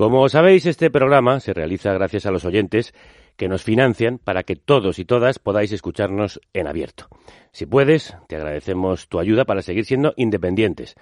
Como 0.00 0.30
sabéis, 0.30 0.64
este 0.64 0.90
programa 0.90 1.40
se 1.40 1.52
realiza 1.52 1.92
gracias 1.92 2.24
a 2.24 2.30
los 2.30 2.46
oyentes 2.46 2.94
que 3.36 3.48
nos 3.48 3.64
financian 3.64 4.16
para 4.16 4.44
que 4.44 4.56
todos 4.56 4.98
y 4.98 5.04
todas 5.04 5.38
podáis 5.38 5.72
escucharnos 5.72 6.40
en 6.54 6.68
abierto. 6.68 7.08
Si 7.52 7.66
puedes, 7.66 8.16
te 8.26 8.36
agradecemos 8.36 9.10
tu 9.10 9.18
ayuda 9.18 9.44
para 9.44 9.60
seguir 9.60 9.84
siendo 9.84 10.14
independientes, 10.16 10.94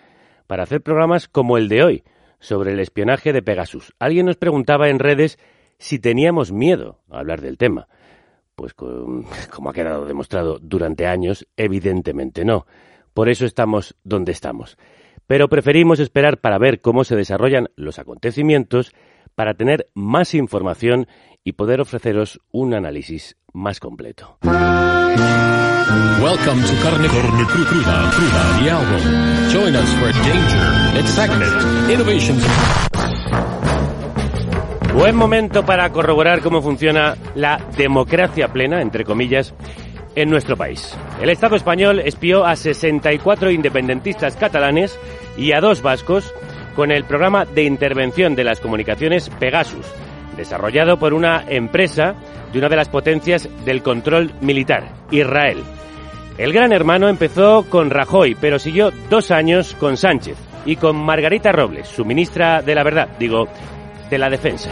para 0.49 0.65
hacer 0.65 0.83
programas 0.83 1.29
como 1.29 1.59
el 1.59 1.69
de 1.69 1.85
hoy, 1.85 2.05
sobre 2.41 2.73
el 2.73 2.81
espionaje 2.81 3.33
de 3.33 3.41
Pegasus. 3.41 3.95
Alguien 4.01 4.27
nos 4.27 4.37
preguntaba 4.37 4.89
en 4.89 4.99
redes 4.99 5.39
si 5.79 6.01
teníamos 6.01 6.51
miedo 6.51 6.99
a 7.09 7.21
hablar 7.21 7.41
del 7.41 7.57
tema. 7.57 7.87
Pues 8.57 8.75
como 8.75 9.71
ha 9.71 9.73
quedado 9.73 10.07
demostrado 10.07 10.59
durante 10.61 11.07
años, 11.07 11.46
evidentemente 11.57 12.45
no. 12.45 12.67
Por 13.15 13.29
eso 13.29 13.46
estamos 13.46 13.95
donde 14.03 14.33
estamos 14.33 14.77
pero 15.29 15.49
preferimos 15.49 16.01
esperar 16.01 16.39
para 16.39 16.59
ver 16.59 16.81
cómo 16.81 17.05
se 17.05 17.15
desarrollan 17.15 17.71
los 17.77 18.01
acontecimientos 18.01 18.93
para 19.37 19.55
tener 19.55 19.87
más 19.95 20.35
información 20.35 21.07
y 21.45 21.53
poder 21.53 21.81
ofreceros 21.81 22.41
un 22.50 22.75
análisis 22.75 23.36
más 23.53 23.79
completo. 23.79 24.39
Welcome 24.43 25.21
to 26.63 26.72
Carne, 26.83 27.07
Carne 27.09 27.46
Cruda, 27.46 28.11
Cruda. 28.11 28.59
Join 29.53 29.77
us 29.77 29.95
for 29.96 30.11
danger, 30.13 30.99
excitement, 30.99 31.53
innovations. 31.91 32.42
Buen 34.95 35.14
momento 35.14 35.62
para 35.64 35.92
corroborar 35.92 36.41
cómo 36.41 36.62
funciona 36.62 37.17
la 37.34 37.61
democracia 37.77 38.48
plena, 38.48 38.81
entre 38.83 39.05
comillas, 39.05 39.55
en 40.14 40.31
nuestro 40.31 40.56
país. 40.56 40.97
El 41.22 41.31
Estado 41.31 41.55
español 41.55 42.00
espió 42.00 42.45
a 42.45 42.56
64 42.56 43.53
independentistas 43.53 44.34
catalanes 44.36 44.98
y 45.39 45.53
a 45.53 45.61
dos 45.61 45.81
vascos 45.81 46.34
con 46.77 46.91
el 46.91 47.05
programa 47.05 47.47
de 47.47 47.65
intervención 47.65 48.34
de 48.34 48.45
las 48.45 48.61
comunicaciones 48.61 49.31
Pegasus, 49.31 49.87
desarrollado 50.37 50.98
por 50.98 51.14
una 51.14 51.45
empresa 51.48 52.14
de 52.53 52.59
una 52.59 52.69
de 52.69 52.77
las 52.77 52.89
potencias 52.89 53.48
del 53.64 53.83
control 53.83 54.33
militar, 54.41 54.92
Israel. 55.11 55.62
El 56.36 56.53
gran 56.53 56.72
hermano 56.72 57.08
empezó 57.08 57.64
con 57.69 57.91
Rajoy, 57.91 58.36
pero 58.41 58.58
siguió 58.58 58.92
dos 59.08 59.30
años 59.30 59.75
con 59.78 59.97
Sánchez 59.97 60.36
y 60.67 60.77
con 60.77 60.97
Margarita 60.97 61.50
Robles, 61.50 61.89
su 61.89 62.05
ministra 62.05 62.62
de 62.62 62.75
la 62.75 62.84
Verdad, 62.84 63.08
digo, 63.19 63.48
de 64.11 64.19
la 64.19 64.28
Defensa. 64.28 64.70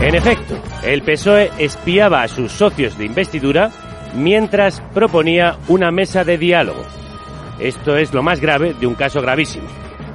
En 0.00 0.14
efecto, 0.14 0.58
el 0.82 1.02
PSOE 1.02 1.50
espiaba 1.58 2.22
a 2.22 2.28
sus 2.28 2.52
socios 2.52 2.96
de 2.96 3.04
investidura 3.04 3.70
mientras 4.14 4.80
proponía 4.94 5.58
una 5.68 5.90
mesa 5.90 6.24
de 6.24 6.38
diálogo. 6.38 6.99
Esto 7.60 7.96
es 7.96 8.14
lo 8.14 8.22
más 8.22 8.40
grave 8.40 8.74
de 8.78 8.86
un 8.86 8.94
caso 8.94 9.20
gravísimo. 9.20 9.68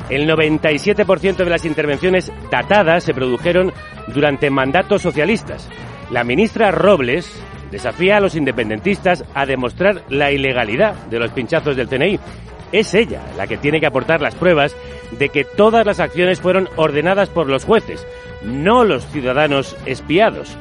El 0.09 0.27
97% 0.29 1.35
de 1.37 1.49
las 1.49 1.65
intervenciones 1.65 2.31
datadas 2.51 3.03
se 3.03 3.13
produjeron 3.13 3.71
durante 4.07 4.49
mandatos 4.49 5.01
socialistas. 5.01 5.67
La 6.11 6.23
ministra 6.23 6.71
Robles 6.71 7.41
desafía 7.71 8.17
a 8.17 8.19
los 8.19 8.35
independentistas 8.35 9.25
a 9.33 9.45
demostrar 9.45 10.03
la 10.09 10.31
ilegalidad 10.31 10.93
de 11.05 11.19
los 11.19 11.31
pinchazos 11.31 11.75
del 11.75 11.87
CNI. 11.87 12.19
Es 12.71 12.93
ella 12.93 13.21
la 13.37 13.47
que 13.47 13.57
tiene 13.57 13.79
que 13.79 13.85
aportar 13.85 14.21
las 14.21 14.35
pruebas 14.35 14.75
de 15.11 15.29
que 15.29 15.43
todas 15.43 15.85
las 15.85 15.99
acciones 15.99 16.41
fueron 16.41 16.69
ordenadas 16.75 17.29
por 17.29 17.47
los 17.47 17.65
jueces, 17.65 18.05
no 18.43 18.83
los 18.83 19.05
ciudadanos 19.07 19.75
espiados. 19.85 20.55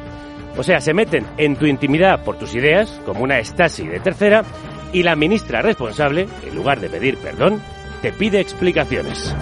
O 0.57 0.63
sea, 0.63 0.81
se 0.81 0.95
meten 0.95 1.27
en 1.37 1.57
tu 1.57 1.67
intimidad 1.67 2.23
por 2.25 2.39
tus 2.39 2.55
ideas, 2.55 3.01
como 3.05 3.25
una 3.25 3.43
Stasi 3.43 3.87
de 3.87 4.01
tercera, 4.01 4.45
y 4.95 5.03
la 5.03 5.17
ministra 5.17 5.61
responsable, 5.61 6.27
en 6.47 6.55
lugar 6.55 6.81
de 6.81 6.89
pedir 6.89 7.19
perdón, 7.19 7.61
te 8.01 8.13
pide 8.13 8.41
explicaciones. 8.41 9.35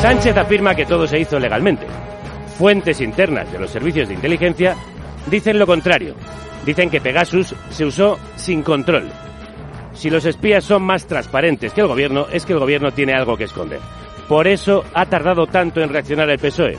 Sánchez 0.00 0.36
afirma 0.36 0.74
que 0.74 0.84
todo 0.84 1.06
se 1.06 1.18
hizo 1.18 1.40
legalmente. 1.40 1.86
Fuentes 2.58 3.00
internas 3.00 3.50
de 3.50 3.58
los 3.58 3.70
servicios 3.70 4.08
de 4.08 4.14
inteligencia 4.14 4.76
dicen 5.30 5.58
lo 5.58 5.66
contrario. 5.66 6.14
Dicen 6.66 6.90
que 6.90 7.00
Pegasus 7.00 7.54
se 7.70 7.84
usó 7.86 8.18
sin 8.36 8.62
control. 8.62 9.10
Si 9.94 10.10
los 10.10 10.26
espías 10.26 10.64
son 10.64 10.82
más 10.82 11.06
transparentes 11.06 11.72
que 11.72 11.80
el 11.80 11.86
gobierno, 11.86 12.26
es 12.30 12.44
que 12.44 12.52
el 12.52 12.58
gobierno 12.58 12.90
tiene 12.90 13.14
algo 13.14 13.38
que 13.38 13.44
esconder. 13.44 13.80
Por 14.28 14.46
eso 14.46 14.84
ha 14.92 15.06
tardado 15.06 15.46
tanto 15.46 15.80
en 15.80 15.88
reaccionar 15.88 16.28
el 16.28 16.38
PSOE. 16.38 16.76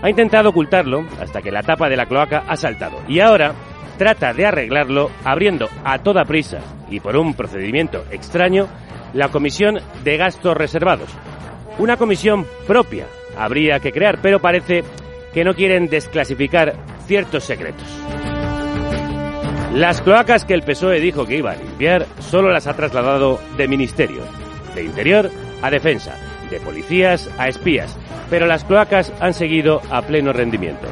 Ha 0.00 0.08
intentado 0.08 0.50
ocultarlo 0.50 1.04
hasta 1.20 1.42
que 1.42 1.50
la 1.50 1.62
tapa 1.62 1.88
de 1.88 1.96
la 1.96 2.06
cloaca 2.06 2.44
ha 2.48 2.56
saltado. 2.56 3.02
Y 3.08 3.20
ahora 3.20 3.52
trata 3.98 4.32
de 4.32 4.46
arreglarlo 4.46 5.10
abriendo 5.24 5.68
a 5.84 5.98
toda 5.98 6.24
prisa 6.24 6.60
y 6.88 7.00
por 7.00 7.16
un 7.16 7.34
procedimiento 7.34 8.04
extraño 8.10 8.68
la 9.12 9.28
Comisión 9.28 9.78
de 10.04 10.16
Gastos 10.16 10.56
Reservados. 10.56 11.10
Una 11.78 11.96
comisión 11.96 12.46
propia 12.66 13.06
habría 13.36 13.80
que 13.80 13.92
crear, 13.92 14.18
pero 14.22 14.40
parece 14.40 14.84
que 15.34 15.44
no 15.44 15.54
quieren 15.54 15.88
desclasificar 15.88 16.74
ciertos 17.06 17.44
secretos. 17.44 17.86
Las 19.74 20.00
cloacas 20.00 20.44
que 20.44 20.54
el 20.54 20.62
PSOE 20.62 21.00
dijo 21.00 21.26
que 21.26 21.36
iba 21.36 21.52
a 21.52 21.56
limpiar 21.56 22.06
solo 22.20 22.50
las 22.50 22.66
ha 22.66 22.74
trasladado 22.74 23.38
de 23.56 23.68
ministerio, 23.68 24.22
de 24.74 24.84
interior 24.84 25.30
a 25.62 25.70
defensa, 25.70 26.16
de 26.50 26.58
policías 26.60 27.30
a 27.38 27.48
espías, 27.48 27.96
pero 28.30 28.46
las 28.46 28.64
cloacas 28.64 29.12
han 29.20 29.34
seguido 29.34 29.82
a 29.90 30.02
pleno 30.02 30.32
rendimiento. 30.32 30.88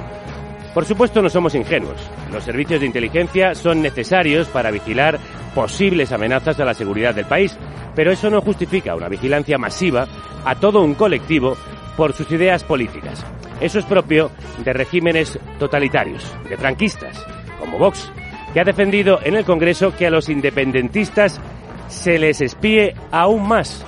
Por 0.76 0.84
supuesto 0.84 1.22
no 1.22 1.30
somos 1.30 1.54
ingenuos. 1.54 1.96
Los 2.30 2.44
servicios 2.44 2.80
de 2.80 2.86
inteligencia 2.86 3.54
son 3.54 3.80
necesarios 3.80 4.46
para 4.48 4.70
vigilar 4.70 5.18
posibles 5.54 6.12
amenazas 6.12 6.60
a 6.60 6.66
la 6.66 6.74
seguridad 6.74 7.14
del 7.14 7.24
país, 7.24 7.56
pero 7.94 8.12
eso 8.12 8.28
no 8.28 8.42
justifica 8.42 8.94
una 8.94 9.08
vigilancia 9.08 9.56
masiva 9.56 10.06
a 10.44 10.54
todo 10.56 10.82
un 10.82 10.92
colectivo 10.92 11.56
por 11.96 12.12
sus 12.12 12.30
ideas 12.30 12.62
políticas. 12.62 13.24
Eso 13.58 13.78
es 13.78 13.86
propio 13.86 14.30
de 14.62 14.74
regímenes 14.74 15.38
totalitarios, 15.58 16.30
de 16.46 16.58
franquistas, 16.58 17.24
como 17.58 17.78
Vox, 17.78 18.12
que 18.52 18.60
ha 18.60 18.64
defendido 18.64 19.18
en 19.22 19.34
el 19.34 19.46
Congreso 19.46 19.96
que 19.96 20.08
a 20.08 20.10
los 20.10 20.28
independentistas 20.28 21.40
se 21.88 22.18
les 22.18 22.42
espíe 22.42 22.94
aún 23.10 23.48
más 23.48 23.82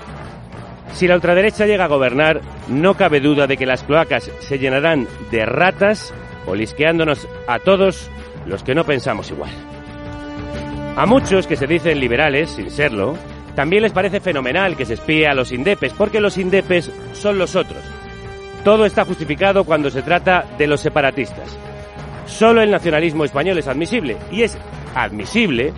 si 0.93 1.07
la 1.07 1.15
ultraderecha 1.15 1.67
llega 1.67 1.85
a 1.85 1.89
gobernar, 1.89 2.41
no 2.69 2.95
cabe 2.95 3.21
duda 3.21 3.47
de 3.47 3.57
que 3.57 3.67
las 3.67 3.85
cloacas 3.85 4.31
se 4.41 4.59
llenarán 4.59 5.07
de 5.31 5.45
ratas, 5.47 6.13
olisqueándonos 6.49 7.29
a 7.47 7.59
todos 7.59 8.11
los 8.47 8.63
que 8.63 8.75
no 8.75 8.85
pensamos 8.85 9.31
igual. 9.31 9.51
A 10.97 11.07
muchos 11.07 11.47
que 11.47 11.57
se 11.57 11.67
dicen 11.67 12.01
liberales, 12.01 12.51
sin 12.51 12.71
serlo, 12.71 13.17
también 13.55 13.83
les 13.83 13.93
parece 13.93 14.21
fenomenal 14.21 14.77
que 14.77 14.85
se 14.85 14.95
espíe 14.95 15.27
a 15.27 15.35
los 15.35 15.53
indepes, 15.53 15.93
porque 15.93 16.21
los 16.21 16.39
indepes 16.39 16.91
son 17.13 17.39
los 17.39 17.57
otros. 17.57 17.83
Todo 18.65 18.85
está 18.85 19.05
justificado 19.05 19.65
cuando 19.65 19.91
se 19.91 20.03
trata 20.03 20.45
de 20.59 20.67
los 20.67 20.81
separatistas. 20.81 21.57
Solo 22.27 22.63
el 22.63 22.71
nacionalismo 22.71 23.25
español 23.25 23.59
es 23.59 23.69
admisible, 23.69 24.17
y 24.31 24.43
es 24.43 24.59
admisible 24.95 25.73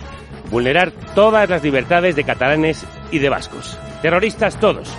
vulnerar 0.49 0.91
todas 1.15 1.49
las 1.49 1.63
libertades 1.63 2.15
de 2.15 2.23
catalanes 2.23 2.85
y 3.11 3.19
de 3.19 3.29
vascos. 3.29 3.77
Terroristas 4.01 4.59
todos. 4.59 4.91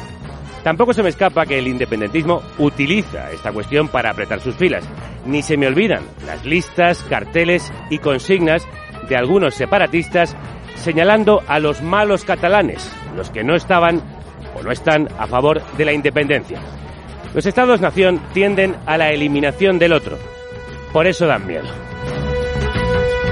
Tampoco 0.63 0.95
se 0.95 1.03
me 1.03 1.09
escapa 1.09 1.45
que 1.45 1.59
el 1.59 1.67
independentismo 1.67 2.43
utiliza 2.59 3.31
esta 3.31 3.53
cuestión 3.53 3.89
para 3.89 4.11
apretar 4.11 4.41
sus 4.41 4.55
filas. 4.55 4.85
Ni 5.25 5.43
se 5.43 5.57
me 5.57 5.67
olvidan 5.67 6.03
las 6.27 6.45
listas, 6.45 7.03
carteles 7.09 7.73
y 7.91 7.99
consignas 7.99 8.67
de 9.09 9.17
algunos 9.17 9.55
separatistas 9.55 10.37
señalando 10.77 11.43
a 11.47 11.59
los 11.59 11.83
malos 11.83 12.25
catalanes, 12.25 12.91
los 13.17 13.31
que 13.31 13.45
no 13.45 13.55
estaban 13.55 14.03
o 14.57 14.63
no 14.63 14.73
están 14.73 15.09
a 15.19 15.27
favor 15.27 15.63
de 15.77 15.85
la 15.85 15.93
independencia. 15.93 16.61
Los 17.35 17.47
estados-nación 17.47 18.21
tienden 18.35 18.77
a 18.85 18.99
la 18.99 19.11
eliminación 19.11 19.79
del 19.79 19.93
otro. 19.93 20.19
Por 20.93 21.07
eso 21.07 21.27
dan 21.27 21.47
miedo. 21.47 21.69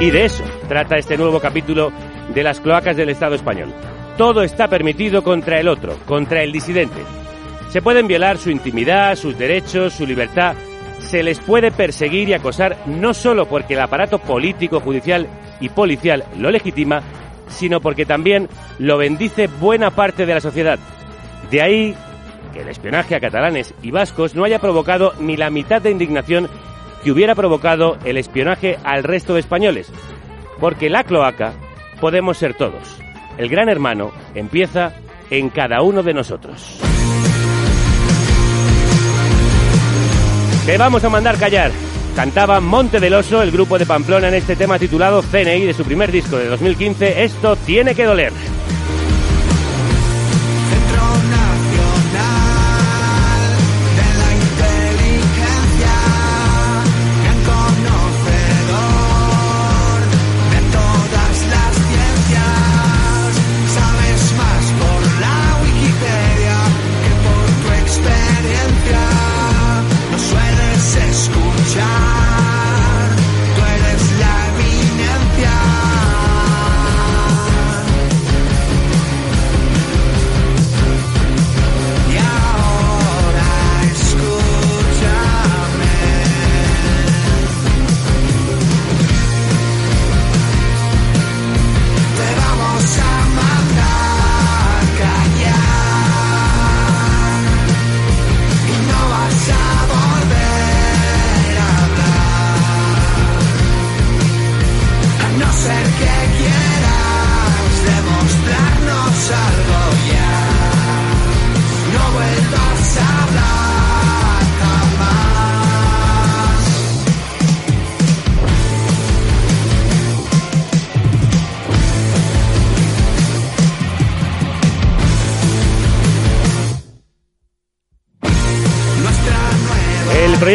Y 0.00 0.10
de 0.10 0.24
eso 0.24 0.44
trata 0.68 0.96
este 0.96 1.18
nuevo 1.18 1.40
capítulo 1.40 1.92
de 2.34 2.42
las 2.42 2.60
cloacas 2.60 2.96
del 2.96 3.10
Estado 3.10 3.34
español. 3.34 3.74
Todo 4.16 4.42
está 4.42 4.68
permitido 4.68 5.22
contra 5.22 5.60
el 5.60 5.68
otro, 5.68 5.96
contra 6.06 6.42
el 6.42 6.52
disidente. 6.52 7.00
Se 7.68 7.82
pueden 7.82 8.06
violar 8.06 8.38
su 8.38 8.50
intimidad, 8.50 9.16
sus 9.16 9.36
derechos, 9.38 9.92
su 9.92 10.06
libertad. 10.06 10.54
Se 11.00 11.22
les 11.22 11.40
puede 11.40 11.70
perseguir 11.70 12.28
y 12.28 12.34
acosar 12.34 12.76
no 12.86 13.14
solo 13.14 13.46
porque 13.46 13.74
el 13.74 13.80
aparato 13.80 14.18
político, 14.18 14.80
judicial 14.80 15.26
y 15.60 15.68
policial 15.68 16.24
lo 16.38 16.50
legitima, 16.50 17.02
sino 17.48 17.80
porque 17.80 18.06
también 18.06 18.48
lo 18.78 18.96
bendice 18.96 19.48
buena 19.48 19.90
parte 19.90 20.24
de 20.26 20.34
la 20.34 20.40
sociedad. 20.40 20.78
De 21.50 21.62
ahí 21.62 21.96
que 22.52 22.60
el 22.60 22.68
espionaje 22.68 23.14
a 23.14 23.20
catalanes 23.20 23.74
y 23.82 23.90
vascos 23.90 24.34
no 24.34 24.44
haya 24.44 24.58
provocado 24.58 25.12
ni 25.20 25.36
la 25.36 25.50
mitad 25.50 25.80
de 25.82 25.90
indignación 25.90 26.48
que 27.02 27.12
hubiera 27.12 27.34
provocado 27.34 27.96
el 28.04 28.16
espionaje 28.16 28.78
al 28.84 29.04
resto 29.04 29.34
de 29.34 29.40
españoles, 29.40 29.92
porque 30.58 30.90
la 30.90 31.04
cloaca 31.04 31.52
podemos 32.00 32.38
ser 32.38 32.54
todos. 32.54 32.98
El 33.38 33.48
gran 33.48 33.68
hermano 33.68 34.12
empieza 34.34 34.92
en 35.30 35.48
cada 35.48 35.82
uno 35.82 36.02
de 36.02 36.14
nosotros. 36.14 36.80
Te 40.70 40.78
vamos 40.78 41.02
a 41.02 41.08
mandar 41.08 41.36
callar. 41.36 41.72
Cantaba 42.14 42.60
Monte 42.60 43.00
del 43.00 43.14
Oso, 43.14 43.42
el 43.42 43.50
grupo 43.50 43.76
de 43.76 43.86
Pamplona, 43.86 44.28
en 44.28 44.34
este 44.34 44.54
tema 44.54 44.78
titulado 44.78 45.20
CNI 45.20 45.64
de 45.64 45.74
su 45.74 45.82
primer 45.82 46.12
disco 46.12 46.36
de 46.36 46.46
2015, 46.46 47.24
Esto 47.24 47.56
tiene 47.56 47.92
que 47.92 48.04
doler. 48.04 48.32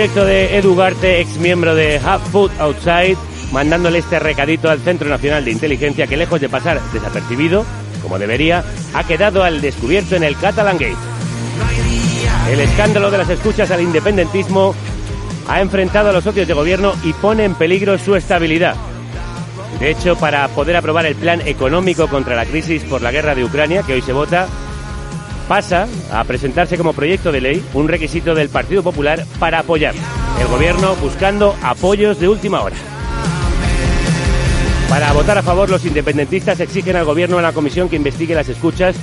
Proyecto 0.05 0.25
de 0.25 0.57
Edu 0.57 0.75
Garte, 0.75 1.19
ex 1.19 1.37
miembro 1.37 1.73
de 1.73 1.97
Have 1.97 2.23
Food 2.31 2.51
Outside, 2.59 3.17
mandándole 3.51 3.97
este 3.97 4.19
recadito 4.19 4.69
al 4.69 4.79
Centro 4.81 5.09
Nacional 5.09 5.43
de 5.43 5.49
Inteligencia 5.49 6.05
que 6.05 6.15
lejos 6.15 6.39
de 6.39 6.47
pasar 6.47 6.79
desapercibido, 6.93 7.65
como 8.03 8.19
debería, 8.19 8.63
ha 8.93 9.03
quedado 9.03 9.43
al 9.43 9.61
descubierto 9.61 10.15
en 10.15 10.23
el 10.23 10.37
Catalan 10.37 10.77
Gate. 10.77 10.95
El 12.51 12.59
escándalo 12.59 13.09
de 13.09 13.17
las 13.17 13.29
escuchas 13.31 13.71
al 13.71 13.81
independentismo 13.81 14.75
ha 15.47 15.59
enfrentado 15.59 16.09
a 16.09 16.13
los 16.13 16.23
socios 16.23 16.47
de 16.47 16.53
gobierno 16.53 16.93
y 17.03 17.11
pone 17.13 17.43
en 17.43 17.55
peligro 17.55 17.97
su 17.97 18.15
estabilidad. 18.15 18.75
De 19.79 19.89
hecho, 19.89 20.15
para 20.17 20.47
poder 20.49 20.75
aprobar 20.75 21.07
el 21.07 21.15
plan 21.15 21.41
económico 21.47 22.07
contra 22.07 22.35
la 22.35 22.45
crisis 22.45 22.83
por 22.83 23.01
la 23.01 23.11
guerra 23.11 23.33
de 23.33 23.43
Ucrania, 23.43 23.81
que 23.81 23.93
hoy 23.93 24.03
se 24.03 24.13
vota, 24.13 24.45
pasa 25.47 25.87
a 26.11 26.23
presentarse 26.23 26.77
como 26.77 26.93
proyecto 26.93 27.31
de 27.31 27.41
ley 27.41 27.65
un 27.73 27.87
requisito 27.87 28.35
del 28.35 28.49
Partido 28.49 28.83
Popular 28.83 29.25
para 29.39 29.59
apoyar. 29.59 29.93
El 30.39 30.47
gobierno 30.47 30.95
buscando 30.95 31.55
apoyos 31.61 32.19
de 32.19 32.27
última 32.27 32.61
hora. 32.61 32.75
Para 34.89 35.13
votar 35.13 35.37
a 35.37 35.43
favor, 35.43 35.69
los 35.69 35.85
independentistas 35.85 36.59
exigen 36.59 36.95
al 36.95 37.05
gobierno 37.05 37.37
en 37.37 37.43
la 37.43 37.53
comisión 37.53 37.89
que 37.89 37.95
investigue 37.95 38.35
las 38.35 38.49
escuchas 38.49 38.95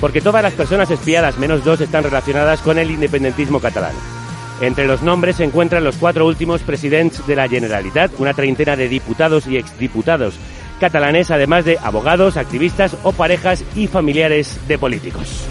porque 0.00 0.20
todas 0.20 0.42
las 0.42 0.52
personas 0.54 0.90
espiadas, 0.90 1.38
menos 1.38 1.64
dos, 1.64 1.80
están 1.80 2.04
relacionadas 2.04 2.60
con 2.60 2.78
el 2.78 2.90
independentismo 2.90 3.60
catalán. 3.60 3.94
Entre 4.60 4.86
los 4.86 5.02
nombres 5.02 5.36
se 5.36 5.44
encuentran 5.44 5.84
los 5.84 5.96
cuatro 5.96 6.26
últimos 6.26 6.62
presidentes 6.62 7.26
de 7.26 7.36
la 7.36 7.48
Generalitat, 7.48 8.12
una 8.18 8.34
treintena 8.34 8.76
de 8.76 8.88
diputados 8.88 9.46
y 9.46 9.56
exdiputados 9.56 10.34
catalanes, 10.78 11.30
además 11.30 11.64
de 11.64 11.78
abogados, 11.78 12.36
activistas 12.36 12.96
o 13.02 13.12
parejas 13.12 13.64
y 13.74 13.86
familiares 13.86 14.58
de 14.66 14.78
políticos. 14.78 15.44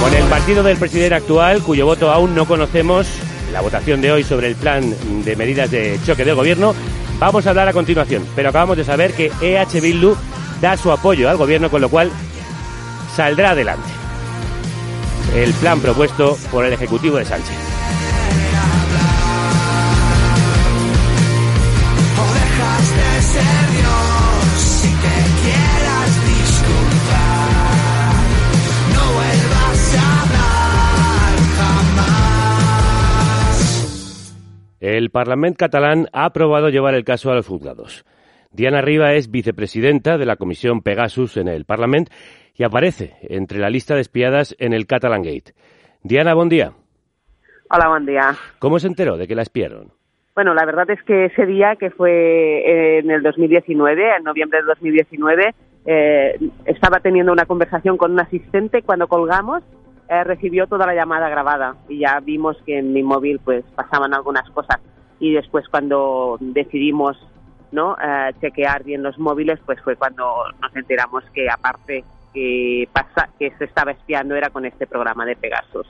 Con 0.00 0.14
el 0.14 0.24
partido 0.24 0.62
del 0.62 0.76
presidente 0.76 1.14
actual, 1.14 1.62
cuyo 1.62 1.86
voto 1.86 2.10
aún 2.10 2.34
no 2.34 2.46
conocemos, 2.46 3.06
la 3.52 3.60
votación 3.60 4.00
de 4.00 4.12
hoy 4.12 4.24
sobre 4.24 4.48
el 4.48 4.56
plan 4.56 4.94
de 5.24 5.36
medidas 5.36 5.70
de 5.70 5.98
choque 6.04 6.24
del 6.24 6.34
gobierno, 6.34 6.74
vamos 7.18 7.46
a 7.46 7.50
hablar 7.50 7.68
a 7.68 7.72
continuación. 7.72 8.26
Pero 8.34 8.50
acabamos 8.50 8.76
de 8.76 8.84
saber 8.84 9.12
que 9.14 9.30
EH 9.40 9.80
Bildu 9.80 10.14
da 10.60 10.76
su 10.76 10.92
apoyo 10.92 11.30
al 11.30 11.36
gobierno, 11.36 11.70
con 11.70 11.80
lo 11.80 11.88
cual 11.88 12.10
saldrá 13.14 13.50
adelante 13.50 13.88
el 15.34 15.52
plan 15.54 15.80
propuesto 15.80 16.38
por 16.50 16.64
el 16.64 16.72
Ejecutivo 16.72 17.16
de 17.16 17.24
Sánchez. 17.24 17.73
El 35.04 35.10
Parlamento 35.10 35.58
catalán 35.58 36.06
ha 36.14 36.24
aprobado 36.24 36.70
llevar 36.70 36.94
el 36.94 37.04
caso 37.04 37.30
a 37.30 37.34
los 37.34 37.46
juzgados. 37.46 38.06
Diana 38.52 38.80
Riva 38.80 39.12
es 39.12 39.30
vicepresidenta 39.30 40.16
de 40.16 40.24
la 40.24 40.36
Comisión 40.36 40.80
Pegasus 40.80 41.36
en 41.36 41.46
el 41.46 41.66
Parlamento 41.66 42.10
y 42.54 42.64
aparece 42.64 43.12
entre 43.20 43.58
la 43.58 43.68
lista 43.68 43.94
de 43.94 44.00
espiadas 44.00 44.56
en 44.58 44.72
el 44.72 44.86
Catalan 44.86 45.20
Gate. 45.20 45.52
Diana, 46.02 46.32
buen 46.32 46.48
día. 46.48 46.72
Hola, 47.68 47.90
buen 47.90 48.06
día. 48.06 48.34
¿Cómo 48.58 48.78
se 48.78 48.86
enteró 48.86 49.18
de 49.18 49.28
que 49.28 49.34
la 49.34 49.42
espiaron? 49.42 49.92
Bueno, 50.34 50.54
la 50.54 50.64
verdad 50.64 50.88
es 50.88 51.02
que 51.02 51.26
ese 51.26 51.44
día, 51.44 51.76
que 51.76 51.90
fue 51.90 53.00
en 53.00 53.10
el 53.10 53.22
2019, 53.22 54.16
en 54.16 54.24
noviembre 54.24 54.60
del 54.60 54.68
2019, 54.68 55.54
eh, 55.84 56.38
estaba 56.64 57.00
teniendo 57.00 57.30
una 57.30 57.44
conversación 57.44 57.98
con 57.98 58.12
un 58.12 58.20
asistente 58.20 58.80
cuando 58.80 59.06
colgamos 59.06 59.62
eh, 60.08 60.24
recibió 60.24 60.66
toda 60.66 60.86
la 60.86 60.94
llamada 60.94 61.28
grabada 61.28 61.76
y 61.88 62.00
ya 62.00 62.20
vimos 62.20 62.56
que 62.64 62.78
en 62.78 62.92
mi 62.92 63.02
móvil 63.02 63.40
pues 63.44 63.64
pasaban 63.74 64.14
algunas 64.14 64.48
cosas 64.50 64.80
y 65.18 65.32
después 65.32 65.66
cuando 65.68 66.36
decidimos 66.40 67.16
no 67.72 67.96
eh, 67.96 68.32
chequear 68.40 68.84
bien 68.84 69.02
los 69.02 69.18
móviles 69.18 69.58
pues 69.64 69.80
fue 69.82 69.96
cuando 69.96 70.24
nos 70.60 70.76
enteramos 70.76 71.24
que 71.32 71.48
aparte 71.48 72.04
que 72.32 72.88
pasa 72.92 73.28
que 73.38 73.50
se 73.56 73.64
estaba 73.64 73.92
espiando 73.92 74.34
era 74.34 74.50
con 74.50 74.66
este 74.66 74.86
programa 74.86 75.24
de 75.24 75.36
Pegasus 75.36 75.86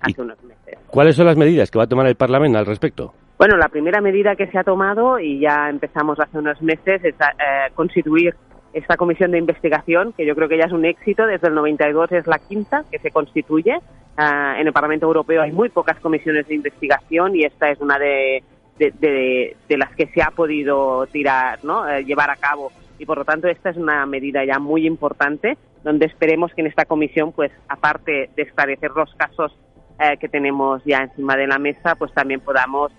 hace 0.00 0.22
unos 0.22 0.42
meses. 0.44 0.78
¿Cuáles 0.88 1.16
son 1.16 1.26
las 1.26 1.36
medidas 1.36 1.70
que 1.70 1.78
va 1.78 1.84
a 1.84 1.88
tomar 1.88 2.06
el 2.06 2.14
Parlamento 2.14 2.58
al 2.58 2.66
respecto? 2.66 3.14
Bueno, 3.38 3.56
la 3.56 3.68
primera 3.68 4.00
medida 4.00 4.34
que 4.34 4.48
se 4.48 4.58
ha 4.58 4.64
tomado 4.64 5.18
y 5.18 5.38
ya 5.40 5.68
empezamos 5.70 6.18
hace 6.18 6.38
unos 6.38 6.60
meses 6.60 7.02
es 7.04 7.14
eh, 7.14 7.70
constituir 7.74 8.34
esta 8.72 8.96
comisión 8.96 9.30
de 9.30 9.38
investigación, 9.38 10.12
que 10.12 10.26
yo 10.26 10.34
creo 10.34 10.48
que 10.48 10.58
ya 10.58 10.64
es 10.64 10.72
un 10.72 10.84
éxito, 10.84 11.26
desde 11.26 11.48
el 11.48 11.54
92 11.54 12.12
es 12.12 12.26
la 12.26 12.38
quinta 12.38 12.84
que 12.90 12.98
se 12.98 13.10
constituye. 13.10 13.78
Ah, 14.16 14.56
en 14.58 14.66
el 14.66 14.72
Parlamento 14.72 15.06
Europeo 15.06 15.42
hay 15.42 15.52
muy 15.52 15.68
pocas 15.68 15.98
comisiones 16.00 16.46
de 16.48 16.54
investigación 16.54 17.36
y 17.36 17.44
esta 17.44 17.70
es 17.70 17.80
una 17.80 17.98
de, 17.98 18.42
de, 18.78 19.76
las 19.76 19.94
que 19.94 20.06
se 20.08 20.22
ha 20.22 20.30
podido 20.30 21.06
tirar, 21.06 21.64
¿no? 21.64 21.88
Eh, 21.88 22.04
llevar 22.04 22.30
a 22.30 22.36
cabo. 22.36 22.72
Y 22.98 23.06
por 23.06 23.18
lo 23.18 23.24
tanto, 23.24 23.48
esta 23.48 23.70
es 23.70 23.76
una 23.76 24.04
medida 24.06 24.44
ya 24.44 24.58
muy 24.58 24.86
importante, 24.86 25.56
donde 25.84 26.06
esperemos 26.06 26.52
que 26.52 26.62
en 26.62 26.66
esta 26.66 26.84
comisión, 26.84 27.32
pues 27.32 27.52
aparte 27.68 28.30
de 28.34 28.42
esclarecer 28.42 28.90
los 28.90 29.14
casos 29.14 29.56
eh, 30.00 30.16
que 30.18 30.28
tenemos 30.28 30.82
ya 30.84 30.98
encima 30.98 31.36
de 31.36 31.46
la 31.46 31.58
mesa, 31.58 31.94
pues 31.94 32.12
también 32.12 32.40
podamos 32.40 32.92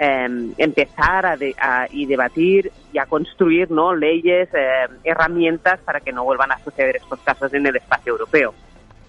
Em, 0.00 0.52
empezar 0.58 1.26
a, 1.26 1.86
y 1.90 2.06
debatir 2.06 2.70
y 2.92 2.98
a 2.98 3.06
construir 3.06 3.68
¿no? 3.68 3.96
leyes, 3.96 4.48
em, 4.54 4.96
herramientas 5.02 5.80
para 5.80 5.98
que 5.98 6.12
no 6.12 6.22
vuelvan 6.22 6.52
a 6.52 6.58
suceder 6.60 6.94
estos 6.94 7.18
casos 7.22 7.52
en 7.52 7.66
el 7.66 7.74
espacio 7.74 8.12
europeo. 8.12 8.54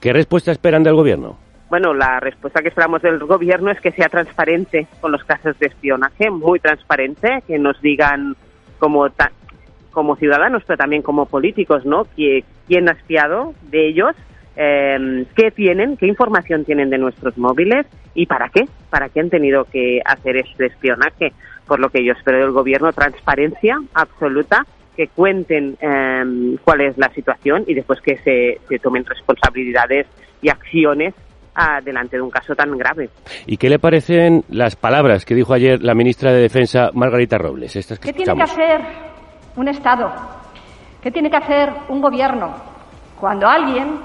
¿Qué 0.01 0.11
respuesta 0.13 0.51
esperan 0.51 0.81
del 0.81 0.95
gobierno? 0.95 1.37
Bueno, 1.69 1.93
la 1.93 2.19
respuesta 2.19 2.63
que 2.63 2.69
esperamos 2.69 3.03
del 3.03 3.19
gobierno 3.19 3.69
es 3.69 3.79
que 3.79 3.91
sea 3.91 4.09
transparente 4.09 4.87
con 4.99 5.11
los 5.11 5.23
casos 5.25 5.59
de 5.59 5.67
espionaje, 5.67 6.31
muy 6.31 6.59
transparente, 6.59 7.43
que 7.45 7.59
nos 7.59 7.79
digan 7.83 8.35
como, 8.79 9.07
como 9.91 10.15
ciudadanos, 10.15 10.63
pero 10.65 10.77
también 10.77 11.03
como 11.03 11.27
políticos, 11.27 11.85
¿no? 11.85 12.07
quién 12.15 12.89
ha 12.89 12.93
espiado 12.93 13.53
de 13.69 13.89
ellos 13.89 14.15
eh, 14.55 15.25
qué 15.35 15.51
tienen, 15.51 15.97
qué 15.97 16.07
información 16.07 16.65
tienen 16.65 16.89
de 16.89 16.97
nuestros 16.97 17.37
móviles 17.37 17.85
y 18.13 18.25
para 18.25 18.49
qué, 18.49 18.65
para 18.89 19.09
qué 19.09 19.19
han 19.19 19.29
tenido 19.29 19.65
que 19.65 19.99
hacer 20.05 20.37
este 20.37 20.67
espionaje. 20.67 21.33
Por 21.67 21.79
lo 21.79 21.89
que 21.89 22.03
yo 22.03 22.13
espero 22.13 22.39
del 22.39 22.51
gobierno, 22.51 22.91
transparencia 22.91 23.77
absoluta, 23.93 24.65
que 24.95 25.07
cuenten 25.07 25.77
em, 25.79 26.57
cuál 26.57 26.81
es 26.81 26.97
la 26.97 27.09
situación 27.13 27.63
y 27.67 27.73
después 27.73 28.01
que 28.01 28.17
se, 28.17 28.59
se 28.67 28.79
tomen 28.79 29.05
responsabilidades 29.05 30.07
y 30.41 30.49
acciones 30.49 31.13
ah, 31.55 31.79
delante 31.81 32.17
de 32.17 32.21
un 32.21 32.29
caso 32.29 32.55
tan 32.55 32.75
grave. 32.77 33.09
¿Y 33.45 33.57
qué 33.57 33.69
le 33.69 33.79
parecen 33.79 34.43
las 34.49 34.75
palabras 34.75 35.23
que 35.23 35.35
dijo 35.35 35.53
ayer 35.53 35.81
la 35.81 35.93
ministra 35.93 36.33
de 36.33 36.41
Defensa, 36.41 36.89
Margarita 36.93 37.37
Robles? 37.37 37.75
Estas 37.75 37.99
¿Qué 37.99 38.11
tiene 38.11 38.35
que 38.35 38.43
hacer 38.43 38.81
un 39.55 39.67
Estado? 39.69 40.11
¿Qué 41.01 41.11
tiene 41.11 41.29
que 41.29 41.37
hacer 41.37 41.69
un 41.87 42.01
gobierno? 42.01 42.55
Cuando 43.19 43.47
alguien 43.47 43.99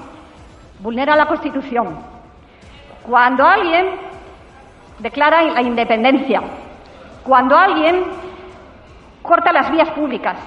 vulnera 0.80 1.16
la 1.16 1.26
Constitución. 1.26 2.13
Cuando 3.04 3.44
alguien 3.44 3.86
declara 4.98 5.42
la 5.42 5.60
independencia, 5.60 6.40
cuando 7.22 7.54
alguien 7.54 8.02
corta 9.20 9.52
las 9.52 9.70
vías 9.70 9.90
públicas, 9.90 10.38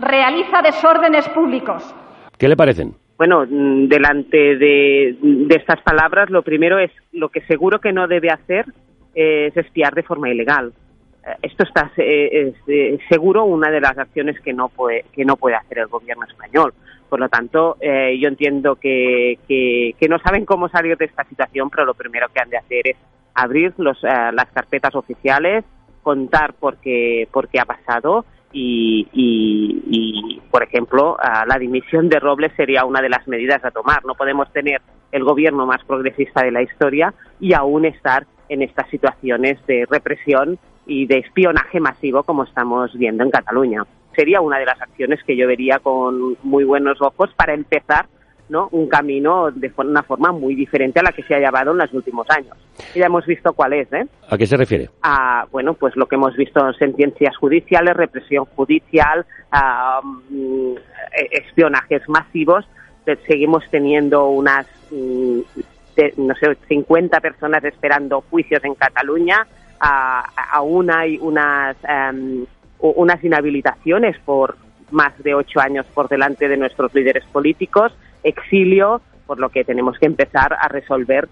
realiza 0.00 0.62
desórdenes 0.62 1.28
públicos. 1.30 1.92
¿Qué 2.38 2.48
le 2.48 2.56
parecen? 2.56 2.94
Bueno, 3.16 3.44
mm, 3.44 3.88
delante 3.88 4.56
de, 4.56 5.16
estas 5.50 5.82
palabras, 5.82 6.30
lo 6.30 6.42
primero 6.42 6.78
es 6.78 6.92
lo 7.10 7.30
que 7.30 7.40
seguro 7.42 7.80
que 7.80 7.92
no 7.92 8.06
debe 8.06 8.30
hacer 8.30 8.66
es 9.12 9.56
espiar 9.56 9.92
de 9.94 10.04
forma 10.04 10.30
ilegal. 10.30 10.72
Eh, 11.26 11.34
esto 11.42 11.64
está 11.64 11.90
eh, 11.96 12.54
es, 12.54 12.54
eh, 12.68 12.98
seguro 13.08 13.44
una 13.44 13.70
de 13.72 13.80
las 13.80 13.98
acciones 13.98 14.38
que 14.40 14.52
no 14.52 14.68
puede 14.68 15.04
que 15.12 15.24
no 15.24 15.36
puede 15.36 15.56
hacer 15.56 15.78
el 15.78 15.88
gobierno 15.88 16.24
español. 16.26 16.72
Por 17.08 17.20
lo 17.20 17.28
tanto, 17.28 17.76
eh, 17.80 18.18
yo 18.20 18.28
entiendo 18.28 18.76
que, 18.76 19.38
que, 19.48 20.08
no 20.08 20.18
saben 20.18 20.44
cómo 20.44 20.68
salir 20.68 20.96
de 20.96 21.06
esta 21.06 21.24
situación, 21.24 21.70
pero 21.70 21.84
lo 21.84 21.94
primero 21.94 22.28
que 22.32 22.40
han 22.40 22.50
de 22.50 22.58
hacer 22.58 22.88
es 22.88 22.96
abrir 23.34 23.72
los, 23.78 24.02
eh, 24.04 24.30
las 24.32 24.50
carpetas 24.52 24.94
oficiales, 24.94 25.64
contar 26.02 26.54
por 26.54 26.76
qué, 26.78 27.28
por 27.32 27.48
qué 27.48 27.60
ha 27.60 27.64
pasado 27.64 28.24
y, 28.52 29.06
y, 29.12 30.40
por 30.50 30.62
ejemplo, 30.62 31.18
la 31.46 31.58
dimisión 31.58 32.08
de 32.08 32.18
Robles 32.18 32.52
sería 32.56 32.86
una 32.86 33.02
de 33.02 33.10
las 33.10 33.28
medidas 33.28 33.62
a 33.64 33.70
tomar. 33.70 34.04
No 34.06 34.14
podemos 34.14 34.50
tener 34.52 34.80
el 35.12 35.24
gobierno 35.24 35.66
más 35.66 35.84
progresista 35.84 36.42
de 36.42 36.50
la 36.50 36.62
historia 36.62 37.12
y 37.40 37.52
aún 37.52 37.84
estar 37.84 38.26
en 38.48 38.62
estas 38.62 38.88
situaciones 38.88 39.58
de 39.66 39.86
represión 39.90 40.58
y 40.86 41.06
de 41.06 41.18
espionaje 41.18 41.80
masivo 41.80 42.22
como 42.22 42.44
estamos 42.44 42.96
viendo 42.96 43.22
en 43.22 43.30
Cataluña 43.30 43.84
sería 44.18 44.40
una 44.40 44.58
de 44.58 44.66
las 44.66 44.82
acciones 44.82 45.22
que 45.24 45.36
yo 45.36 45.46
vería 45.46 45.78
con 45.78 46.36
muy 46.42 46.64
buenos 46.64 47.00
ojos 47.00 47.30
para 47.36 47.54
empezar 47.54 48.06
¿no? 48.48 48.68
un 48.72 48.88
camino 48.88 49.52
de 49.52 49.70
una 49.76 50.02
forma 50.02 50.32
muy 50.32 50.56
diferente 50.56 50.98
a 50.98 51.04
la 51.04 51.12
que 51.12 51.22
se 51.22 51.36
ha 51.36 51.38
llevado 51.38 51.70
en 51.70 51.78
los 51.78 51.92
últimos 51.92 52.26
años. 52.30 52.56
ya 52.96 53.06
hemos 53.06 53.24
visto 53.26 53.52
cuál 53.52 53.74
es. 53.74 53.92
¿eh? 53.92 54.06
¿A 54.28 54.36
qué 54.36 54.44
se 54.44 54.56
refiere? 54.56 54.90
A, 55.04 55.46
bueno, 55.52 55.74
pues 55.74 55.94
lo 55.94 56.06
que 56.06 56.16
hemos 56.16 56.34
visto 56.34 56.66
en 56.66 56.74
sentencias 56.74 57.36
judiciales, 57.36 57.96
represión 57.96 58.44
judicial, 58.56 59.24
mm, 60.30 60.72
e-, 61.12 61.38
espionajes 61.38 62.02
masivos. 62.08 62.66
Seguimos 63.26 63.62
teniendo 63.70 64.26
unas 64.30 64.66
mm, 64.90 65.40
no 66.16 66.34
sé, 66.34 66.56
50 66.66 67.20
personas 67.20 67.62
esperando 67.64 68.20
juicios 68.30 68.64
en 68.64 68.74
Cataluña, 68.74 69.46
aún 69.80 70.90
hay 70.90 71.18
unas, 71.18 71.76
em, 71.88 72.46
unas 72.80 73.22
inhabilitaciones 73.22 74.16
por 74.24 74.56
más 74.90 75.16
de 75.22 75.34
ocho 75.34 75.60
años 75.60 75.86
por 75.94 76.08
delante 76.08 76.48
de 76.48 76.56
nuestros 76.56 76.94
líderes 76.94 77.24
políticos, 77.26 77.92
exilio, 78.22 79.00
por 79.26 79.38
lo 79.38 79.50
que 79.50 79.64
tenemos 79.64 79.98
que 79.98 80.06
empezar 80.06 80.54
a 80.58 80.68
resolver 80.68 81.28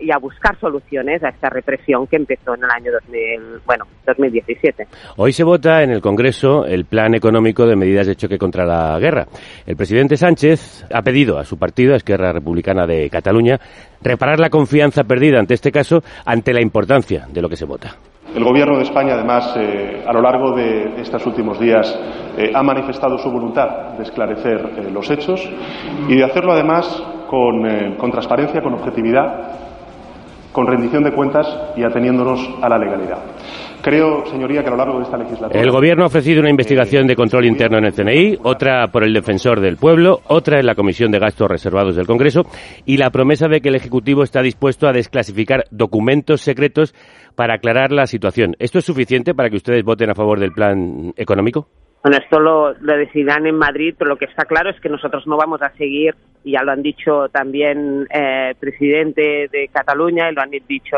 y 0.00 0.10
a 0.10 0.18
buscar 0.18 0.58
soluciones 0.60 1.24
a 1.24 1.30
esta 1.30 1.48
represión 1.48 2.06
que 2.06 2.16
empezó 2.16 2.54
en 2.54 2.64
el 2.64 2.70
año 2.70 2.92
2000, 2.92 3.60
bueno, 3.64 3.86
2017. 4.06 4.86
Hoy 5.16 5.32
se 5.32 5.42
vota 5.42 5.82
en 5.82 5.90
el 5.90 6.02
Congreso 6.02 6.66
el 6.66 6.84
plan 6.84 7.14
económico 7.14 7.66
de 7.66 7.74
medidas 7.74 8.06
de 8.06 8.16
choque 8.16 8.36
contra 8.36 8.66
la 8.66 8.98
guerra. 8.98 9.26
El 9.66 9.76
presidente 9.76 10.16
Sánchez 10.16 10.84
ha 10.92 11.02
pedido 11.02 11.38
a 11.38 11.44
su 11.44 11.58
partido, 11.58 11.94
Esquerra 11.94 12.32
Republicana 12.32 12.86
de 12.86 13.08
Cataluña, 13.08 13.58
reparar 14.02 14.38
la 14.38 14.50
confianza 14.50 15.04
perdida 15.04 15.38
ante 15.38 15.54
este 15.54 15.72
caso 15.72 16.02
ante 16.26 16.52
la 16.52 16.60
importancia 16.60 17.26
de 17.32 17.40
lo 17.40 17.48
que 17.48 17.56
se 17.56 17.64
vota. 17.64 17.96
El 18.34 18.44
Gobierno 18.44 18.76
de 18.76 18.82
España, 18.82 19.14
además, 19.14 19.54
eh, 19.56 20.04
a 20.06 20.12
lo 20.12 20.20
largo 20.20 20.52
de 20.54 21.00
estos 21.00 21.24
últimos 21.26 21.58
días, 21.58 21.98
eh, 22.36 22.52
ha 22.54 22.62
manifestado 22.62 23.16
su 23.18 23.30
voluntad 23.30 23.94
de 23.96 24.02
esclarecer 24.02 24.72
eh, 24.76 24.90
los 24.92 25.10
hechos 25.10 25.48
y 26.08 26.14
de 26.14 26.24
hacerlo, 26.24 26.52
además, 26.52 27.02
con, 27.26 27.96
con 27.96 28.10
transparencia, 28.10 28.60
con 28.60 28.74
objetividad, 28.74 29.52
con 30.52 30.66
rendición 30.66 31.04
de 31.04 31.12
cuentas 31.12 31.46
y 31.76 31.84
ateniéndonos 31.84 32.56
a 32.60 32.68
la 32.68 32.78
legalidad. 32.78 33.18
Creo, 33.82 34.26
señoría, 34.26 34.62
que 34.62 34.68
a 34.68 34.70
lo 34.72 34.76
largo 34.76 34.98
de 34.98 35.04
esta 35.04 35.16
legislatura. 35.16 35.60
El 35.60 35.70
Gobierno 35.70 36.04
ha 36.04 36.06
ofrecido 36.06 36.40
una 36.40 36.50
investigación 36.50 37.06
de 37.06 37.14
control 37.14 37.46
interno 37.46 37.78
en 37.78 37.84
el 37.84 37.92
CNI, 37.92 38.38
otra 38.42 38.88
por 38.88 39.04
el 39.04 39.12
Defensor 39.12 39.60
del 39.60 39.76
Pueblo, 39.76 40.20
otra 40.26 40.58
en 40.58 40.66
la 40.66 40.74
Comisión 40.74 41.10
de 41.10 41.18
Gastos 41.18 41.48
Reservados 41.48 41.96
del 41.96 42.06
Congreso 42.06 42.42
y 42.84 42.96
la 42.96 43.10
promesa 43.10 43.48
de 43.48 43.60
que 43.60 43.68
el 43.68 43.76
Ejecutivo 43.76 44.22
está 44.22 44.42
dispuesto 44.42 44.88
a 44.88 44.92
desclasificar 44.92 45.64
documentos 45.70 46.40
secretos 46.40 46.94
para 47.36 47.54
aclarar 47.54 47.92
la 47.92 48.06
situación. 48.06 48.56
¿Esto 48.58 48.78
es 48.78 48.84
suficiente 48.84 49.34
para 49.34 49.48
que 49.48 49.56
ustedes 49.56 49.84
voten 49.84 50.10
a 50.10 50.14
favor 50.14 50.40
del 50.40 50.52
plan 50.52 51.12
económico? 51.16 51.68
Bueno, 52.02 52.18
esto 52.18 52.38
lo, 52.38 52.74
decidirán 52.74 53.46
en 53.46 53.56
Madrid, 53.56 53.94
pero 53.98 54.10
lo 54.10 54.16
que 54.16 54.26
está 54.26 54.44
claro 54.44 54.70
es 54.70 54.80
que 54.80 54.88
nosotros 54.88 55.26
no 55.26 55.36
vamos 55.36 55.60
a 55.62 55.70
seguir, 55.76 56.14
y 56.44 56.52
ya 56.52 56.62
lo 56.62 56.72
han 56.72 56.82
dicho 56.82 57.28
también 57.32 58.06
el 58.10 58.50
eh, 58.50 58.54
presidente 58.58 59.48
de 59.50 59.68
Cataluña 59.72 60.30
y 60.30 60.34
lo 60.34 60.42
han 60.42 60.50
dicho 60.50 60.96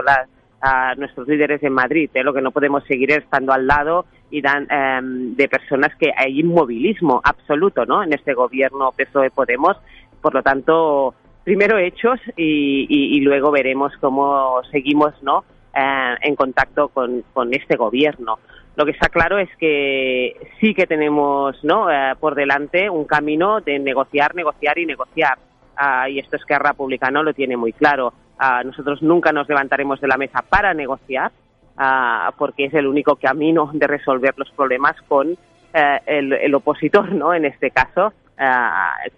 a 0.60 0.94
nuestros 0.96 1.26
líderes 1.26 1.62
en 1.62 1.72
Madrid. 1.72 2.10
¿eh? 2.14 2.22
Lo 2.22 2.34
que 2.34 2.42
no 2.42 2.50
podemos 2.50 2.84
seguir 2.84 3.10
es 3.10 3.18
estando 3.18 3.52
al 3.52 3.66
lado 3.66 4.04
y 4.30 4.40
dan, 4.40 4.66
em, 4.70 5.34
de 5.34 5.48
personas 5.48 5.94
que 5.96 6.12
hay 6.16 6.40
inmovilismo 6.40 7.20
absoluto 7.24 7.86
¿no? 7.86 8.02
en 8.02 8.12
este 8.12 8.34
gobierno 8.34 8.92
PSOE-Podemos. 8.92 9.76
Por 10.20 10.34
lo 10.34 10.42
tanto, 10.42 11.14
primero 11.44 11.78
hechos 11.78 12.20
y, 12.36 12.86
y 12.88 13.20
luego 13.20 13.50
veremos 13.50 13.92
cómo 14.00 14.62
seguimos 14.70 15.14
¿no? 15.22 15.44
Eh, 15.72 16.14
en 16.22 16.34
contacto 16.34 16.88
con, 16.88 17.22
este 17.52 17.76
gobierno. 17.76 18.40
Lo 18.74 18.84
que 18.84 18.90
está 18.90 19.08
claro 19.08 19.38
es 19.38 19.48
que 19.56 20.36
sí 20.60 20.74
que 20.74 20.86
tenemos 20.86 21.62
¿no? 21.62 21.88
Eh, 21.88 22.14
por 22.18 22.34
delante 22.34 22.90
un 22.90 23.04
camino 23.04 23.60
de 23.60 23.78
negociar, 23.78 24.34
negociar 24.34 24.78
y 24.78 24.86
negociar. 24.86 25.38
Ah, 25.76 26.08
y 26.08 26.18
esto 26.18 26.36
es 26.36 26.44
que 26.44 26.54
el 26.54 26.60
Republicano 26.60 27.22
lo 27.22 27.32
tiene 27.34 27.56
muy 27.56 27.72
claro. 27.72 28.12
Ah, 28.42 28.62
nosotros 28.64 29.02
nunca 29.02 29.32
nos 29.32 29.46
levantaremos 29.50 30.00
de 30.00 30.08
la 30.08 30.16
mesa 30.16 30.40
para 30.40 30.72
negociar, 30.72 31.30
ah, 31.76 32.32
porque 32.38 32.64
es 32.64 32.74
el 32.74 32.86
único 32.86 33.16
camino 33.16 33.70
de 33.74 33.86
resolver 33.86 34.32
los 34.38 34.50
problemas 34.52 34.96
con 35.08 35.36
eh, 35.74 36.00
el, 36.06 36.54
opositor, 36.54 37.12
¿no? 37.12 37.34
En 37.34 37.44
este 37.44 37.70
caso, 37.70 38.14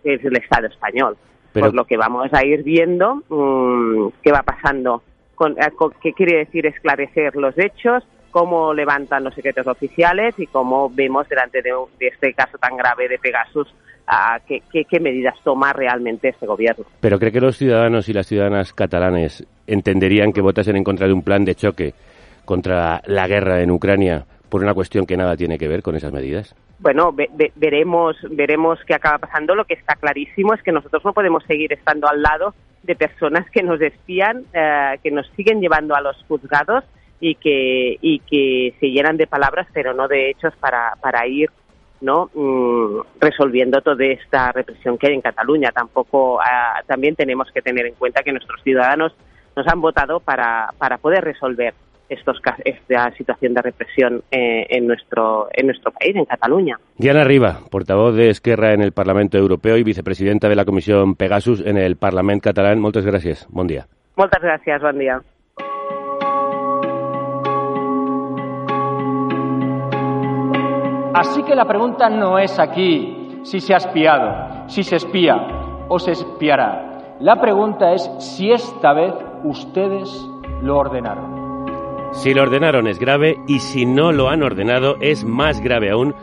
que 0.03 0.15
es 0.15 0.25
el 0.25 0.37
Estado 0.37 0.67
español. 0.67 1.17
Por 1.53 1.73
lo 1.73 1.85
que 1.85 1.97
vamos 1.97 2.33
a 2.33 2.45
ir 2.45 2.65
viendo 2.65 3.23
mm, 3.29 4.09
qué 4.23 4.33
va 4.33 4.43
pasando 4.43 5.03
eh, 5.47 5.73
qué 6.01 6.13
quiere 6.13 6.39
decir 6.39 6.67
esclarecer 6.67 7.37
los 7.37 7.57
hechos, 7.57 8.05
cómo 8.31 8.75
levantan 8.75 9.23
los 9.23 9.35
secretos 9.35 9.67
oficiales 9.69 10.35
y 10.39 10.47
cómo 10.47 10.91
vemos 10.91 11.29
delante 11.29 11.63
de, 11.63 11.73
este 12.01 12.33
caso 12.35 12.59
tan 12.59 12.77
grave 12.77 13.09
de 13.09 13.19
Pegasus 13.19 13.73
qué, 14.47 14.63
qué, 14.85 15.01
medidas 15.01 15.35
toma 15.45 15.73
realmente 15.73 16.29
este 16.29 16.47
gobierno. 16.47 16.85
¿Pero 17.01 17.19
cree 17.19 17.33
que 17.33 17.41
los 17.41 17.57
ciudadanos 17.57 18.09
y 18.09 18.13
las 18.13 18.27
ciudadanas 18.27 18.73
catalanes 18.73 19.47
entenderían 19.67 20.33
que 20.33 20.41
votasen 20.41 20.77
en 20.77 20.85
contra 20.85 21.07
de 21.07 21.13
un 21.13 21.23
plan 21.23 21.45
de 21.45 21.55
choque 21.55 21.95
contra 22.45 23.03
la 23.07 23.27
guerra 23.27 23.63
en 23.63 23.71
Ucrania 23.71 24.25
por 24.49 24.63
una 24.63 24.75
cuestión 24.75 25.07
que 25.07 25.17
nada 25.17 25.37
tiene 25.37 25.59
que 25.59 25.69
ver 25.69 25.83
con 25.83 25.97
esas 25.97 26.13
medidas? 26.13 26.55
Bueno, 26.79 27.15
veremos, 27.57 28.17
veremos 28.31 28.79
qué 28.87 28.95
acaba 28.95 29.19
pasando. 29.19 29.55
Lo 29.55 29.65
que 29.65 29.75
está 29.75 29.95
clarísimo 29.95 30.53
es 30.53 30.63
que 30.63 30.73
nosotros 30.73 31.05
no 31.05 31.13
podemos 31.13 31.45
seguir 31.45 31.73
estando 31.73 32.09
al 32.09 32.21
lado 32.21 32.55
de 32.83 32.97
personas 32.97 33.49
que 33.51 33.63
nos 33.63 33.81
espían, 33.81 34.45
eh, 34.53 34.99
que 35.03 35.13
nos 35.13 35.27
siguen 35.37 35.61
llevando 35.61 35.95
a 35.95 36.01
los 36.01 36.17
juzgados 36.27 36.85
y 37.21 37.37
que, 37.37 37.97
y 38.01 38.19
que 38.19 38.75
se 38.81 38.91
llenan 38.91 39.17
de 39.17 39.29
palabras 39.29 39.69
pero 39.73 39.95
no 39.95 40.09
de 40.09 40.31
hechos 40.31 40.53
para, 40.57 40.97
para 41.01 41.27
ir 41.29 41.51
no 42.03 42.31
mm, 42.35 43.21
resolviendo 43.21 43.81
toda 43.81 44.05
esta 44.05 44.53
represión 44.53 44.99
que 44.99 45.09
hay 45.09 45.15
en 45.15 45.21
Cataluña. 45.21 45.71
Tampoco 45.73 46.41
ah, 46.41 46.83
también 46.87 47.17
tenemos 47.17 47.49
que 47.53 47.63
tener 47.63 47.87
en 47.87 47.95
cuenta 47.95 48.23
que 48.23 48.33
nuestros 48.33 48.63
ciudadanos 48.63 49.15
nos 49.57 49.67
han 49.69 49.81
votado 49.81 50.21
para, 50.21 50.71
para 50.79 50.99
poder 50.99 51.25
resolver 51.25 51.75
estos, 52.09 52.41
esta 52.65 53.11
situación 53.13 53.55
de 53.55 53.63
represión 53.63 54.23
eh, 54.31 54.67
en, 54.69 54.87
nuestro, 54.87 55.49
en 55.53 55.67
nuestro 55.67 55.93
país, 55.93 56.15
en 56.15 56.25
Cataluña. 56.25 56.79
Diana 56.99 57.25
Riva, 57.25 57.61
portavoz 57.71 58.15
de 58.15 58.29
Esquerra 58.29 58.75
en 58.75 58.83
el 58.83 58.93
Parlamento 58.93 59.39
Europeo 59.39 59.77
y 59.77 59.83
vicepresidenta 59.83 60.49
de 60.49 60.57
la 60.57 60.65
Comisión 60.65 61.15
Pegasus 61.15 61.65
en 61.65 61.79
el 61.79 61.97
Parlamento 61.97 62.45
catalán. 62.45 62.81
Muchas 62.81 63.07
gracias. 63.07 63.47
Buen 63.51 63.69
día. 63.69 63.87
Muchas 64.17 64.43
gracias. 64.43 64.83
Buen 64.83 64.99
día. 64.99 65.21
Así 71.15 71.43
que 71.43 71.55
la 71.55 71.67
pregunta 71.67 72.09
no 72.09 72.39
es 72.39 72.59
aquí 72.59 73.41
si 73.43 73.61
se 73.61 73.75
ha 73.75 73.77
espiado, 73.77 74.69
si 74.69 74.83
se 74.83 74.97
espía 74.97 75.37
o 75.89 75.99
se 75.99 76.13
espiará. 76.13 77.17
La 77.21 77.41
pregunta 77.41 77.93
es 77.93 78.11
si 78.19 78.51
esta 78.51 78.95
vez 78.95 79.15
ustedes 79.45 80.11
lo 80.63 80.79
ordenaron. 80.79 81.67
Si 82.13 82.33
lo 82.33 82.43
ordenaron 82.43 82.87
es 82.87 82.99
grave 82.99 83.37
y 83.47 83.59
si 83.59 83.85
no 83.85 84.13
lo 84.13 84.29
han 84.29 84.43
ordenado 84.43 84.97
es 85.01 85.25
más 85.25 85.61
grave 85.61 85.91
aún 85.91 86.15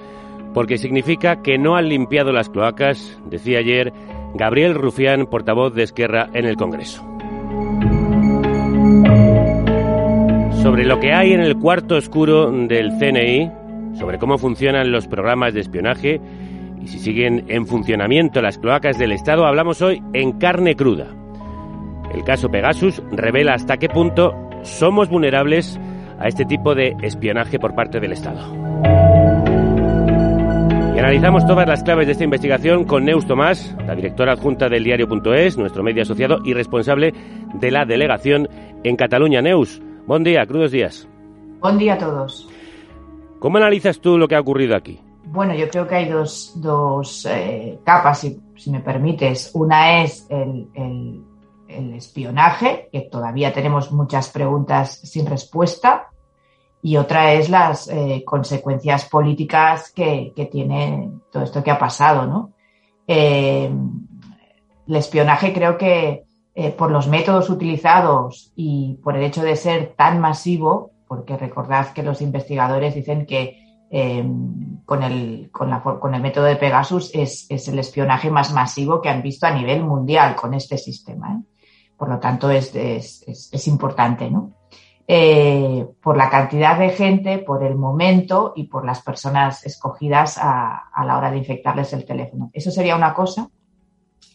porque 0.53 0.77
significa 0.77 1.41
que 1.41 1.57
no 1.57 1.75
han 1.75 1.89
limpiado 1.89 2.31
las 2.31 2.49
cloacas, 2.49 3.19
decía 3.25 3.59
ayer 3.59 3.93
Gabriel 4.33 4.75
Rufián, 4.75 5.27
portavoz 5.27 5.73
de 5.73 5.83
Esquerra 5.83 6.29
en 6.33 6.45
el 6.45 6.55
Congreso. 6.55 7.03
Sobre 10.63 10.85
lo 10.85 10.99
que 10.99 11.13
hay 11.13 11.33
en 11.33 11.41
el 11.41 11.57
cuarto 11.57 11.95
oscuro 11.95 12.51
del 12.51 12.97
CNI, 12.97 13.51
sobre 13.93 14.17
cómo 14.17 14.37
funcionan 14.37 14.91
los 14.91 15.07
programas 15.07 15.53
de 15.53 15.61
espionaje 15.61 16.21
y 16.81 16.87
si 16.87 16.99
siguen 16.99 17.45
en 17.47 17.65
funcionamiento 17.65 18.41
las 18.41 18.57
cloacas 18.57 18.97
del 18.97 19.11
Estado, 19.11 19.45
hablamos 19.45 19.81
hoy 19.81 20.01
en 20.13 20.33
carne 20.33 20.75
cruda. 20.75 21.07
El 22.13 22.23
caso 22.23 22.49
Pegasus 22.49 23.01
revela 23.11 23.53
hasta 23.53 23.77
qué 23.77 23.89
punto 23.89 24.33
somos 24.63 25.09
vulnerables 25.09 25.79
a 26.19 26.27
este 26.27 26.45
tipo 26.45 26.75
de 26.75 26.95
espionaje 27.01 27.59
por 27.59 27.75
parte 27.75 27.99
del 27.99 28.13
Estado. 28.13 28.39
Y 30.95 30.99
analizamos 30.99 31.45
todas 31.45 31.67
las 31.67 31.83
claves 31.83 32.07
de 32.07 32.13
esta 32.13 32.23
investigación 32.23 32.83
con 32.83 33.05
Neus 33.05 33.25
Tomás, 33.25 33.75
la 33.85 33.95
directora 33.95 34.33
adjunta 34.33 34.67
del 34.67 34.83
diario.es, 34.83 35.57
nuestro 35.57 35.83
medio 35.83 36.01
asociado 36.01 36.39
y 36.43 36.53
responsable 36.53 37.13
de 37.53 37.71
la 37.71 37.85
delegación 37.85 38.49
en 38.83 38.95
Cataluña. 38.95 39.41
Neus, 39.41 39.81
buen 40.05 40.23
día, 40.23 40.45
crudos 40.45 40.71
días. 40.71 41.07
Buen 41.61 41.77
día 41.77 41.93
a 41.93 41.97
todos. 41.97 42.49
¿Cómo 43.39 43.57
analizas 43.57 43.99
tú 44.01 44.17
lo 44.17 44.27
que 44.27 44.35
ha 44.35 44.41
ocurrido 44.41 44.75
aquí? 44.75 44.99
Bueno, 45.27 45.53
yo 45.53 45.69
creo 45.69 45.87
que 45.87 45.95
hay 45.95 46.09
dos, 46.09 46.53
dos 46.55 47.25
eh, 47.29 47.79
capas, 47.85 48.19
si, 48.19 48.71
me 48.71 48.81
permites. 48.81 49.51
Una 49.53 50.01
es 50.01 50.27
el, 50.29 50.67
el 51.67 51.93
espionaje, 51.93 52.89
que 52.91 53.01
todavía 53.01 53.53
tenemos 53.53 53.91
muchas 53.91 54.29
preguntas 54.29 54.99
sin 55.03 55.25
respuesta, 55.25 56.09
y 56.81 56.97
otra 56.97 57.33
es 57.33 57.49
las 57.49 57.87
eh, 57.87 58.23
consecuencias 58.25 59.05
políticas 59.05 59.91
que, 59.91 60.33
tiene 60.51 61.09
todo 61.31 61.43
esto 61.43 61.63
que 61.63 61.71
ha 61.71 61.79
pasado, 61.79 62.25
¿no? 62.25 62.51
Eh, 63.07 63.71
el 64.87 64.95
espionaje 64.95 65.53
creo 65.53 65.77
que 65.77 66.23
por 66.77 66.91
los 66.91 67.07
métodos 67.07 67.49
utilizados 67.49 68.51
y 68.53 68.95
por 69.01 69.15
el 69.15 69.23
hecho 69.23 69.41
de 69.43 69.55
ser 69.55 69.93
tan 69.95 70.19
masivo, 70.19 70.91
porque 71.09 71.35
recordad 71.35 71.91
que 71.91 72.03
los 72.03 72.21
investigadores 72.21 72.93
dicen 72.93 73.25
que 73.25 73.65
con, 74.85 75.01
el, 75.01 75.49
con, 75.51 75.71
la, 75.71 75.81
con, 75.81 76.13
el, 76.13 76.21
método 76.21 76.45
de 76.45 76.55
Pegasus 76.55 77.09
es, 77.15 77.47
es, 77.49 77.67
el 77.67 77.79
espionaje 77.79 78.29
más 78.29 78.53
masivo 78.53 79.01
que 79.01 79.09
han 79.09 79.23
visto 79.23 79.47
a 79.47 79.51
nivel 79.51 79.83
mundial 79.83 80.35
con 80.35 80.53
este 80.53 80.77
sistema. 80.77 81.41
Por 81.97 82.09
lo 82.09 82.19
tanto, 82.19 82.51
es, 82.51 82.75
es, 82.75 83.67
importante, 83.67 84.29
¿no? 84.29 84.51
Eh, 85.07 85.87
por 85.99 86.15
la 86.15 86.29
cantidad 86.29 86.77
de 86.77 86.89
gente, 86.89 87.39
por 87.39 87.63
el 87.63 87.75
momento 87.75 88.53
y 88.55 88.65
por 88.65 88.85
las 88.85 89.01
personas 89.01 89.65
escogidas 89.65 90.37
a, 90.39 90.91
la 91.03 91.17
hora 91.17 91.31
de 91.31 91.39
infectarles 91.39 91.91
el 91.93 92.05
teléfono. 92.05 92.51
Eso 92.53 92.69
sería 92.69 92.95
una 92.95 93.15
cosa. 93.15 93.49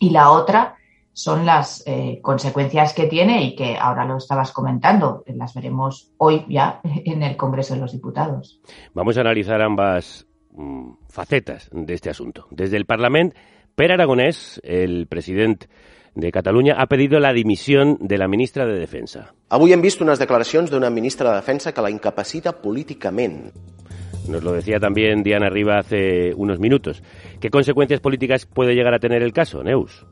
Y 0.01 0.11
la 0.11 0.33
otra 0.33 0.75
son 1.15 1.47
las 1.47 1.83
eh, 1.87 2.19
consecuencias 2.21 2.93
que 2.93 3.07
tiene 3.07 3.45
y 3.45 3.57
que 3.57 3.79
ahora 3.79 4.05
lo 4.05 4.19
estabas 4.19 4.53
comentando, 4.53 5.25
las 5.27 5.55
veremos 5.55 6.11
hoy 6.19 6.45
ya 6.49 6.81
en 6.85 7.23
el 7.23 7.37
Congreso 7.37 7.75
de 7.75 7.81
los 7.81 7.93
Diputados. 7.93 8.61
Vamos 8.93 9.17
a 9.17 9.23
analizar 9.23 9.63
ambas 9.63 10.27
mm, 10.53 10.91
facetas 11.09 11.71
de 11.73 11.95
este 11.95 12.11
asunto. 12.11 12.47
Desde 12.51 12.77
el 12.77 12.85
Parlamento, 12.85 13.37
Per 13.75 13.91
Aragonés, 13.91 14.61
el 14.63 15.07
presidente 15.09 15.69
de 16.15 16.31
Cataluña, 16.31 16.77
ha 16.79 16.87
pedido 16.87 17.19
la 17.19 17.33
dimisión 17.33 17.97
de 18.01 18.19
la 18.19 18.29
ministra 18.29 18.67
de 18.67 18.79
Defensa. 18.79 19.35
Avui 19.51 19.73
hem 19.75 19.83
vist 19.83 20.03
unes 20.03 20.19
declaracions 20.19 20.71
d'una 20.71 20.91
ministra 20.91 21.31
de 21.31 21.41
Defensa 21.43 21.73
que 21.75 21.83
la 21.83 21.91
incapacita 21.91 22.55
políticament. 22.63 23.51
Nos 24.29 24.43
lo 24.43 24.53
decía 24.53 24.79
también 24.79 25.23
Diana 25.23 25.51
Riva 25.51 25.79
hace 25.79 26.33
unos 26.35 26.59
minutos. 26.59 27.03
¿Qué 27.41 27.51
consecuencias 27.51 28.01
políticas 28.01 28.47
puede 28.47 28.75
llegar 28.75 28.95
a 28.95 29.01
tener 29.01 29.23
el 29.23 29.33
caso, 29.33 29.63
Neus? 29.63 30.07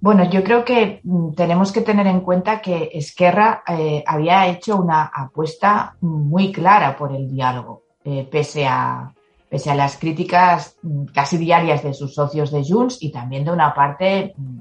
Bueno, 0.00 0.24
yo 0.30 0.42
creo 0.42 0.64
que 0.64 1.00
mm, 1.02 1.32
tenemos 1.32 1.72
que 1.72 1.82
tener 1.82 2.06
en 2.06 2.20
cuenta 2.20 2.62
que 2.62 2.90
Esquerra 2.94 3.62
eh, 3.68 4.02
había 4.06 4.46
hecho 4.48 4.76
una 4.76 5.04
apuesta 5.04 5.96
muy 6.00 6.52
clara 6.52 6.96
por 6.96 7.12
el 7.14 7.30
diálogo, 7.30 7.82
eh, 8.04 8.26
pese, 8.30 8.66
a, 8.66 9.12
pese 9.48 9.70
a 9.70 9.74
las 9.74 9.98
críticas 9.98 10.76
mm, 10.82 11.06
casi 11.06 11.36
diarias 11.36 11.82
de 11.82 11.92
sus 11.92 12.14
socios 12.14 12.50
de 12.50 12.64
Junts 12.66 13.02
y 13.02 13.12
también 13.12 13.44
de 13.44 13.52
una 13.52 13.74
parte, 13.74 14.32
mm, 14.36 14.60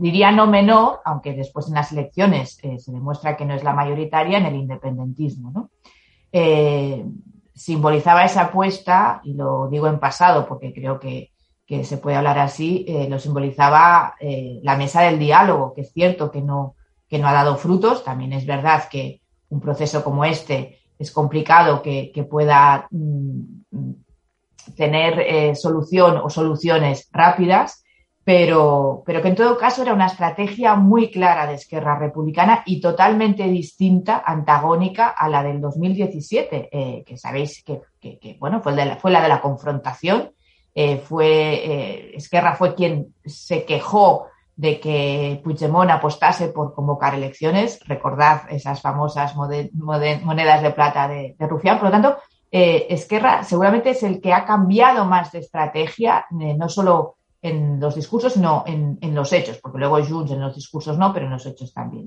diría 0.00 0.32
no 0.32 0.48
menor, 0.48 1.00
aunque 1.04 1.32
después 1.32 1.68
en 1.68 1.74
las 1.74 1.92
elecciones 1.92 2.58
eh, 2.64 2.80
se 2.80 2.90
demuestra 2.90 3.36
que 3.36 3.44
no 3.44 3.54
es 3.54 3.62
la 3.62 3.74
mayoritaria, 3.74 4.38
en 4.38 4.46
el 4.46 4.56
independentismo. 4.56 5.52
¿no? 5.52 5.70
simbolizaba 7.52 8.24
esa 8.24 8.44
apuesta, 8.44 9.20
y 9.22 9.34
lo 9.34 9.68
digo 9.68 9.86
en 9.86 9.98
pasado 9.98 10.46
porque 10.46 10.72
creo 10.72 10.98
que 10.98 11.29
que 11.70 11.84
se 11.84 11.98
puede 11.98 12.16
hablar 12.16 12.36
así, 12.40 12.84
eh, 12.88 13.06
lo 13.08 13.20
simbolizaba 13.20 14.16
eh, 14.18 14.58
la 14.64 14.76
mesa 14.76 15.02
del 15.02 15.20
diálogo, 15.20 15.72
que 15.72 15.82
es 15.82 15.92
cierto 15.92 16.28
que 16.28 16.42
no, 16.42 16.74
que 17.08 17.16
no 17.16 17.28
ha 17.28 17.32
dado 17.32 17.56
frutos. 17.56 18.02
También 18.02 18.32
es 18.32 18.44
verdad 18.44 18.88
que 18.90 19.20
un 19.50 19.60
proceso 19.60 20.02
como 20.02 20.24
este 20.24 20.80
es 20.98 21.12
complicado 21.12 21.80
que, 21.80 22.26
pueda 22.28 22.88
mm, 22.90 23.92
tener 24.74 25.20
eh, 25.20 25.54
solución 25.54 26.16
o 26.16 26.28
soluciones 26.28 27.08
rápidas, 27.12 27.84
pero, 28.24 29.04
pero 29.06 29.22
que 29.22 29.28
en 29.28 29.36
todo 29.36 29.56
caso 29.56 29.82
era 29.82 29.94
una 29.94 30.06
estrategia 30.06 30.74
muy 30.74 31.08
clara 31.08 31.46
de 31.46 31.54
Esquerra 31.54 31.96
Republicana 31.96 32.64
y 32.66 32.80
totalmente 32.80 33.44
distinta, 33.44 34.24
antagónica 34.26 35.06
a 35.06 35.28
la 35.28 35.44
del 35.44 35.60
2017, 35.60 37.04
que 37.06 37.16
sabéis 37.16 37.62
que, 37.62 38.36
bueno, 38.40 38.60
fue, 38.60 38.74
fue 38.96 39.12
la 39.12 39.22
de 39.22 39.28
la 39.28 39.40
confrontación 39.40 40.32
eh, 40.74 40.98
fue, 40.98 41.26
eh, 41.26 42.16
Esquerra 42.16 42.54
fue 42.54 42.74
quien 42.74 43.14
se 43.24 43.64
quejó 43.64 44.26
de 44.54 44.78
que 44.78 45.40
Puigdemont 45.42 45.90
apostase 45.90 46.48
por 46.48 46.74
convocar 46.74 47.14
elecciones. 47.14 47.80
Recordad 47.86 48.42
esas 48.50 48.80
famosas 48.80 49.34
monedas 49.34 50.62
de 50.62 50.70
plata 50.70 51.08
de, 51.08 51.34
Rufián. 51.38 51.78
Por 51.78 51.86
lo 51.86 51.90
tanto, 51.90 52.16
eh, 52.50 52.86
Esquerra 52.90 53.42
seguramente 53.42 53.90
es 53.90 54.02
el 54.02 54.20
que 54.20 54.32
ha 54.32 54.44
cambiado 54.44 55.04
más 55.06 55.32
de 55.32 55.38
estrategia, 55.38 56.26
no 56.30 56.68
solo 56.68 57.16
en 57.42 57.80
los 57.80 57.94
discursos, 57.94 58.34
sino 58.34 58.64
en, 58.66 59.14
los 59.14 59.32
hechos, 59.32 59.58
porque 59.62 59.78
luego 59.78 60.04
Junts 60.04 60.32
en 60.32 60.40
los 60.40 60.54
discursos 60.54 60.98
no, 60.98 61.12
pero 61.12 61.24
en 61.24 61.32
los 61.32 61.46
hechos 61.46 61.72
también. 61.72 62.06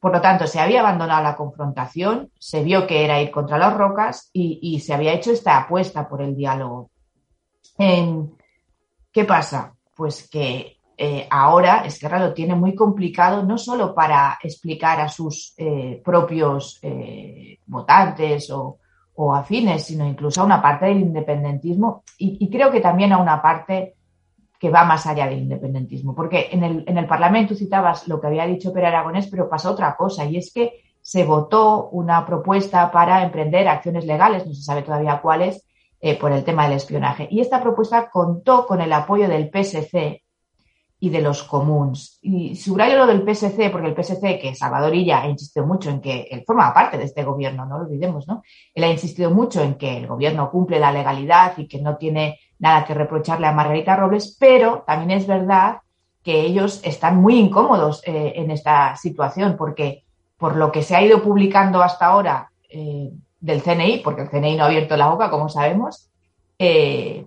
por 0.00 0.12
lo 0.12 0.20
tanto, 0.20 0.48
se 0.48 0.58
había 0.58 0.80
abandonado 0.80 1.22
la 1.22 1.36
confrontación, 1.36 2.32
se 2.36 2.64
vio 2.64 2.84
que 2.84 3.04
era 3.04 3.22
ir 3.22 3.30
contra 3.30 3.58
las 3.58 3.74
rocas 3.74 4.28
y 4.32 4.80
se 4.80 4.92
había 4.92 5.12
hecho 5.12 5.30
esta 5.30 5.56
apuesta 5.56 6.08
por 6.08 6.20
el 6.20 6.34
diálogo. 6.34 6.91
¿Qué 7.78 9.24
pasa? 9.24 9.74
Pues 9.94 10.28
que 10.28 10.78
eh, 10.96 11.26
ahora 11.30 11.84
Esquerra 11.84 12.18
lo 12.20 12.32
tiene 12.32 12.54
muy 12.54 12.74
complicado, 12.74 13.42
no 13.42 13.58
solo 13.58 13.94
para 13.94 14.38
explicar 14.42 15.00
a 15.00 15.08
sus 15.08 15.52
eh, 15.56 16.00
propios 16.04 16.78
eh, 16.82 17.58
votantes 17.66 18.50
o, 18.50 18.78
afines, 19.34 19.84
sino 19.84 20.06
incluso 20.06 20.40
a 20.40 20.44
una 20.44 20.60
parte 20.60 20.86
del 20.86 21.00
independentismo 21.00 22.02
y, 22.18 22.50
creo 22.50 22.72
que 22.72 22.80
también 22.80 23.12
a 23.12 23.18
una 23.18 23.40
parte 23.40 23.94
que 24.58 24.68
va 24.68 24.84
más 24.84 25.06
allá 25.06 25.26
del 25.26 25.40
independentismo. 25.40 26.14
Porque 26.14 26.48
en 26.50 26.64
el, 26.64 26.84
en 26.88 26.98
el 26.98 27.06
Parlamento 27.06 27.54
citabas 27.54 28.08
lo 28.08 28.20
que 28.20 28.26
había 28.26 28.46
dicho 28.46 28.72
Pere 28.72 28.88
Aragonés, 28.88 29.28
pero 29.28 29.48
pasó 29.48 29.72
otra 29.72 29.94
cosa 29.96 30.24
y 30.24 30.38
es 30.38 30.52
que 30.52 30.82
se 31.00 31.24
votó 31.24 31.88
una 31.90 32.24
propuesta 32.26 32.90
para 32.90 33.22
emprender 33.22 33.68
acciones 33.68 34.06
legales, 34.06 34.46
no 34.46 34.54
se 34.54 34.62
sabe 34.62 34.82
todavía 34.82 35.20
cuáles, 35.20 35.64
eh, 36.04 36.18
por 36.18 36.32
el 36.32 36.42
tema 36.42 36.64
del 36.64 36.78
espionaje. 36.78 37.28
Y 37.30 37.40
esta 37.40 37.62
propuesta 37.62 38.10
contó 38.10 38.66
con 38.66 38.80
el 38.80 38.92
apoyo 38.92 39.28
del 39.28 39.50
PSC 39.50 40.20
y 40.98 41.10
de 41.10 41.20
los 41.20 41.44
comuns. 41.44 42.18
Y 42.22 42.56
subrayo 42.56 42.98
lo 42.98 43.06
del 43.06 43.22
PSC, 43.22 43.70
porque 43.70 43.86
el 43.86 43.94
PSC, 43.94 44.40
que 44.40 44.56
Salvador 44.56 44.92
Illa 44.96 45.22
ha 45.22 45.28
insistido 45.28 45.64
mucho 45.64 45.90
en 45.90 46.00
que 46.00 46.28
él 46.28 46.42
forma 46.44 46.74
parte 46.74 46.98
de 46.98 47.04
este 47.04 47.22
gobierno, 47.22 47.66
no 47.66 47.78
lo 47.78 47.84
olvidemos, 47.84 48.26
¿no? 48.26 48.42
Él 48.74 48.82
ha 48.82 48.88
insistido 48.88 49.30
mucho 49.30 49.62
en 49.62 49.76
que 49.76 49.96
el 49.96 50.08
gobierno 50.08 50.50
cumple 50.50 50.80
la 50.80 50.90
legalidad 50.90 51.56
y 51.56 51.68
que 51.68 51.80
no 51.80 51.96
tiene 51.96 52.40
nada 52.58 52.84
que 52.84 52.94
reprocharle 52.94 53.46
a 53.46 53.52
Margarita 53.52 53.94
Robles, 53.94 54.36
pero 54.40 54.82
también 54.84 55.20
es 55.20 55.28
verdad 55.28 55.82
que 56.24 56.40
ellos 56.40 56.80
están 56.82 57.20
muy 57.20 57.38
incómodos 57.38 58.02
eh, 58.06 58.32
en 58.36 58.50
esta 58.50 58.96
situación, 58.96 59.56
porque 59.56 60.02
por 60.36 60.56
lo 60.56 60.72
que 60.72 60.82
se 60.82 60.96
ha 60.96 61.02
ido 61.02 61.22
publicando 61.22 61.80
hasta 61.80 62.06
ahora, 62.06 62.50
eh, 62.68 63.12
del 63.42 63.60
CNI, 63.60 63.98
porque 63.98 64.22
el 64.22 64.30
CNI 64.30 64.56
no 64.56 64.62
ha 64.62 64.66
abierto 64.68 64.96
la 64.96 65.08
boca, 65.08 65.28
como 65.28 65.48
sabemos, 65.48 66.08
eh, 66.58 67.26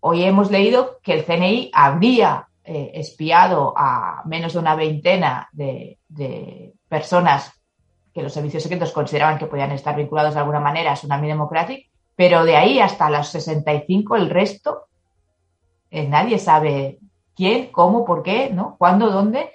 hoy 0.00 0.24
hemos 0.24 0.50
leído 0.50 0.98
que 1.02 1.12
el 1.12 1.24
CNI 1.24 1.70
habría 1.74 2.48
eh, 2.64 2.92
espiado 2.94 3.74
a 3.76 4.22
menos 4.24 4.54
de 4.54 4.58
una 4.58 4.74
veintena 4.74 5.48
de, 5.52 5.98
personas 6.88 7.52
que 8.12 8.22
los 8.22 8.32
servicios 8.32 8.64
secretos 8.64 8.90
consideraban 8.90 9.38
que 9.38 9.46
podían 9.46 9.70
estar 9.70 9.94
vinculados 9.94 10.34
de 10.34 10.40
alguna 10.40 10.58
manera 10.58 10.90
a 10.90 10.94
Tsunami 10.94 11.28
Democratic, 11.28 11.88
pero 12.16 12.44
de 12.44 12.56
ahí 12.56 12.80
hasta 12.80 13.10
los 13.10 13.28
65 13.28 14.16
el 14.16 14.30
resto, 14.30 14.86
eh, 15.90 16.08
nadie 16.08 16.38
sabe 16.38 16.98
quién, 17.36 17.70
cómo, 17.70 18.04
por 18.04 18.22
qué, 18.22 18.50
¿no? 18.50 18.76
cuándo, 18.78 19.10
dónde, 19.10 19.52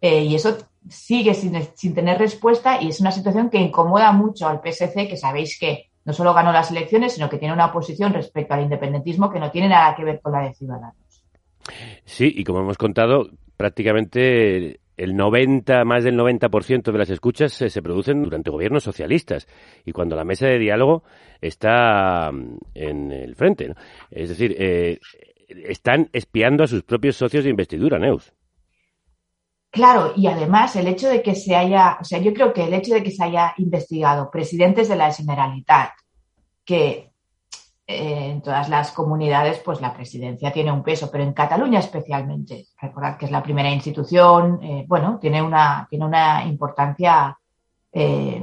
y 0.00 0.34
eso 0.34 0.56
sigue 0.88 1.34
sin, 1.34 1.94
tener 1.94 2.18
respuesta 2.18 2.80
y 2.80 2.88
es 2.88 3.00
una 3.00 3.12
situación 3.12 3.50
que 3.50 3.58
incomoda 3.58 4.12
mucho 4.12 4.48
al 4.48 4.60
PSC, 4.60 5.08
que 5.08 5.16
sabéis 5.16 5.58
que 5.58 5.90
no 6.04 6.12
solo 6.12 6.34
ganó 6.34 6.52
las 6.52 6.70
elecciones, 6.70 7.14
sino 7.14 7.28
que 7.28 7.38
tiene 7.38 7.54
una 7.54 7.72
posición 7.72 8.12
respecto 8.12 8.54
al 8.54 8.62
independentismo 8.62 9.30
que 9.30 9.38
no 9.38 9.50
tiene 9.50 9.68
nada 9.68 9.94
que 9.94 10.04
ver 10.04 10.20
con 10.20 10.32
la 10.32 10.40
de 10.40 10.54
Ciudadanos. 10.54 10.96
Sí, 12.04 12.32
y 12.34 12.42
como 12.42 12.60
hemos 12.60 12.76
contado, 12.76 13.30
prácticamente 13.56 14.80
el 14.96 15.16
90, 15.16 15.84
más 15.84 16.04
del 16.04 16.18
90% 16.18 16.92
de 16.92 16.98
las 16.98 17.10
escuchas 17.10 17.52
se, 17.52 17.82
producen 17.82 18.22
durante 18.22 18.50
gobiernos 18.50 18.84
socialistas 18.84 19.46
y 19.84 19.92
cuando 19.92 20.16
la 20.16 20.24
mesa 20.24 20.46
de 20.46 20.58
diálogo 20.58 21.04
está 21.40 22.30
mm, 22.32 22.56
en 22.74 23.12
el 23.12 23.34
frente. 23.36 23.74
Es 24.10 24.28
decir, 24.28 24.54
eh, 24.58 24.98
están 25.48 26.08
espiando 26.12 26.64
a 26.64 26.66
sus 26.66 26.82
propios 26.82 27.16
socios 27.16 27.44
de 27.44 27.50
investidura, 27.50 27.98
Neus. 27.98 28.32
Claro, 29.72 30.12
y 30.14 30.26
además 30.26 30.76
el 30.76 30.86
hecho 30.86 31.08
de 31.08 31.22
que 31.22 31.34
se 31.34 31.56
haya, 31.56 31.96
o 31.98 32.04
sea, 32.04 32.18
yo 32.18 32.34
creo 32.34 32.52
que 32.52 32.64
el 32.64 32.74
hecho 32.74 32.92
de 32.92 33.02
que 33.02 33.10
se 33.10 33.24
haya 33.24 33.54
investigado 33.56 34.30
presidentes 34.30 34.86
de 34.86 34.96
la 34.96 35.10
Generalitat, 35.10 35.92
que 36.62 37.10
eh, 37.86 38.30
en 38.32 38.42
todas 38.42 38.68
las 38.68 38.92
comunidades, 38.92 39.60
pues 39.60 39.80
la 39.80 39.94
presidencia 39.94 40.52
tiene 40.52 40.70
un 40.70 40.82
peso, 40.82 41.10
pero 41.10 41.24
en 41.24 41.32
Cataluña 41.32 41.78
especialmente, 41.78 42.66
recordad 42.82 43.16
que 43.16 43.24
es 43.24 43.30
la 43.30 43.42
primera 43.42 43.70
institución, 43.70 44.62
eh, 44.62 44.84
bueno, 44.86 45.18
tiene 45.18 45.40
una, 45.40 45.86
tiene 45.88 46.04
una 46.04 46.44
importancia 46.44 47.38
eh, 47.90 48.42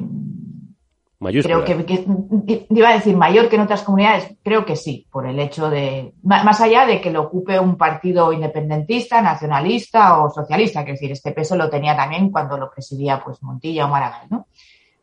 Creo 1.21 1.65
que, 1.65 2.65
iba 2.69 2.89
a 2.89 2.93
decir 2.93 3.17
mayor 3.17 3.49
que 3.49 3.57
en 3.57 3.63
otras 3.63 3.83
comunidades, 3.83 4.37
creo 4.41 4.65
que 4.65 4.77
sí, 4.77 5.05
por 5.11 5.27
el 5.27 5.37
hecho 5.37 5.69
de, 5.69 6.13
más 6.23 6.61
allá 6.61 6.85
de 6.85 7.01
que 7.01 7.11
lo 7.11 7.23
ocupe 7.23 7.59
un 7.59 7.75
partido 7.75 8.31
independentista, 8.31 9.21
nacionalista 9.21 10.23
o 10.23 10.29
socialista, 10.29 10.85
que 10.85 10.93
es 10.93 10.99
decir, 10.99 11.11
este 11.11 11.33
peso 11.33 11.57
lo 11.57 11.69
tenía 11.69 11.93
también 11.93 12.31
cuando 12.31 12.57
lo 12.57 12.71
presidía 12.71 13.21
pues 13.21 13.43
Montilla 13.43 13.85
o 13.85 13.89
Maragall, 13.89 14.29
¿no? 14.29 14.47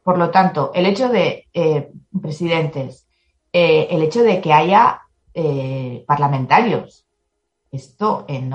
Por 0.02 0.16
lo 0.16 0.31
tanto, 0.31 0.70
el 0.74 0.87
hecho 0.87 1.11
de 1.11 1.48
eh, 1.52 1.90
presidentes, 2.22 3.07
eh, 3.52 3.88
el 3.90 4.00
hecho 4.02 4.22
de 4.22 4.40
que 4.40 4.55
haya 4.55 5.02
eh, 5.35 6.02
parlamentarios, 6.07 7.05
esto 7.70 8.24
en 8.26 8.55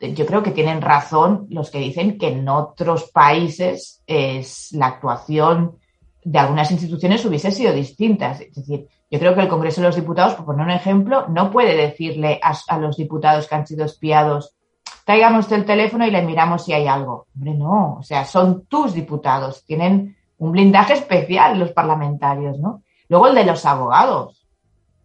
yo 0.00 0.26
creo 0.26 0.42
que 0.42 0.50
tienen 0.50 0.82
razón 0.82 1.46
los 1.48 1.70
que 1.70 1.78
dicen 1.78 2.18
que 2.18 2.28
en 2.28 2.46
otros 2.46 3.10
países 3.10 4.02
es 4.06 4.70
la 4.72 4.88
actuación 4.88 5.78
de 6.24 6.38
algunas 6.38 6.70
instituciones 6.70 7.24
hubiese 7.24 7.52
sido 7.52 7.72
distintas. 7.72 8.40
Es 8.40 8.54
decir, 8.54 8.88
yo 9.10 9.18
creo 9.18 9.34
que 9.34 9.42
el 9.42 9.48
Congreso 9.48 9.82
de 9.82 9.88
los 9.88 9.96
Diputados, 9.96 10.34
por 10.34 10.46
poner 10.46 10.64
un 10.64 10.72
ejemplo, 10.72 11.26
no 11.28 11.50
puede 11.50 11.76
decirle 11.76 12.40
a, 12.42 12.78
los 12.78 12.96
diputados 12.96 13.46
que 13.46 13.54
han 13.54 13.66
sido 13.66 13.84
espiados, 13.84 14.56
traigamos 15.04 15.52
el 15.52 15.66
teléfono 15.66 16.06
y 16.06 16.10
le 16.10 16.22
miramos 16.22 16.64
si 16.64 16.72
hay 16.72 16.86
algo. 16.86 17.26
Hombre, 17.36 17.54
no, 17.54 17.98
o 17.98 18.02
sea, 18.02 18.24
son 18.24 18.64
tus 18.66 18.94
diputados, 18.94 19.64
tienen 19.66 20.16
un 20.38 20.52
blindaje 20.52 20.94
especial 20.94 21.58
los 21.58 21.72
parlamentarios, 21.72 22.58
¿no? 22.58 22.82
Luego 23.08 23.28
el 23.28 23.34
de 23.34 23.44
los 23.44 23.66
abogados. 23.66 24.46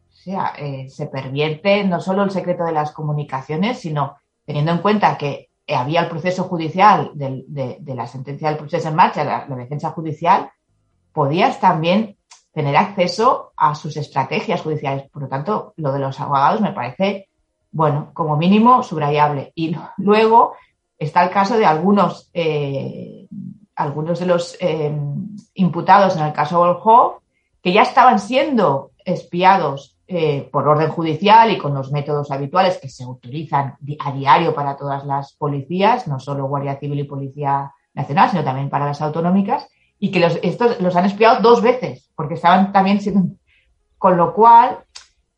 O 0.07 0.15
sea, 0.21 0.53
eh, 0.57 0.89
se 0.89 1.07
pervierte 1.07 1.83
no 1.83 1.99
solo 1.99 2.23
el 2.23 2.31
secreto 2.31 2.63
de 2.63 2.71
las 2.71 2.91
comunicaciones, 2.91 3.79
sino 3.79 4.15
teniendo 4.45 4.71
en 4.71 4.79
cuenta 4.79 5.17
que 5.17 5.49
había 5.67 6.01
el 6.01 6.09
proceso 6.09 6.45
judicial 6.45 7.11
de, 7.13 7.77
la 7.85 8.07
sentencia 8.07 8.49
del 8.49 8.57
proceso 8.57 8.87
en 8.87 8.95
marcha, 8.95 9.23
la 9.23 9.55
defensa 9.55 9.91
judicial, 9.91 10.49
podías 11.13 11.59
también 11.59 12.17
tener 12.53 12.75
acceso 12.75 13.51
a 13.55 13.75
sus 13.75 13.97
estrategias 13.97 14.61
judiciales. 14.61 15.09
Por 15.11 15.23
lo 15.23 15.27
tanto, 15.27 15.73
lo 15.77 15.91
de 15.91 15.99
los 15.99 16.19
abogados 16.19 16.61
me 16.61 16.73
parece, 16.73 17.29
bueno, 17.71 18.11
como 18.13 18.37
mínimo 18.37 18.83
subrayable. 18.83 19.51
Y 19.55 19.75
luego 19.97 20.53
está 20.97 21.23
el 21.23 21.29
caso 21.29 21.57
de 21.57 21.65
algunos, 21.65 22.29
eh, 22.33 23.27
algunos 23.75 24.19
de 24.19 24.25
los 24.25 24.57
eh, 24.59 24.93
imputados 25.53 26.15
en 26.17 26.23
el 26.23 26.33
caso 26.33 26.59
Volhov 26.59 27.19
que 27.61 27.73
ya 27.73 27.81
estaban 27.81 28.19
siendo 28.19 28.91
espiados 29.03 29.97
eh, 30.07 30.49
por 30.51 30.67
orden 30.67 30.89
judicial 30.89 31.51
y 31.51 31.57
con 31.57 31.73
los 31.73 31.91
métodos 31.91 32.31
habituales 32.31 32.77
que 32.77 32.89
se 32.89 33.05
utilizan 33.05 33.75
a 33.99 34.11
diario 34.11 34.55
para 34.55 34.75
todas 34.75 35.05
las 35.05 35.33
policías, 35.33 36.07
no 36.07 36.19
solo 36.19 36.47
Guardia 36.47 36.79
Civil 36.79 36.99
y 36.99 37.03
Policía 37.03 37.71
Nacional, 37.93 38.29
sino 38.29 38.43
también 38.43 38.69
para 38.69 38.85
las 38.85 39.01
autonómicas, 39.01 39.67
y 39.99 40.11
que 40.11 40.19
los, 40.19 40.39
estos 40.41 40.79
los 40.81 40.95
han 40.95 41.05
espiado 41.05 41.41
dos 41.41 41.61
veces, 41.61 42.09
porque 42.15 42.35
estaban 42.35 42.71
también 42.71 43.01
siendo... 43.01 43.35
Con 43.97 44.15
lo 44.15 44.33
cual, 44.33 44.79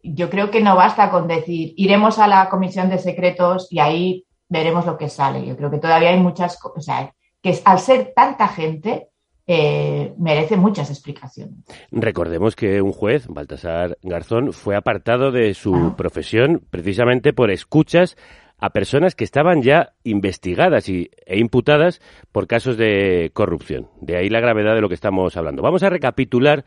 yo 0.03 0.29
creo 0.29 0.51
que 0.51 0.61
no 0.61 0.75
basta 0.75 1.09
con 1.09 1.27
decir, 1.27 1.73
iremos 1.77 2.19
a 2.19 2.27
la 2.27 2.47
comisión 2.47 2.89
de 2.89 2.99
secretos 2.99 3.67
y 3.71 3.79
ahí 3.79 4.25
veremos 4.49 4.85
lo 4.85 4.97
que 4.97 5.09
sale. 5.09 5.45
Yo 5.45 5.57
creo 5.57 5.71
que 5.71 5.79
todavía 5.79 6.09
hay 6.09 6.19
muchas 6.19 6.59
cosas, 6.59 6.77
o 6.77 6.81
sea, 6.81 7.13
que 7.41 7.59
al 7.65 7.79
ser 7.79 8.13
tanta 8.15 8.47
gente, 8.47 9.07
eh, 9.47 10.13
merece 10.17 10.55
muchas 10.55 10.89
explicaciones. 10.89 11.55
Recordemos 11.91 12.55
que 12.55 12.81
un 12.81 12.93
juez, 12.93 13.27
Baltasar 13.27 13.97
Garzón, 14.01 14.53
fue 14.53 14.75
apartado 14.75 15.31
de 15.31 15.53
su 15.55 15.95
profesión 15.97 16.61
precisamente 16.69 17.33
por 17.33 17.51
escuchas 17.51 18.15
a 18.61 18.69
personas 18.69 19.15
que 19.15 19.23
estaban 19.23 19.63
ya 19.63 19.93
investigadas 20.03 20.87
y, 20.87 21.09
e 21.25 21.39
imputadas 21.39 21.99
por 22.31 22.47
casos 22.47 22.77
de 22.77 23.31
corrupción. 23.33 23.89
De 23.99 24.15
ahí 24.15 24.29
la 24.29 24.39
gravedad 24.39 24.75
de 24.75 24.81
lo 24.81 24.87
que 24.87 24.95
estamos 24.95 25.35
hablando. 25.35 25.63
Vamos 25.63 25.81
a 25.83 25.89
recapitular 25.89 26.63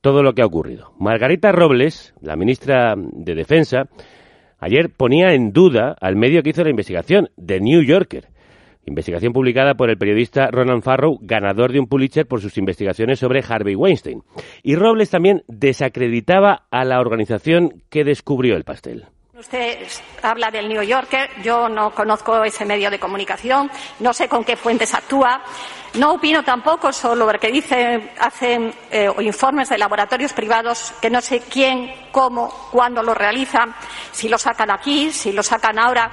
todo 0.00 0.22
lo 0.22 0.32
que 0.32 0.40
ha 0.40 0.46
ocurrido. 0.46 0.92
Margarita 0.98 1.52
Robles, 1.52 2.14
la 2.22 2.36
ministra 2.36 2.94
de 2.96 3.34
Defensa, 3.34 3.90
ayer 4.58 4.90
ponía 4.96 5.34
en 5.34 5.52
duda 5.52 5.94
al 6.00 6.16
medio 6.16 6.42
que 6.42 6.50
hizo 6.50 6.64
la 6.64 6.70
investigación, 6.70 7.28
The 7.36 7.60
New 7.60 7.82
Yorker. 7.82 8.28
Investigación 8.86 9.34
publicada 9.34 9.74
por 9.74 9.90
el 9.90 9.98
periodista 9.98 10.50
Ronan 10.50 10.80
Farrow, 10.80 11.18
ganador 11.20 11.70
de 11.70 11.80
un 11.80 11.86
Pulitzer 11.86 12.26
por 12.26 12.40
sus 12.40 12.56
investigaciones 12.56 13.18
sobre 13.18 13.44
Harvey 13.46 13.74
Weinstein. 13.74 14.22
Y 14.62 14.74
Robles 14.74 15.10
también 15.10 15.42
desacreditaba 15.48 16.66
a 16.70 16.86
la 16.86 16.98
organización 16.98 17.82
que 17.90 18.04
descubrió 18.04 18.56
el 18.56 18.64
pastel. 18.64 19.04
Usted 19.40 19.88
habla 20.22 20.50
del 20.50 20.68
New 20.68 20.82
Yorker, 20.82 21.30
yo 21.42 21.66
no 21.66 21.94
conozco 21.94 22.44
ese 22.44 22.66
medio 22.66 22.90
de 22.90 23.00
comunicación, 23.00 23.70
no 24.00 24.12
sé 24.12 24.28
con 24.28 24.44
qué 24.44 24.54
fuentes 24.54 24.92
actúa, 24.92 25.40
no 25.94 26.12
opino 26.12 26.44
tampoco 26.44 26.92
sobre 26.92 27.20
lo 27.20 27.26
que 27.40 27.50
dicen, 27.50 28.10
hacen 28.18 28.74
eh, 28.90 29.10
informes 29.20 29.70
de 29.70 29.78
laboratorios 29.78 30.34
privados 30.34 30.92
que 31.00 31.08
no 31.08 31.22
sé 31.22 31.40
quién, 31.40 31.90
cómo, 32.12 32.50
cuándo 32.70 33.02
lo 33.02 33.14
realizan, 33.14 33.74
si 34.12 34.28
lo 34.28 34.36
sacan 34.36 34.70
aquí, 34.70 35.10
si 35.10 35.32
lo 35.32 35.42
sacan 35.42 35.78
ahora. 35.78 36.10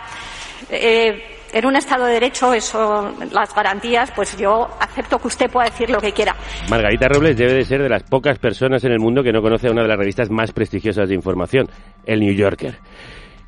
Eh, 0.70 1.37
en 1.54 1.66
un 1.66 1.76
Estado 1.76 2.06
de 2.06 2.14
Derecho, 2.14 2.54
eso, 2.54 3.14
las 3.32 3.54
garantías, 3.54 4.12
pues 4.12 4.38
yo 4.38 4.68
acepto 4.80 5.18
que 5.20 5.28
usted 5.28 5.50
pueda 5.50 5.70
decir 5.70 5.90
lo 5.90 6.00
que 6.00 6.12
quiera. 6.12 6.36
Margarita 6.70 7.08
Robles 7.08 7.38
debe 7.38 7.54
de 7.54 7.64
ser 7.64 7.82
de 7.82 7.90
las 7.90 8.04
pocas 8.04 8.40
personas 8.40 8.84
en 8.84 8.92
el 8.92 9.00
mundo 9.00 9.24
que 9.24 9.32
no 9.32 9.42
conoce 9.42 9.68
a 9.68 9.72
una 9.72 9.82
de 9.82 9.88
las 9.88 9.98
revistas 9.98 10.30
más 10.30 10.52
prestigiosas 10.52 11.10
de 11.10 11.16
información, 11.16 11.68
el 12.06 12.20
New 12.20 12.34
Yorker. 12.34 12.76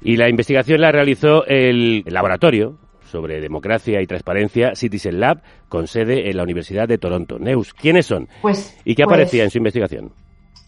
Y 0.01 0.15
la 0.15 0.29
investigación 0.29 0.81
la 0.81 0.91
realizó 0.91 1.45
el 1.45 2.03
laboratorio 2.05 2.77
sobre 3.09 3.41
democracia 3.41 4.01
y 4.01 4.07
transparencia 4.07 4.75
Citizen 4.75 5.19
Lab, 5.19 5.41
con 5.67 5.87
sede 5.87 6.29
en 6.29 6.37
la 6.37 6.43
Universidad 6.43 6.87
de 6.87 6.97
Toronto. 6.97 7.39
Neus, 7.39 7.73
¿quiénes 7.73 8.05
son? 8.05 8.27
Pues, 8.41 8.77
¿Y 8.85 8.95
qué 8.95 9.03
aparecía 9.03 9.39
pues, 9.39 9.45
en 9.45 9.51
su 9.51 9.57
investigación? 9.57 10.11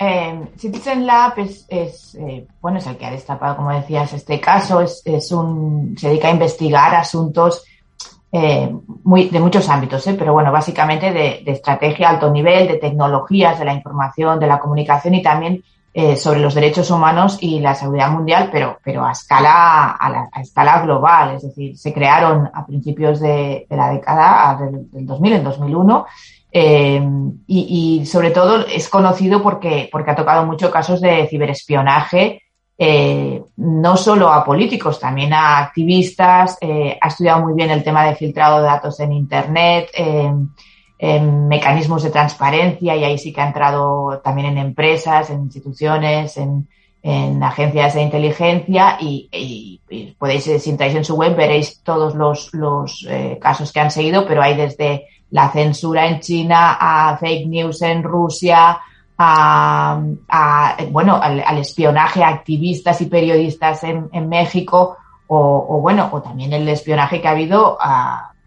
Eh, 0.04 0.48
Citizen 0.58 1.06
Lab 1.06 1.34
es, 1.38 2.16
eh, 2.16 2.48
bueno, 2.60 2.80
es 2.80 2.88
el 2.88 2.98
que 2.98 3.06
ha 3.06 3.12
destapado, 3.12 3.56
como 3.56 3.70
decías, 3.70 4.12
este 4.14 4.40
caso. 4.40 4.82
Es, 4.82 5.04
es 5.06 5.32
un, 5.32 5.96
se 5.96 6.08
dedica 6.08 6.28
a 6.28 6.32
investigar 6.32 6.96
asuntos 6.96 7.64
eh, 8.32 8.74
muy, 9.04 9.30
de 9.30 9.40
muchos 9.40 9.70
ámbitos, 9.70 10.04
pero 10.18 10.34
bueno, 10.34 10.52
básicamente 10.52 11.12
de, 11.12 11.44
de, 11.46 11.52
estrategia 11.52 12.10
alto 12.10 12.32
nivel, 12.32 12.68
de 12.68 12.78
tecnologías, 12.78 13.60
de 13.60 13.66
la 13.66 13.76
información, 13.76 14.40
de 14.40 14.48
la 14.48 14.60
comunicación 14.60 15.14
y 15.14 15.22
también 15.22 15.64
sobre 16.16 16.40
los 16.40 16.56
derechos 16.56 16.90
humanos 16.90 17.38
y 17.42 17.60
la 17.60 17.76
seguridad 17.76 18.10
mundial, 18.12 18.48
pero, 18.50 18.80
pero 18.82 19.06
a 19.06 19.12
escala, 19.12 19.92
a, 19.92 20.10
la, 20.10 20.30
escala 20.42 20.82
global. 20.84 21.36
Es 21.36 21.44
decir, 21.44 21.78
se 21.78 21.94
crearon 21.94 22.50
a 22.54 22.66
principios 22.66 23.20
de, 23.20 23.68
la 23.70 23.90
década 23.90 24.58
del 24.58 25.06
2000, 25.06 25.34
en 25.34 25.44
2001, 25.44 26.06
eh, 26.52 27.02
y, 27.48 28.02
y, 28.02 28.06
sobre 28.06 28.32
todo 28.32 28.66
es 28.68 28.90
conocido 28.90 29.42
porque, 29.42 29.90
porque 29.92 30.12
ha 30.12 30.16
tocado 30.16 30.46
muchos 30.46 30.70
casos 30.70 31.00
de 31.00 31.28
ciberespionaje, 31.28 32.42
eh, 32.84 33.40
no 33.58 33.96
solo 33.96 34.34
a 34.34 34.44
políticos, 34.44 35.00
también 35.00 35.34
a 35.34 35.60
activistas, 35.60 36.58
eh, 36.62 36.98
ha 37.00 37.10
estudiado 37.10 37.44
muy 37.44 37.54
bien 37.54 37.70
el 37.70 37.84
tema 37.84 38.04
de 38.08 38.16
filtrado 38.16 38.58
de 38.58 38.64
datos 38.64 39.00
en 39.00 39.14
Internet, 39.14 39.92
eh, 39.94 40.34
en 40.98 41.48
mecanismos 41.48 42.02
de 42.02 42.10
transparencia 42.10 42.96
y 42.96 43.04
ahí 43.04 43.20
sí 43.20 43.32
que 43.32 43.40
ha 43.40 43.46
entrado 43.46 44.20
también 44.24 44.48
en 44.48 44.58
empresas, 44.58 45.30
en 45.30 45.42
instituciones, 45.42 46.38
en, 46.38 46.68
en 47.04 47.44
agencias 47.44 47.94
de 47.94 48.02
inteligencia 48.02 48.98
y, 49.00 49.30
y, 49.32 50.16
podéis, 50.18 50.46
si 50.46 50.70
entráis 50.72 50.96
en 50.96 51.06
su 51.06 51.16
web, 51.16 51.36
veréis 51.36 51.84
todos 51.84 52.16
los, 52.16 52.52
los 52.52 53.08
casos 53.40 53.72
que 53.72 53.80
han 53.80 53.92
seguido, 53.92 54.26
pero 54.26 54.42
hay 54.42 54.56
desde 54.56 55.06
la 55.32 55.50
censura 55.50 56.08
en 56.08 56.20
China 56.20 56.78
a 56.80 57.18
fake 57.18 57.48
news 57.48 57.82
en 57.82 58.04
Rusia, 58.04 58.80
a, 59.18 60.78
bueno, 60.90 61.20
al, 61.22 61.58
espionaje 61.58 62.24
a 62.24 62.30
activistas 62.30 63.02
y 63.02 63.06
periodistas 63.06 63.84
en, 63.84 64.30
México 64.30 64.98
o, 65.28 65.80
bueno, 65.80 66.10
o 66.12 66.22
también 66.22 66.52
el 66.54 66.68
espionaje 66.68 67.22
que 67.22 67.28
ha 67.28 67.32
habido 67.32 67.78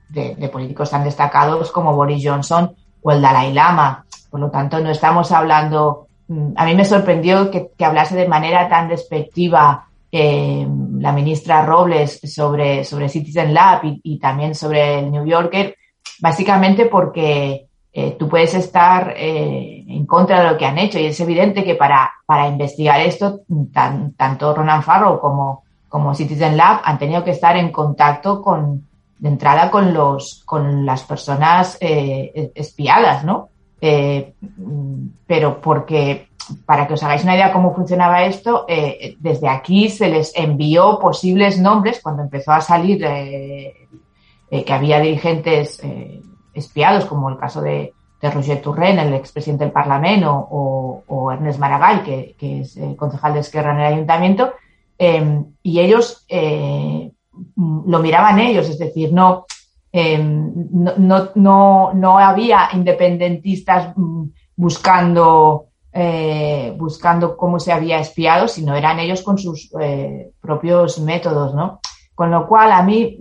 de, 0.09 0.49
políticos 0.49 0.91
tan 0.91 1.05
destacados 1.05 1.71
como 1.71 1.95
Boris 1.95 2.23
Johnson 2.25 2.75
o 3.03 3.13
el 3.13 3.23
Dalai 3.23 3.53
Lama. 3.53 4.05
Por 4.31 4.41
lo 4.41 4.51
tanto, 4.51 4.81
no 4.81 4.91
estamos 4.91 5.31
hablando. 5.33 6.09
Mm, 6.29 6.53
a 6.57 6.65
mí 6.65 6.75
me 6.75 6.85
sorprendió 6.85 7.51
que, 7.51 7.71
que 7.77 7.85
hablase 7.85 8.17
de 8.17 8.27
manera 8.27 8.69
tan 8.69 8.89
despectiva 8.89 9.87
eh, 10.11 10.67
la 10.99 11.13
ministra 11.13 11.65
Robles 11.65 12.21
sobre, 12.25 12.85
sobre 12.85 13.09
Citizen 13.09 13.55
Lab 13.55 13.85
y, 13.85 14.01
y, 14.03 14.19
también 14.19 14.55
sobre 14.55 15.01
el 15.01 15.11
New 15.11 15.27
Yorker, 15.27 15.77
básicamente 16.21 16.87
porque 16.87 17.67
eh, 17.97 18.17
tú 18.19 18.29
puedes 18.29 18.53
estar 18.55 19.15
eh, 19.17 19.85
en 19.87 20.05
contra 20.05 20.43
de 20.43 20.51
lo 20.51 20.59
que 20.59 20.67
han 20.67 20.79
hecho 20.79 20.99
y 20.99 21.07
es 21.07 21.21
evidente 21.21 21.63
que 21.63 21.77
para, 21.77 22.13
para 22.27 22.49
investigar 22.49 23.01
esto, 23.01 23.43
tan, 23.73 24.15
tanto 24.15 24.53
Ronan 24.53 24.83
Farrow 24.83 25.21
como, 25.21 25.63
como 25.89 26.13
Citizen 26.13 26.57
Lab 26.57 26.81
han 26.83 26.99
tenido 26.99 27.23
que 27.23 27.31
estar 27.31 27.57
en 27.57 27.71
contacto 27.71 28.43
con, 28.43 28.89
de 29.17 29.29
entrada 29.29 29.71
con 29.71 29.95
los 29.95 30.43
con 30.45 30.85
las 30.85 31.05
personas 31.05 31.79
eh, 31.81 32.51
espiadas, 32.57 33.25
¿no? 33.25 33.51
Pero 35.27 35.61
porque 35.61 36.29
para 36.65 36.89
que 36.89 36.95
os 36.95 37.03
hagáis 37.03 37.23
una 37.23 37.35
idea 37.35 37.53
cómo 37.53 37.75
funcionaba 37.75 38.25
esto, 38.25 38.65
desde 39.19 39.47
aquí 39.47 39.91
se 39.91 40.09
les 40.09 40.35
envió 40.35 40.99
posibles 40.99 41.61
nombres 41.61 42.01
cuando 42.03 42.23
empezó 42.23 42.53
a 42.53 42.63
salir 42.63 43.05
eh, 44.55 44.65
que 44.65 44.73
había 44.73 45.01
dirigentes 45.01 45.83
espiados, 46.53 47.05
como 47.07 47.29
el 47.29 47.37
caso 47.37 47.61
de, 47.61 47.93
Roger 48.23 48.63
Turren, 48.63 48.99
el 48.99 49.13
expresidente 49.13 49.65
del 49.65 49.73
Parlamento, 49.73 50.33
o, 50.33 51.31
Ernest 51.31 51.59
Maragall, 51.59 52.03
que, 52.03 52.35
es 52.41 52.79
concejal 52.97 53.35
de 53.35 53.41
Esquerra 53.41 53.73
en 53.73 53.81
el 53.81 53.93
ayuntamiento, 53.93 54.55
y 54.99 55.81
ellos 55.81 56.27
lo 57.57 57.99
miraban 57.99 58.39
ellos, 58.39 58.69
es 58.71 58.79
decir, 58.79 59.13
no, 59.13 59.45
eh, 59.97 60.19
no, 60.19 61.31
no, 61.37 61.93
no, 61.95 62.19
había 62.19 62.69
independentistas 62.73 63.97
mm, 63.97 64.25
buscando, 64.57 65.67
eh, 65.93 66.75
buscando 66.77 67.37
cómo 67.37 67.61
se 67.61 67.71
había 67.71 68.01
espiado, 68.01 68.49
sino 68.49 68.75
eran 68.75 68.99
ellos 68.99 69.23
con 69.23 69.39
sus 69.39 69.71
eh, 69.81 70.33
propios 70.41 70.99
métodos, 70.99 71.55
¿no? 71.55 71.79
Con 72.13 72.33
lo 72.33 72.49
cual, 72.49 72.73
a 72.73 72.83
mí, 72.83 73.21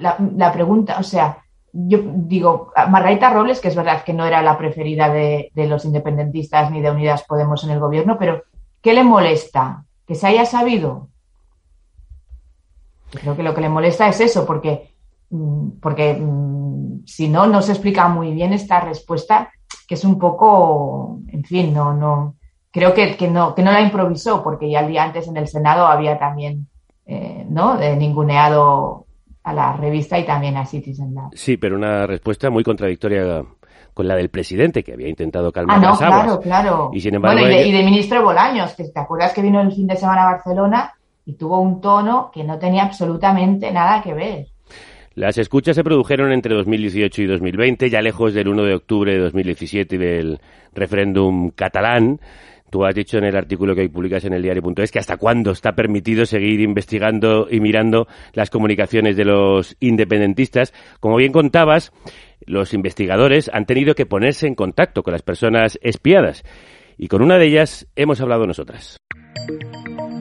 la, 0.00 0.52
pregunta, 0.52 0.96
o 0.98 1.02
sea, 1.02 1.38
yo 1.72 1.98
digo, 2.02 2.72
Margarita 2.88 3.30
Robles, 3.30 3.60
que 3.60 3.68
es 3.68 3.76
verdad 3.76 4.02
que 4.02 4.12
no 4.12 4.26
era 4.26 4.42
la 4.42 4.56
preferida 4.56 5.08
de, 5.08 5.50
de 5.54 5.66
los 5.66 5.84
independentistas 5.84 6.70
ni 6.70 6.80
de 6.80 6.90
Unidas 6.90 7.24
Podemos 7.24 7.64
en 7.64 7.70
el 7.70 7.80
gobierno, 7.80 8.16
pero 8.18 8.42
¿qué 8.80 8.94
le 8.94 9.04
molesta? 9.04 9.84
¿Que 10.06 10.14
se 10.14 10.26
haya 10.26 10.44
sabido? 10.44 11.08
Creo 13.10 13.36
que 13.36 13.42
lo 13.42 13.54
que 13.54 13.60
le 13.60 13.68
molesta 13.68 14.08
es 14.08 14.20
eso, 14.20 14.46
porque, 14.46 14.94
mm, 15.30 15.70
porque 15.80 16.14
mm, 16.14 17.04
si 17.06 17.28
no, 17.28 17.46
no 17.46 17.62
se 17.62 17.72
explica 17.72 18.08
muy 18.08 18.32
bien 18.32 18.52
esta 18.52 18.80
respuesta, 18.80 19.50
que 19.86 19.94
es 19.94 20.04
un 20.04 20.18
poco, 20.18 21.20
en 21.28 21.44
fin, 21.44 21.72
no, 21.72 21.94
no, 21.94 22.36
creo 22.70 22.94
que, 22.94 23.16
que 23.16 23.28
no, 23.28 23.54
que 23.54 23.62
no 23.62 23.72
la 23.72 23.80
improvisó, 23.80 24.42
porque 24.42 24.70
ya 24.70 24.80
el 24.80 24.88
día 24.88 25.04
antes 25.04 25.28
en 25.28 25.36
el 25.36 25.48
Senado 25.48 25.86
había 25.86 26.18
también 26.18 26.68
eh, 27.10 27.46
¿no? 27.48 27.78
De 27.78 27.96
ninguneado 27.96 29.06
a 29.48 29.52
la 29.52 29.72
revista 29.76 30.18
y 30.18 30.24
también 30.24 30.56
a 30.56 30.66
Citizen 30.66 31.14
Lab. 31.14 31.30
Sí, 31.34 31.56
pero 31.56 31.76
una 31.76 32.06
respuesta 32.06 32.50
muy 32.50 32.62
contradictoria 32.64 33.42
con 33.94 34.06
la 34.06 34.14
del 34.14 34.28
presidente, 34.28 34.84
que 34.84 34.92
había 34.92 35.08
intentado 35.08 35.50
calmar 35.50 35.78
ah, 35.78 35.80
no, 35.80 35.88
las 35.88 35.98
claro, 35.98 36.40
claro. 36.40 36.90
Y 36.92 37.00
sin 37.00 37.14
embargo, 37.14 37.40
bueno, 37.40 37.52
y, 37.52 37.56
de, 37.56 37.62
ella- 37.62 37.68
y 37.68 37.78
de 37.78 37.84
ministro 37.84 38.22
Bolaños, 38.22 38.74
que 38.74 38.84
te 38.84 39.00
acuerdas 39.00 39.32
que 39.32 39.42
vino 39.42 39.60
el 39.60 39.72
fin 39.72 39.86
de 39.86 39.96
semana 39.96 40.22
a 40.22 40.32
Barcelona 40.32 40.94
y 41.24 41.34
tuvo 41.34 41.60
un 41.60 41.80
tono 41.80 42.30
que 42.32 42.44
no 42.44 42.58
tenía 42.58 42.84
absolutamente 42.84 43.72
nada 43.72 44.00
que 44.02 44.14
ver. 44.14 44.46
Las 45.14 45.36
escuchas 45.36 45.74
se 45.74 45.82
produjeron 45.82 46.30
entre 46.30 46.54
2018 46.54 47.22
y 47.22 47.26
2020, 47.26 47.90
ya 47.90 48.00
lejos 48.00 48.34
del 48.34 48.46
1 48.46 48.62
de 48.62 48.74
octubre 48.74 49.12
de 49.12 49.18
2017 49.18 49.96
y 49.96 49.98
del 49.98 50.40
referéndum 50.72 51.50
catalán. 51.50 52.20
Tú 52.70 52.84
has 52.84 52.94
dicho 52.94 53.18
en 53.18 53.24
el 53.24 53.36
artículo 53.36 53.74
que 53.74 53.82
hoy 53.82 53.88
publicas 53.88 54.24
en 54.24 54.34
el 54.34 54.42
diario.es 54.42 54.90
que 54.90 54.98
hasta 54.98 55.16
cuándo 55.16 55.52
está 55.52 55.74
permitido 55.74 56.26
seguir 56.26 56.60
investigando 56.60 57.48
y 57.50 57.60
mirando 57.60 58.06
las 58.34 58.50
comunicaciones 58.50 59.16
de 59.16 59.24
los 59.24 59.76
independentistas. 59.80 60.74
Como 61.00 61.16
bien 61.16 61.32
contabas, 61.32 61.92
los 62.46 62.74
investigadores 62.74 63.50
han 63.52 63.66
tenido 63.66 63.94
que 63.94 64.06
ponerse 64.06 64.46
en 64.46 64.54
contacto 64.54 65.02
con 65.02 65.12
las 65.12 65.22
personas 65.22 65.78
espiadas 65.82 66.44
y 66.98 67.08
con 67.08 67.22
una 67.22 67.38
de 67.38 67.46
ellas 67.46 67.86
hemos 67.96 68.20
hablado 68.20 68.46
nosotras. 68.46 68.98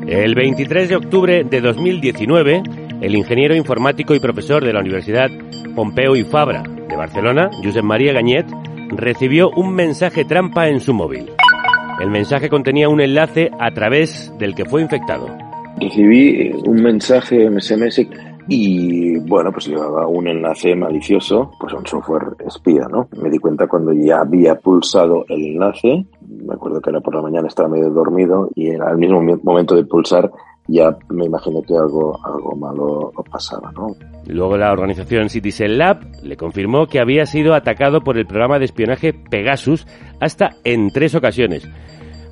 El 0.07 0.35
23 0.35 0.89
de 0.89 0.95
octubre 0.95 1.43
de 1.43 1.59
2019, 1.59 2.61
el 3.01 3.15
ingeniero 3.15 3.55
informático 3.55 4.15
y 4.15 4.19
profesor 4.19 4.63
de 4.63 4.71
la 4.71 4.79
Universidad 4.79 5.29
Pompeu 5.75 6.15
y 6.15 6.23
Fabra 6.23 6.63
de 6.63 6.95
Barcelona, 6.95 7.49
Josep 7.63 7.83
María 7.83 8.13
Gañet, 8.13 8.47
recibió 8.89 9.49
un 9.49 9.73
mensaje 9.73 10.23
trampa 10.23 10.69
en 10.69 10.79
su 10.79 10.93
móvil. 10.93 11.29
El 11.99 12.11
mensaje 12.11 12.49
contenía 12.49 12.89
un 12.89 13.01
enlace 13.01 13.49
a 13.59 13.71
través 13.71 14.31
del 14.37 14.53
que 14.55 14.65
fue 14.65 14.81
infectado. 14.81 15.27
Recibí 15.79 16.51
un 16.67 16.81
mensaje 16.81 17.45
en 17.45 17.59
SMS 17.59 18.07
y 18.47 19.17
bueno, 19.19 19.51
pues 19.51 19.67
llevaba 19.67 20.07
un 20.07 20.27
enlace 20.27 20.75
malicioso, 20.75 21.51
pues 21.59 21.73
un 21.73 21.85
software 21.85 22.35
espía, 22.45 22.87
¿no? 22.89 23.07
Me 23.21 23.29
di 23.29 23.39
cuenta 23.39 23.67
cuando 23.67 23.91
ya 23.93 24.19
había 24.21 24.55
pulsado 24.55 25.25
el 25.27 25.43
enlace, 25.47 26.05
me 26.27 26.53
acuerdo 26.53 26.79
que 26.81 26.89
era 26.91 27.01
por 27.01 27.15
la 27.15 27.21
mañana, 27.23 27.47
estaba 27.47 27.67
medio 27.69 27.89
dormido 27.89 28.49
y 28.55 28.69
al 28.75 28.97
mismo 28.97 29.21
mi- 29.21 29.35
momento 29.43 29.75
de 29.75 29.83
pulsar 29.85 30.31
ya 30.67 30.95
me 31.09 31.25
imaginé 31.25 31.61
que 31.63 31.75
algo, 31.75 32.17
algo 32.25 32.55
malo 32.55 33.11
pasaba, 33.31 33.71
¿no? 33.71 33.95
Luego 34.27 34.57
la 34.57 34.71
organización 34.71 35.29
Citizen 35.29 35.77
Lab 35.77 35.99
le 36.23 36.35
confirmó 36.35 36.87
que 36.87 36.99
había 36.99 37.25
sido 37.25 37.53
atacado 37.53 38.01
por 38.01 38.17
el 38.17 38.25
programa 38.25 38.59
de 38.59 38.65
espionaje 38.65 39.13
Pegasus 39.13 39.87
hasta 40.19 40.51
en 40.63 40.91
tres 40.91 41.15
ocasiones. 41.15 41.67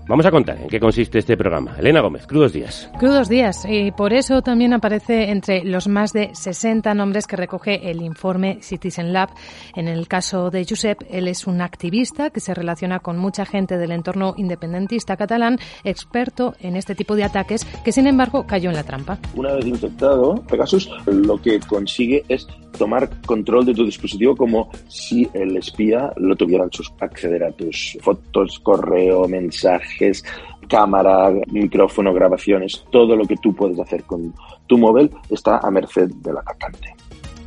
Vamos 0.08 0.28
a 0.28 0.30
contar 0.30 0.62
en 0.62 0.68
qué 0.68 0.80
consiste 0.80 1.18
este 1.18 1.36
programa. 1.36 1.76
Elena 1.80 2.02
Gómez, 2.02 2.28
crudos 2.28 2.54
días. 2.54 2.92
Crudos 3.00 3.28
días, 3.28 3.66
y 3.68 3.90
por 3.90 4.14
eso 4.14 4.44
también 4.44 4.72
aparece 4.74 5.32
entre 5.32 5.64
los 5.64 5.88
más 5.88 6.14
de 6.14 6.30
60 6.36 6.94
nombres 6.94 7.26
que 7.26 7.36
recoge 7.36 7.90
el 7.90 8.04
informe 8.04 8.60
Citizen 8.62 9.14
Lab. 9.14 9.30
En 9.76 9.88
el 9.88 10.08
caso 10.08 10.52
de 10.52 10.64
Josep, 10.64 11.02
él 11.10 11.28
es 11.28 11.48
un 11.48 11.60
activista 11.60 12.30
que 12.30 12.40
se 12.40 12.54
relaciona 12.54 13.00
con 13.00 13.18
mucha 13.18 13.48
gente 13.48 13.80
del 13.80 13.92
entorno 13.92 14.36
independentista 14.38 15.18
catalán, 15.18 15.58
experto 15.84 16.54
en 16.60 16.76
este 16.76 16.94
tipo 16.94 17.16
de 17.16 17.24
ataques, 17.24 17.66
que 17.84 17.92
sin 17.92 18.06
embargo 18.06 18.46
cayó 18.46 18.70
en 18.70 18.76
la 18.76 18.84
trampa. 18.84 19.18
Una 19.34 19.54
vez 19.54 19.66
infectado, 19.66 20.36
Pegasus 20.48 20.88
lo 21.08 21.42
que 21.42 21.60
consigue 21.62 22.24
es 22.30 22.48
tomar 22.76 23.10
control 23.26 23.66
de 23.66 23.74
tu 23.74 23.86
dispositivo 23.86 24.36
como 24.36 24.70
si 24.88 25.28
el 25.34 25.58
espía 25.58 26.12
lo 26.18 26.36
tuviera 26.36 26.66
acceder 27.00 27.44
a 27.44 27.52
tus 27.52 27.98
fotos, 28.02 28.60
correo, 28.60 29.28
mensajes, 29.28 30.24
cámara, 30.68 31.32
micrófono, 31.52 32.14
grabaciones, 32.14 32.86
todo 32.92 33.16
lo 33.16 33.26
que 33.26 33.38
tú 33.38 33.54
puedes 33.54 33.80
hacer 33.80 34.04
con 34.04 34.34
tu 34.68 34.78
móvil 34.78 35.12
está 35.30 35.60
a 35.60 35.70
merced 35.70 36.10
del 36.10 36.38
atacante. 36.38 36.96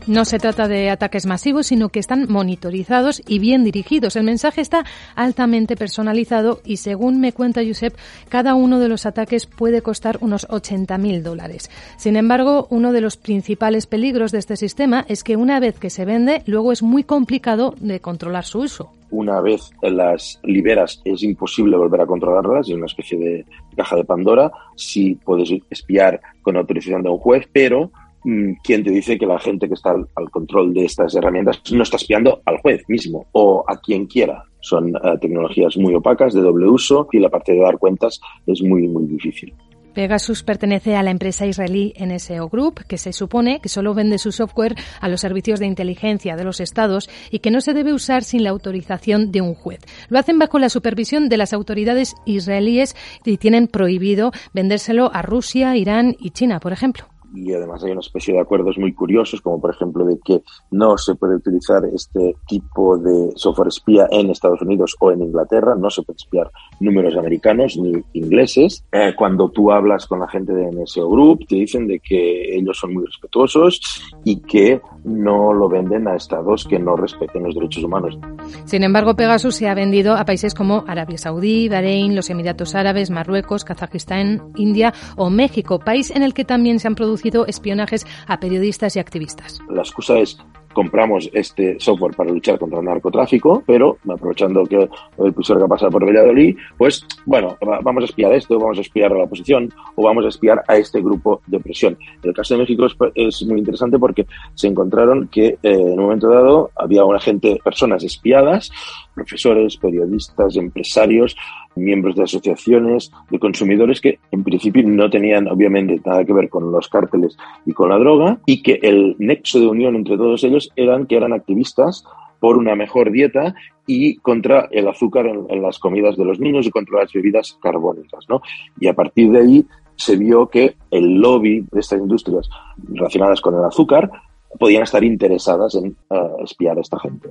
No 0.09 0.25
se 0.25 0.39
trata 0.39 0.69
de 0.69 0.89
ataques 0.89 1.27
masivos, 1.27 1.67
sino 1.67 1.91
que 1.91 1.99
están 1.99 2.33
monitorizados 2.33 3.23
y 3.27 3.39
bien 3.41 3.63
dirigidos. 3.63 4.17
El 4.17 4.25
mensaje 4.25 4.63
está 4.63 4.87
altamente 5.15 5.77
personalizado 5.77 6.63
y, 6.65 6.79
según 6.79 7.21
me 7.21 7.35
cuenta 7.35 7.61
Josep, 7.63 7.95
cada 8.31 8.55
uno 8.55 8.81
de 8.81 8.89
los 8.89 9.05
ataques 9.05 9.45
puede 9.45 9.83
costar 9.83 10.17
unos 10.23 10.49
80.000 10.49 11.21
dólares. 11.21 11.71
Sin 11.99 12.17
embargo, 12.17 12.67
uno 12.71 12.93
de 12.93 13.03
los 13.03 13.19
principales 13.19 13.87
peligros 13.87 14.33
de 14.33 14.39
este 14.39 14.57
sistema 14.57 15.05
es 15.09 15.23
que 15.23 15.37
una 15.37 15.61
vez 15.61 15.79
que 15.79 15.91
se 15.91 16.07
vende, 16.07 16.43
luego 16.47 16.73
es 16.73 16.83
muy 16.83 17.05
complicado 17.05 17.75
de 17.79 18.01
controlar 18.01 18.47
su 18.47 18.61
uso. 18.61 18.91
Una 19.11 19.43
vez 19.43 19.71
las 19.83 20.41
liberas 20.43 21.03
es 21.05 21.23
imposible 21.23 21.77
volver 21.77 22.01
a 22.01 22.07
controlarlas, 22.07 22.69
es 22.69 22.75
una 22.75 22.87
especie 22.87 23.19
de 23.19 23.45
caja 23.77 23.97
de 23.97 24.05
Pandora. 24.05 24.51
Sí 24.75 25.19
puedes 25.23 25.51
espiar 25.69 26.19
con 26.41 26.57
autorización 26.57 27.03
de 27.03 27.11
un 27.11 27.19
juez, 27.19 27.47
pero 27.53 27.91
mm, 28.29 28.53
¿quién 28.63 28.85
te 28.85 28.91
dice 28.91 29.19
que 29.19 29.27
la 29.27 29.39
gente 29.39 29.69
que 29.69 29.75
está 29.75 29.91
al, 29.91 30.07
al 30.15 30.31
control 30.31 30.73
de 30.75 30.85
estas 30.85 31.15
herramientas 31.15 31.61
no 31.73 31.83
está 31.83 31.97
espiando 31.97 32.41
al 32.45 32.59
juez 32.59 32.83
mismo 32.89 33.27
o 33.33 33.65
a 33.67 33.77
quien 33.79 34.07
quiera? 34.07 34.45
Son 34.61 34.89
eh, 34.89 35.19
tecnologías 35.21 35.77
muy 35.77 35.95
opacas, 35.95 36.35
de 36.35 36.41
doble 36.41 36.67
uso, 36.67 37.09
y 37.13 37.19
la 37.19 37.29
parte 37.29 37.53
de 37.53 37.61
dar 37.61 37.79
cuentas 37.79 38.21
es 38.47 38.63
muy, 38.63 38.89
muy 38.89 39.07
difícil. 39.07 39.55
Pegasus 39.95 40.45
pertenece 40.45 40.95
a 40.95 41.03
la 41.03 41.11
empresa 41.11 41.47
israelí 41.47 41.93
NSO 41.99 42.49
Group, 42.49 42.85
que 42.87 42.99
se 42.99 43.13
supone 43.13 43.61
que 43.61 43.69
solo 43.69 43.95
vende 43.95 44.19
su 44.19 44.31
software 44.31 44.77
a 45.01 45.09
los 45.09 45.21
servicios 45.21 45.59
de 45.59 45.67
inteligencia 45.67 46.37
de 46.37 46.45
los 46.45 46.61
estados 46.61 47.11
y 47.33 47.41
que 47.41 47.51
no 47.51 47.61
se 47.61 47.73
debe 47.73 47.93
usar 47.93 48.23
sin 48.23 48.45
la 48.45 48.51
autorización 48.51 49.33
de 49.33 49.41
un 49.41 49.55
juez. 49.55 49.81
Lo 50.09 50.19
hacen 50.19 50.39
bajo 50.39 50.61
la 50.61 50.69
supervisión 50.69 51.29
de 51.29 51.39
las 51.39 51.53
autoridades 51.53 52.15
israelíes 52.27 52.95
y 53.25 53.39
tienen 53.39 53.67
prohibido 53.67 54.31
vendérselo 54.53 55.11
a 55.13 55.23
Rusia, 55.23 55.77
Irán 55.77 56.15
y 56.21 56.31
China, 56.31 56.61
por 56.61 56.73
ejemplo 56.73 57.07
y 57.35 57.53
además 57.53 57.83
hay 57.85 57.93
una 57.93 58.01
especie 58.01 58.35
de 58.35 58.41
acuerdos 58.41 58.79
muy 58.79 58.93
curiosos, 58.93 59.41
como 59.41 59.61
por 59.61 59.75
ejemplo 59.75 60.05
de 60.05 60.19
que 60.25 60.43
no 60.71 60.97
se 60.97 61.15
puede 61.15 61.37
utilizar 61.37 61.83
este 61.93 62.37
tipo 62.47 62.97
de 62.99 63.33
software 63.37 63.69
espía 63.69 64.09
en 64.11 64.31
Estados 64.31 64.63
Unidos 64.63 64.97
o 65.01 65.13
en 65.13 65.23
Inglaterra, 65.23 65.75
no 65.77 65.91
se 65.91 66.03
puede 66.03 66.17
espiar 66.17 66.51
números 66.81 67.17
americanos 67.17 67.77
ni 67.77 68.03
ingleses. 68.15 68.85
Eh, 68.93 69.15
cuando 69.17 69.51
tú 69.51 69.71
hablas 69.71 70.07
con 70.07 70.21
la 70.21 70.29
gente 70.29 70.53
de 70.53 70.71
NSO 70.71 71.09
Group, 71.09 71.47
te 71.47 71.57
dicen 71.57 71.87
de 71.87 72.01
que 72.01 72.57
ellos 72.57 72.79
son 72.79 72.95
muy 72.95 73.05
respetuosos 73.05 73.81
y 74.25 74.41
que 74.41 74.81
no 75.05 75.53
lo 75.53 75.69
venden 75.69 76.09
a 76.09 76.17
estados 76.17 76.67
que 76.67 76.79
no 76.79 76.97
respeten 76.97 77.45
los 77.45 77.55
derechos 77.55 77.85
humanos. 77.85 78.19
Sin 78.65 78.83
embargo, 78.83 79.15
Pegasus 79.15 79.57
se 79.57 79.69
ha 79.69 79.75
vendido 79.75 80.15
a 80.15 80.25
países 80.25 80.55
como 80.55 80.85
Arabia 80.87 81.19
Saudí, 81.19 81.69
Bahrein, 81.69 82.15
los 82.15 82.31
Emiratos 82.31 82.75
Árabes, 82.75 83.11
Marruecos, 83.11 83.65
Kazajistán, 83.65 84.53
India 84.57 84.95
o 85.17 85.31
México, 85.31 85.79
país 85.79 86.11
en 86.11 86.23
el 86.23 86.35
que 86.35 86.45
también 86.45 86.79
se 86.79 86.89
han 86.89 86.95
producido 86.95 87.18
espionajes 87.47 88.07
a 88.27 88.41
periodistas 88.41 88.97
y 88.97 88.99
activistas. 88.99 89.61
La 89.69 89.83
excusa 89.83 90.19
es 90.19 90.39
compramos 90.79 91.29
este 91.33 91.77
software 91.81 92.15
para 92.15 92.31
luchar 92.31 92.57
contra 92.57 92.79
el 92.79 92.85
narcotráfico, 92.85 93.65
pero 93.67 93.99
aprovechando 94.09 94.65
que 94.65 94.89
el 95.19 95.27
episodio 95.27 95.63
que 95.63 95.69
pasa 95.69 95.91
por 95.91 96.07
Valladolid, 96.07 96.57
pues 96.77 97.05
bueno, 97.27 97.57
vamos 97.83 98.03
a 98.03 98.07
espiar 98.07 98.33
esto, 98.33 98.61
vamos 98.61 98.79
a 98.79 98.83
espiar 98.83 99.13
a 99.13 99.17
la 99.17 99.25
oposición 99.25 99.73
o 99.97 100.05
vamos 100.05 100.25
a 100.25 100.29
espiar 100.29 100.63
a 100.69 100.77
este 100.77 101.01
grupo 101.01 101.43
de 101.49 101.59
presión. 101.59 101.99
El 102.23 102.33
caso 102.33 102.55
de 102.55 102.61
México 102.61 102.87
es, 102.87 102.95
es 103.15 103.43
muy 103.45 103.59
interesante 103.59 103.99
porque 103.99 104.27
se 104.55 104.69
encontraron 104.69 105.27
que 105.27 105.47
eh, 105.47 105.59
en 105.63 105.99
un 105.99 106.05
momento 106.05 106.29
dado 106.29 106.71
había 106.77 107.05
una 107.05 107.19
gente, 107.19 107.59
personas 107.65 108.05
espiadas, 108.05 108.71
profesores, 109.15 109.77
periodistas, 109.79 110.55
empresarios, 110.55 111.37
miembros 111.79 112.17
de 112.17 112.25
asociaciones 112.25 113.11
de 113.31 113.39
consumidores 113.39 114.01
que 114.01 114.19
en 114.31 114.45
principio 114.45 114.83
no 114.87 115.09
tenían 115.11 115.49
obviamente 115.49 116.01
nada 116.05 116.25
que 116.25 116.33
ver 116.33 116.49
con 116.49 116.71
los 116.71 116.89
cárteles 116.89 117.37
y 117.67 117.73
con 117.73 117.91
la 117.91 117.99
droga 117.99 118.39
y 118.47 118.63
que 118.63 118.79
el 118.83 119.17
nexo 119.19 119.61
de 119.61 119.67
unión 119.67 119.97
entre 119.97 120.17
todos 120.17 120.43
ellos 120.45 120.71
eran 120.77 121.07
que 121.07 121.17
eran 121.17 121.33
activistas 121.33 122.05
por 122.41 122.57
una 122.57 122.75
mejor 122.75 123.11
dieta 123.11 123.55
y 123.87 124.17
contra 124.19 124.69
el 124.71 124.87
azúcar 124.89 125.27
en, 125.27 125.63
las 125.63 125.79
comidas 125.79 126.17
de 126.17 126.25
los 126.25 126.39
niños 126.39 126.67
y 126.67 126.71
contra 126.71 127.01
las 127.01 127.13
bebidas 127.13 127.59
carbónicas, 127.61 128.27
¿no? 128.29 128.43
Y 128.79 128.87
a 128.87 128.95
partir 128.95 129.31
de 129.31 129.41
ahí 129.41 129.67
se 129.97 130.17
vio 130.17 130.49
que 130.49 130.77
el 130.91 131.15
lobby 131.15 131.65
de 131.73 131.81
estas 131.81 131.99
industrias 131.99 132.49
relacionadas 132.89 133.41
con 133.41 133.55
el 133.55 133.65
azúcar 133.65 134.11
podían 134.59 134.83
estar 134.83 135.03
interesadas 135.03 135.75
en 135.75 135.97
uh, 136.11 136.45
espiar 136.45 136.79
a 136.79 136.81
esta 136.81 136.99
gente. 137.01 137.31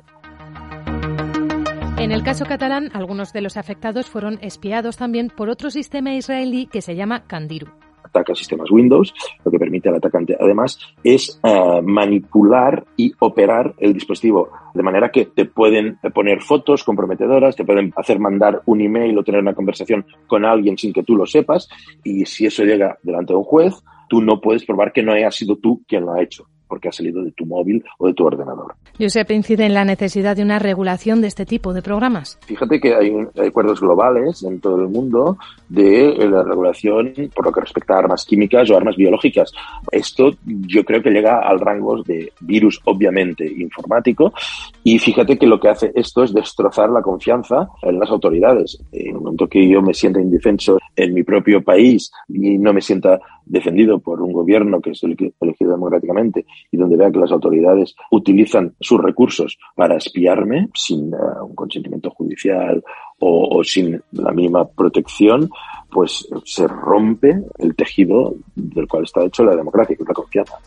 En 2.00 2.12
el 2.12 2.22
caso 2.22 2.46
catalán, 2.46 2.92
algunos 2.94 3.34
de 3.34 3.42
los 3.42 3.58
afectados 3.58 4.06
fueron 4.06 4.38
espiados 4.44 4.98
también 4.98 5.32
por 5.36 5.50
otro 5.50 5.72
sistema 5.72 6.14
israelí 6.14 6.68
que 6.68 6.84
se 6.84 6.96
llama 6.96 7.24
Candiru. 7.26 7.70
Ataca 8.04 8.36
sistemas 8.36 8.70
Windows, 8.70 9.12
lo 9.44 9.50
que 9.50 9.58
permite 9.58 9.90
al 9.90 9.96
atacante 9.96 10.38
además 10.40 10.80
es 11.04 11.42
uh, 11.44 11.82
manipular 11.82 12.86
y 12.96 13.12
operar 13.18 13.74
el 13.80 13.94
dispositivo 13.94 14.50
de 14.76 14.84
manera 14.84 15.10
que 15.10 15.26
te 15.26 15.46
pueden 15.46 15.98
poner 16.14 16.44
fotos 16.44 16.84
comprometedoras, 16.84 17.56
te 17.56 17.66
pueden 17.66 17.92
hacer 17.98 18.20
mandar 18.20 18.62
un 18.68 18.80
email 18.80 19.18
o 19.18 19.24
tener 19.24 19.42
una 19.42 19.56
conversación 19.56 20.06
con 20.28 20.46
alguien 20.46 20.78
sin 20.78 20.94
que 20.94 21.04
tú 21.04 21.16
lo 21.16 21.26
sepas 21.26 21.68
y 22.04 22.26
si 22.28 22.46
eso 22.46 22.64
llega 22.64 23.00
delante 23.02 23.34
de 23.34 23.38
un 23.38 23.44
juez, 23.44 23.74
tú 24.08 24.22
no 24.22 24.40
puedes 24.40 24.64
probar 24.66 24.94
que 24.94 25.02
no 25.02 25.14
haya 25.14 25.32
sido 25.32 25.58
tú 25.58 25.82
quien 25.88 26.06
lo 26.06 26.14
ha 26.14 26.22
hecho. 26.22 26.48
Porque 26.68 26.90
ha 26.90 26.92
salido 26.92 27.24
de 27.24 27.32
tu 27.32 27.46
móvil 27.46 27.84
o 27.98 28.08
de 28.08 28.14
tu 28.14 28.26
ordenador. 28.26 28.76
Josep 29.00 29.32
incide 29.32 29.66
en 29.66 29.74
la 29.74 29.86
necesidad 29.86 30.36
de 30.36 30.44
una 30.44 30.60
regulación 30.60 31.22
de 31.22 31.28
este 31.28 31.46
tipo 31.46 31.74
de 31.74 31.82
programas. 31.82 32.40
Fíjate 32.46 32.80
que 32.80 32.96
hay, 32.96 33.12
acuerdos 33.48 33.80
globales 33.80 34.44
en 34.44 34.60
todo 34.60 34.82
el 34.82 34.90
mundo 34.90 35.38
de 35.70 36.16
la 36.30 36.44
regulación 36.44 37.14
por 37.34 37.46
lo 37.46 37.52
que 37.52 37.62
respecta 37.62 37.96
a 37.96 38.00
armas 38.00 38.26
químicas 38.26 38.70
o 38.70 38.78
armas 38.78 38.96
biológicas. 38.96 39.52
Esto 39.92 40.32
yo 40.46 40.84
creo 40.84 41.02
que 41.02 41.10
llega 41.10 41.40
al 41.40 41.60
rango 41.60 42.04
de 42.04 42.32
virus, 42.42 42.82
obviamente, 42.86 43.46
informático. 43.46 44.34
Y 44.89 45.00
fíjate 45.00 45.38
que 45.38 45.47
lo 45.47 45.60
que 45.60 45.67
hace 45.67 45.91
esto 45.95 46.23
es 46.23 46.34
destrozar 46.34 46.89
la 46.89 47.02
confianza 47.02 47.67
en 47.82 48.00
las 48.00 48.10
autoridades. 48.10 48.82
En 48.93 49.08
el 49.08 49.13
momento 49.15 49.50
que 49.50 49.67
yo 49.67 49.82
me 49.82 49.93
sienta 49.93 50.21
indefenso 50.21 50.80
en 50.95 51.13
mi 51.13 51.23
propio 51.23 51.62
país 51.62 52.10
y 52.30 52.58
no 52.58 52.71
me 52.71 52.80
sienta 52.80 53.19
defendido 53.45 54.00
por 54.00 54.21
un 54.21 54.32
gobierno 54.32 54.80
que 54.80 54.91
es 54.91 55.04
elegido 55.04 55.71
democráticamente 55.71 56.45
y 56.71 56.78
donde 56.78 56.95
vea 56.95 57.12
que 57.12 57.19
las 57.19 57.34
autoridades 57.34 57.95
utilizan 58.12 58.76
sus 58.80 59.02
recursos 59.02 59.58
para 59.76 59.97
espiarme 59.97 60.69
sin 60.73 61.13
eh, 61.13 61.17
un 61.45 61.54
consentimiento 61.54 62.10
judicial 62.12 62.82
o, 63.20 63.64
sin 63.64 64.02
la 64.12 64.32
mínima 64.32 64.68
protección, 64.68 65.50
pues 65.90 66.28
se 66.46 66.68
rompe 66.68 67.34
el 67.58 67.76
tejido 67.76 68.36
del 68.56 68.88
cual 68.88 69.04
está 69.04 69.24
hecho 69.24 69.44
la 69.44 69.56
democracia, 69.56 69.96
que 69.96 70.04
es 70.04 70.08
la 70.08 70.14
confianza. 70.14 70.58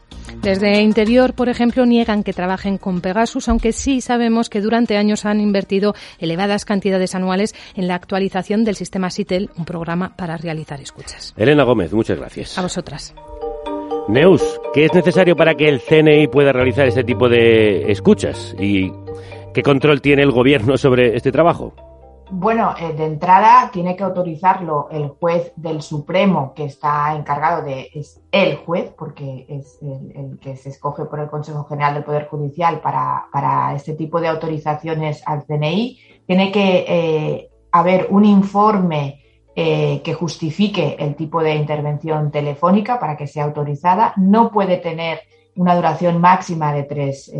Desde 0.42 0.80
Interior, 0.80 1.34
por 1.34 1.48
ejemplo, 1.48 1.86
niegan 1.86 2.22
que 2.22 2.32
trabajen 2.32 2.78
con 2.78 3.00
Pegasus, 3.00 3.48
aunque 3.48 3.72
sí 3.72 4.00
sabemos 4.00 4.48
que 4.48 4.60
durante 4.60 4.96
años 4.96 5.26
han 5.26 5.40
invertido 5.40 5.94
elevadas 6.18 6.64
cantidades 6.64 7.14
anuales 7.14 7.54
en 7.74 7.86
la 7.86 7.94
actualización 7.94 8.64
del 8.64 8.76
sistema 8.76 9.10
SITEL, 9.10 9.50
un 9.56 9.64
programa 9.64 10.16
para 10.16 10.36
realizar 10.36 10.80
escuchas. 10.80 11.34
Elena 11.36 11.64
Gómez, 11.64 11.92
muchas 11.92 12.18
gracias. 12.18 12.58
A 12.58 12.62
vosotras. 12.62 13.14
Neus, 14.08 14.60
¿qué 14.72 14.86
es 14.86 14.94
necesario 14.94 15.36
para 15.36 15.54
que 15.54 15.68
el 15.68 15.80
CNI 15.80 16.26
pueda 16.28 16.52
realizar 16.52 16.86
este 16.86 17.04
tipo 17.04 17.28
de 17.28 17.92
escuchas? 17.92 18.56
¿Y 18.58 18.90
qué 19.54 19.62
control 19.62 20.00
tiene 20.00 20.22
el 20.22 20.32
gobierno 20.32 20.76
sobre 20.76 21.14
este 21.14 21.30
trabajo? 21.30 21.89
Bueno, 22.32 22.74
eh, 22.78 22.92
de 22.92 23.06
entrada 23.06 23.70
tiene 23.72 23.96
que 23.96 24.04
autorizarlo 24.04 24.88
el 24.90 25.08
juez 25.08 25.52
del 25.56 25.82
Supremo 25.82 26.54
que 26.54 26.64
está 26.64 27.14
encargado 27.16 27.62
de, 27.62 27.90
es 27.92 28.22
el 28.30 28.56
juez, 28.56 28.92
porque 28.96 29.46
es 29.48 29.78
el, 29.82 30.38
que 30.38 30.56
se 30.56 30.68
escoge 30.68 31.06
por 31.06 31.18
el 31.18 31.28
Consejo 31.28 31.64
General 31.64 31.94
del 31.94 32.04
Poder 32.04 32.28
Judicial 32.28 32.80
para, 32.80 33.26
para 33.32 33.74
este 33.74 33.94
tipo 33.94 34.20
de 34.20 34.28
autorizaciones 34.28 35.22
al 35.26 35.44
CNI. 35.44 35.98
Tiene 36.26 36.52
que 36.52 36.84
eh, 36.86 37.50
haber 37.72 38.06
un 38.10 38.24
informe 38.24 39.24
eh, 39.56 40.00
que 40.04 40.14
justifique 40.14 40.96
el 41.00 41.16
tipo 41.16 41.42
de 41.42 41.56
intervención 41.56 42.30
telefónica 42.30 43.00
para 43.00 43.16
que 43.16 43.26
sea 43.26 43.44
autorizada. 43.44 44.14
No 44.16 44.52
puede 44.52 44.76
tener 44.76 45.20
una 45.56 45.74
duración 45.74 46.20
máxima 46.20 46.72
de 46.72 46.84
tres, 46.84 47.32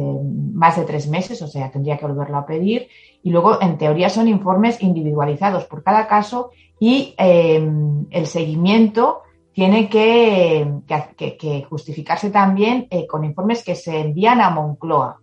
más 0.53 0.77
de 0.77 0.85
tres 0.85 1.09
meses, 1.09 1.40
o 1.42 1.46
sea, 1.46 1.70
tendría 1.70 1.96
que 1.96 2.07
volverlo 2.07 2.37
a 2.37 2.46
pedir 2.46 2.88
y 3.23 3.31
luego, 3.31 3.61
en 3.61 3.77
teoría, 3.79 4.09
son 4.09 4.29
informes 4.29 4.83
individualizados 4.83 5.64
por 5.64 5.83
cada 5.83 6.07
caso 6.07 6.51
y 6.79 7.14
em, 7.18 8.07
el 8.11 8.27
seguimiento 8.27 9.23
tiene 9.53 9.88
que, 9.88 11.66
justificarse 11.68 12.31
también 12.31 12.87
eh, 12.90 13.07
con 13.07 13.25
informes 13.25 13.62
que 13.62 13.75
se 13.75 14.01
envían 14.01 14.40
a 14.40 14.51
Moncloa. 14.51 15.20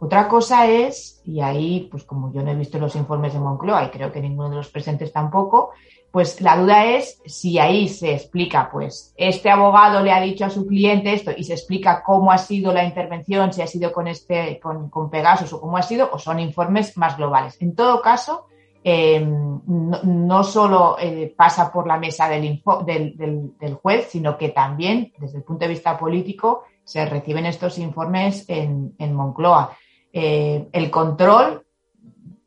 Otra 0.00 0.28
cosa 0.28 0.66
es, 0.68 1.20
y 1.24 1.40
ahí, 1.40 1.88
pues 1.90 2.04
como 2.04 2.32
yo 2.32 2.42
no 2.42 2.50
he 2.50 2.54
visto 2.54 2.78
los 2.78 2.94
informes 2.94 3.32
de 3.32 3.40
Moncloa 3.40 3.84
y 3.84 3.90
creo 3.90 4.12
que 4.12 4.20
ninguno 4.20 4.48
de 4.48 4.56
los 4.56 4.68
presentes 4.68 5.12
tampoco, 5.12 5.72
pues 6.10 6.40
la 6.40 6.56
duda 6.56 6.86
es 6.86 7.20
si 7.26 7.58
ahí 7.58 7.88
se 7.88 8.14
explica, 8.14 8.70
pues 8.72 9.12
este 9.16 9.50
abogado 9.50 10.02
le 10.02 10.10
ha 10.10 10.20
dicho 10.20 10.46
a 10.46 10.50
su 10.50 10.66
cliente 10.66 11.12
esto 11.12 11.32
y 11.36 11.44
se 11.44 11.52
explica 11.52 12.02
cómo 12.02 12.32
ha 12.32 12.38
sido 12.38 12.72
la 12.72 12.84
intervención, 12.84 13.52
si 13.52 13.60
ha 13.60 13.66
sido 13.66 13.92
con 13.92 14.08
este, 14.08 14.58
con, 14.58 15.10
Pegasus 15.10 15.52
o 15.52 15.60
cómo 15.60 15.76
ha 15.76 15.82
sido, 15.82 16.08
o 16.10 16.18
son 16.18 16.40
informes 16.40 16.96
más 16.96 17.16
globales. 17.18 17.60
En 17.60 17.74
todo 17.74 18.00
caso, 18.00 18.46
em, 18.82 19.60
no, 19.66 20.44
solo 20.44 20.96
eh, 20.98 21.34
pasa 21.36 21.70
por 21.70 21.86
la 21.86 21.98
mesa 21.98 22.28
del, 22.28 22.62
del, 22.86 23.74
juez, 23.74 24.08
sino 24.10 24.38
que 24.38 24.48
también, 24.48 25.12
desde 25.18 25.38
el 25.38 25.44
punto 25.44 25.66
de 25.66 25.72
vista 25.72 25.98
político, 25.98 26.64
se 26.84 27.04
reciben 27.04 27.44
estos 27.44 27.78
informes 27.78 28.46
en, 28.48 28.94
Moncloa. 29.12 29.76
Eh, 30.10 30.68
el 30.72 30.90
control 30.90 31.66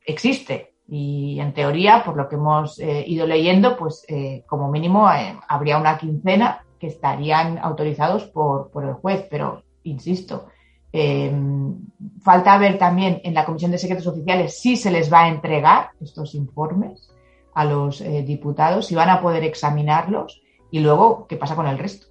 existe, 0.03 0.70
y 0.93 1.39
en 1.39 1.53
teoría, 1.53 2.03
por 2.03 2.17
lo 2.17 2.27
que 2.27 2.35
hemos 2.35 2.77
eh, 2.77 3.05
ido 3.07 3.25
leyendo, 3.25 3.77
pues 3.77 4.03
eh, 4.09 4.43
como 4.45 4.69
mínimo 4.69 5.09
eh, 5.09 5.37
habría 5.47 5.77
una 5.77 5.97
quincena 5.97 6.65
que 6.77 6.87
estarían 6.87 7.57
autorizados 7.59 8.25
por, 8.25 8.69
por 8.71 8.83
el 8.83 8.95
juez, 8.95 9.25
pero 9.31 9.63
insisto, 9.83 10.47
em, 10.91 11.77
falta 12.21 12.57
ver 12.57 12.77
también 12.77 13.21
en 13.23 13.33
la 13.33 13.45
Comisión 13.45 13.71
de 13.71 13.77
Secretos 13.77 14.05
Oficiales 14.05 14.59
si 14.59 14.75
se 14.75 14.91
les 14.91 15.11
va 15.11 15.23
a 15.23 15.29
entregar 15.29 15.91
estos 16.01 16.35
informes 16.35 17.09
a 17.53 17.63
los 17.63 18.03
diputados, 18.25 18.87
si 18.87 18.95
van 18.95 19.09
a 19.09 19.21
poder 19.21 19.45
examinarlos 19.45 20.41
y 20.71 20.81
luego 20.81 21.25
qué 21.25 21.37
pasa 21.37 21.55
con 21.55 21.67
el 21.67 21.77
resto. 21.77 22.07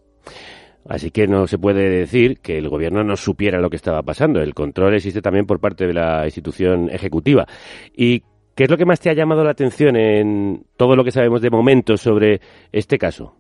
Así 0.89 1.11
que 1.11 1.29
no 1.29 1.47
se 1.47 1.59
puede 1.59 1.91
decir 1.91 2.41
que 2.41 2.57
el 2.57 2.71
gobierno 2.71 3.05
no 3.05 3.17
supiera 3.17 3.61
lo 3.61 3.69
que 3.69 3.77
estaba 3.77 4.03
pasando. 4.03 4.41
El 4.41 4.55
control 4.55 4.95
existe 4.95 5.21
también 5.21 5.47
por 5.47 5.61
parte 5.61 5.87
de 5.87 5.93
la 5.93 6.25
institución 6.25 6.89
ejecutiva. 6.91 7.47
Y 7.95 8.23
¿Qué 8.61 8.65
es 8.65 8.71
lo 8.71 8.77
que 8.77 8.85
más 8.85 9.01
te 9.01 9.09
ha 9.09 9.15
llamado 9.15 9.43
la 9.43 9.53
atención 9.53 9.97
en 9.97 10.67
todo 10.77 10.95
lo 10.95 11.03
que 11.03 11.13
sabemos 11.13 11.41
de 11.41 11.49
momento 11.49 11.97
sobre 11.97 12.43
este 12.71 12.99
caso? 12.99 13.33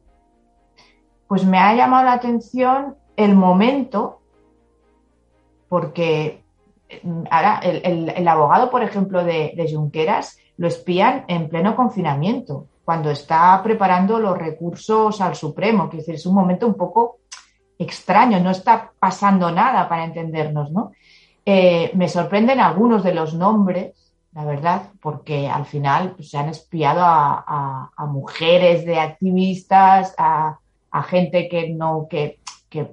Pues 1.28 1.44
me 1.44 1.58
ha 1.58 1.74
llamado 1.74 2.06
la 2.06 2.14
atención 2.14 2.94
el 3.18 3.36
momento, 3.36 4.22
porque 5.68 6.42
mm, 7.02 7.24
ahora 7.30 7.60
el, 7.62 8.26
abogado, 8.26 8.70
por 8.70 8.82
ejemplo, 8.82 9.22
de, 9.22 9.70
Junqueras 9.70 10.38
lo 10.56 10.68
espían 10.68 11.26
en 11.28 11.50
pleno 11.50 11.76
confinamiento, 11.76 12.68
cuando 12.82 13.10
está 13.10 13.62
preparando 13.62 14.18
los 14.18 14.38
recursos 14.38 15.20
al 15.20 15.36
Supremo, 15.36 15.90
que 15.90 15.98
es 15.98 16.24
un 16.24 16.34
momento 16.34 16.66
un 16.66 16.76
poco 16.76 17.18
extraño, 17.78 18.40
no 18.40 18.52
está 18.52 18.90
pasando 18.98 19.50
nada 19.50 19.86
para 19.86 20.06
entendernos, 20.06 20.72
¿no? 20.72 20.92
Eh, 21.44 21.90
me 21.92 22.08
sorprenden 22.08 22.58
algunos 22.58 23.04
de 23.04 23.12
los 23.12 23.34
nombres 23.34 24.00
la 24.32 24.44
verdad, 24.44 24.90
porque 25.00 25.48
al 25.48 25.66
final 25.66 26.12
pues, 26.16 26.30
se 26.30 26.38
han 26.38 26.48
espiado 26.48 27.00
a, 27.02 27.90
mujeres 28.08 28.84
de 28.84 28.98
activistas, 28.98 30.14
a, 30.18 30.58
gente 31.04 31.48
que 31.48 31.70
no, 31.70 32.06
que, 32.08 32.38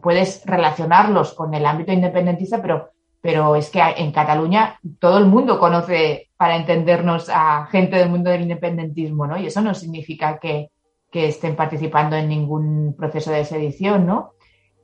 puedes 0.01 0.43
relacionarlos 0.45 1.33
con 1.33 1.53
el 1.53 1.65
ámbito 1.65 1.91
independentista, 1.91 2.61
pero, 2.61 2.91
pero 3.21 3.55
es 3.55 3.69
que 3.69 3.79
en 3.97 4.11
Cataluña 4.11 4.79
todo 4.99 5.19
el 5.19 5.25
mundo 5.25 5.59
conoce, 5.59 6.29
para 6.35 6.55
entendernos, 6.55 7.29
a 7.29 7.67
gente 7.67 7.97
del 7.97 8.09
mundo 8.09 8.31
del 8.31 8.41
independentismo, 8.43 9.27
¿no? 9.27 9.37
Y 9.37 9.45
eso 9.45 9.61
no 9.61 9.75
significa 9.75 10.39
que, 10.39 10.71
que 11.11 11.27
estén 11.27 11.55
participando 11.55 12.15
en 12.15 12.29
ningún 12.29 12.95
proceso 12.97 13.31
de 13.31 13.45
sedición, 13.45 14.07
¿no? 14.07 14.33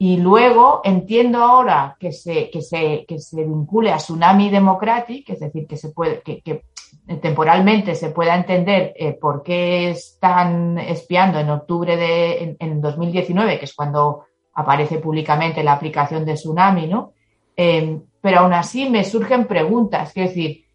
Y 0.04 0.18
luego 0.18 0.82
entiendo 0.84 1.42
ahora 1.42 1.96
que 1.98 2.12
se, 2.12 2.50
que 2.50 2.62
se, 2.62 3.06
que 3.08 3.20
se 3.20 3.42
vincule 3.46 3.90
a 3.90 3.96
Tsunami 3.96 4.50
Democratic, 4.50 5.30
es 5.30 5.40
decir, 5.40 5.66
que, 5.66 6.62
temporalmente 7.22 7.96
se 7.96 8.10
pueda 8.10 8.36
entender 8.36 8.94
eh, 8.98 9.14
por 9.14 9.44
qué 9.44 9.92
están 9.92 10.78
espiando 10.78 11.40
en 11.40 11.50
octubre 11.52 11.96
de 11.96 12.58
en, 12.60 12.82
2019, 12.82 13.60
que 13.60 13.64
es 13.64 13.74
cuando 13.74 14.26
aparece 14.56 14.98
públicamente 14.98 15.64
la 15.64 15.72
aplicación 15.72 16.26
de 16.26 16.34
Tsunami, 16.34 16.88
¿no? 16.88 17.14
Em, 17.56 18.02
pero 18.20 18.40
aún 18.40 18.52
así 18.52 18.90
me 18.90 19.06
surgen 19.06 19.48
preguntas, 19.48 20.10
es 20.18 20.28
decir, 20.28 20.66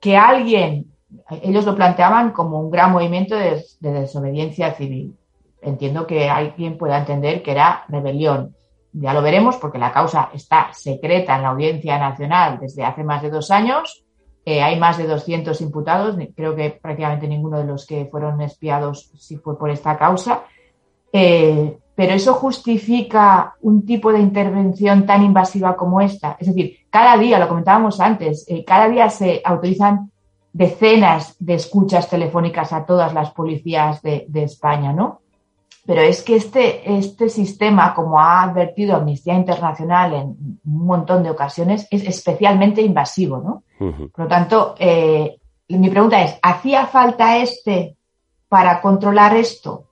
que 0.00 0.16
alguien, 0.16 0.92
ellos 1.42 1.64
lo 1.64 1.74
planteaban 1.74 2.30
como 2.30 2.60
un 2.60 2.70
gran 2.70 2.92
movimiento 2.92 3.34
de 3.34 3.64
desobediencia 3.80 4.74
civil 4.74 5.17
entiendo 5.62 6.06
que 6.06 6.28
alguien 6.28 6.78
pueda 6.78 6.98
entender 6.98 7.42
que 7.42 7.52
era 7.52 7.84
rebelión. 7.88 8.54
Ya 8.92 9.12
lo 9.12 9.22
veremos 9.22 9.56
porque 9.56 9.78
la 9.78 9.92
causa 9.92 10.30
está 10.32 10.72
secreta 10.72 11.36
en 11.36 11.42
la 11.42 11.48
Audiencia 11.50 11.98
Nacional 11.98 12.58
desde 12.60 12.84
hace 12.84 13.04
más 13.04 13.22
de 13.22 13.30
dos 13.30 13.50
años. 13.50 14.04
Eh, 14.44 14.62
hay 14.62 14.78
más 14.78 14.96
de 14.96 15.06
200 15.06 15.60
imputados. 15.60 16.16
Creo 16.34 16.56
que 16.56 16.70
prácticamente 16.70 17.28
ninguno 17.28 17.58
de 17.58 17.64
los 17.64 17.86
que 17.86 18.06
fueron 18.06 18.40
espiados 18.40 19.10
sí 19.18 19.36
fue 19.36 19.58
por 19.58 19.70
esta 19.70 19.96
causa. 19.98 20.44
Eh, 21.12 21.78
pero 21.94 22.12
eso 22.14 22.34
justifica 22.34 23.56
un 23.60 23.84
tipo 23.84 24.12
de 24.12 24.20
intervención 24.20 25.04
tan 25.04 25.22
invasiva 25.22 25.76
como 25.76 26.00
esta. 26.00 26.36
Es 26.38 26.46
decir, 26.46 26.78
cada 26.90 27.16
día, 27.18 27.38
lo 27.38 27.48
comentábamos 27.48 28.00
antes, 28.00 28.46
eh, 28.48 28.64
cada 28.64 28.88
día 28.88 29.10
se 29.10 29.42
autorizan 29.44 30.10
decenas 30.52 31.36
de 31.38 31.54
escuchas 31.54 32.08
telefónicas 32.08 32.72
a 32.72 32.86
todas 32.86 33.12
las 33.12 33.32
policías 33.32 34.00
de, 34.00 34.26
de 34.28 34.44
España, 34.44 34.92
¿no? 34.92 35.20
Pero 35.88 36.02
es 36.02 36.22
que 36.22 36.36
este, 36.36 36.98
este 36.98 37.30
sistema, 37.30 37.94
como 37.94 38.20
ha 38.20 38.42
advertido 38.42 38.94
Amnistía 38.94 39.32
Internacional 39.32 40.12
en 40.12 40.60
un 40.62 40.86
montón 40.86 41.22
de 41.22 41.30
ocasiones, 41.30 41.88
es 41.90 42.04
especialmente 42.04 42.82
invasivo, 42.82 43.38
¿no? 43.38 43.62
Por 44.12 44.24
lo 44.24 44.28
tanto, 44.28 44.74
eh, 44.78 45.38
mi 45.68 45.88
pregunta 45.88 46.22
es, 46.22 46.38
¿hacía 46.42 46.86
falta 46.88 47.38
este 47.38 47.96
para 48.50 48.82
controlar 48.82 49.34
esto? 49.34 49.84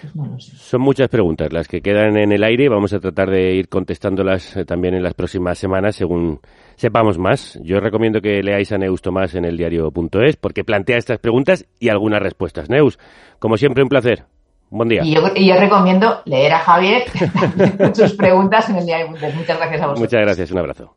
Pues 0.00 0.16
no 0.16 0.26
lo 0.26 0.40
sé. 0.40 0.56
Son 0.56 0.80
muchas 0.80 1.08
preguntas 1.08 1.52
las 1.52 1.68
que 1.68 1.80
quedan 1.80 2.16
en 2.16 2.32
el 2.32 2.42
aire 2.44 2.64
y 2.64 2.68
vamos 2.68 2.92
a 2.92 3.00
tratar 3.00 3.30
de 3.30 3.54
ir 3.54 3.68
contestándolas 3.68 4.56
eh, 4.56 4.64
también 4.64 4.94
en 4.94 5.02
las 5.02 5.14
próximas 5.14 5.58
semanas 5.58 5.96
según 5.96 6.40
sepamos 6.76 7.18
más. 7.18 7.58
Yo 7.62 7.80
recomiendo 7.80 8.20
que 8.20 8.42
leáis 8.42 8.72
a 8.72 8.78
Neus 8.78 9.02
Tomás 9.02 9.34
en 9.34 9.44
el 9.44 9.56
diario.es 9.56 10.36
porque 10.36 10.64
plantea 10.64 10.96
estas 10.96 11.18
preguntas 11.18 11.66
y 11.78 11.88
algunas 11.88 12.20
respuestas. 12.20 12.68
Neus, 12.68 12.98
como 13.38 13.56
siempre, 13.56 13.82
un 13.82 13.88
placer. 13.88 14.24
Buen 14.70 14.88
día. 14.88 15.02
Y 15.02 15.14
yo, 15.14 15.22
y 15.34 15.48
yo 15.48 15.58
recomiendo 15.58 16.20
leer 16.26 16.52
a 16.52 16.58
Javier 16.58 17.04
sus 17.94 18.12
preguntas 18.14 18.68
en 18.68 18.76
el 18.76 18.86
diario. 18.86 19.08
Muchas 19.08 19.58
gracias 19.58 19.80
a 19.80 19.86
vosotros. 19.86 20.00
Muchas 20.00 20.20
gracias, 20.20 20.50
un 20.50 20.58
abrazo. 20.58 20.94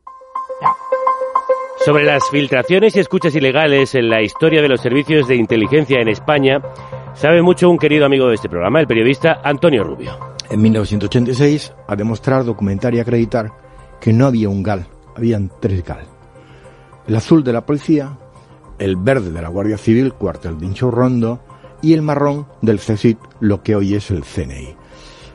Chao. 0.59 0.73
Sobre 1.85 2.03
las 2.03 2.29
filtraciones 2.29 2.95
y 2.95 2.99
escuchas 2.99 3.35
ilegales 3.35 3.95
en 3.95 4.07
la 4.07 4.21
historia 4.21 4.61
de 4.61 4.69
los 4.69 4.81
servicios 4.81 5.27
de 5.27 5.35
inteligencia 5.35 5.99
en 5.99 6.09
España, 6.09 6.61
sabe 7.13 7.41
mucho 7.41 7.69
un 7.69 7.77
querido 7.77 8.05
amigo 8.05 8.27
de 8.27 8.35
este 8.35 8.49
programa, 8.49 8.79
el 8.79 8.87
periodista 8.87 9.41
Antonio 9.43 9.83
Rubio. 9.83 10.17
En 10.49 10.61
1986, 10.61 11.73
a 11.87 11.95
demostrar, 11.95 12.43
documentar 12.43 12.93
y 12.93 12.99
acreditar 12.99 13.51
que 13.99 14.11
no 14.11 14.25
había 14.25 14.49
un 14.49 14.63
GAL, 14.63 14.87
habían 15.15 15.51
tres 15.59 15.83
GAL. 15.83 16.01
El 17.07 17.15
azul 17.15 17.43
de 17.43 17.53
la 17.53 17.65
policía, 17.65 18.17
el 18.79 18.95
verde 18.95 19.31
de 19.31 19.41
la 19.41 19.49
Guardia 19.49 19.77
Civil, 19.77 20.13
cuartel 20.13 20.59
de 20.59 20.73
Rondo, 20.91 21.39
y 21.81 21.93
el 21.93 22.01
marrón 22.01 22.47
del 22.61 22.79
CSIC, 22.79 23.17
lo 23.39 23.63
que 23.63 23.75
hoy 23.75 23.95
es 23.95 24.11
el 24.11 24.23
CNI. 24.23 24.75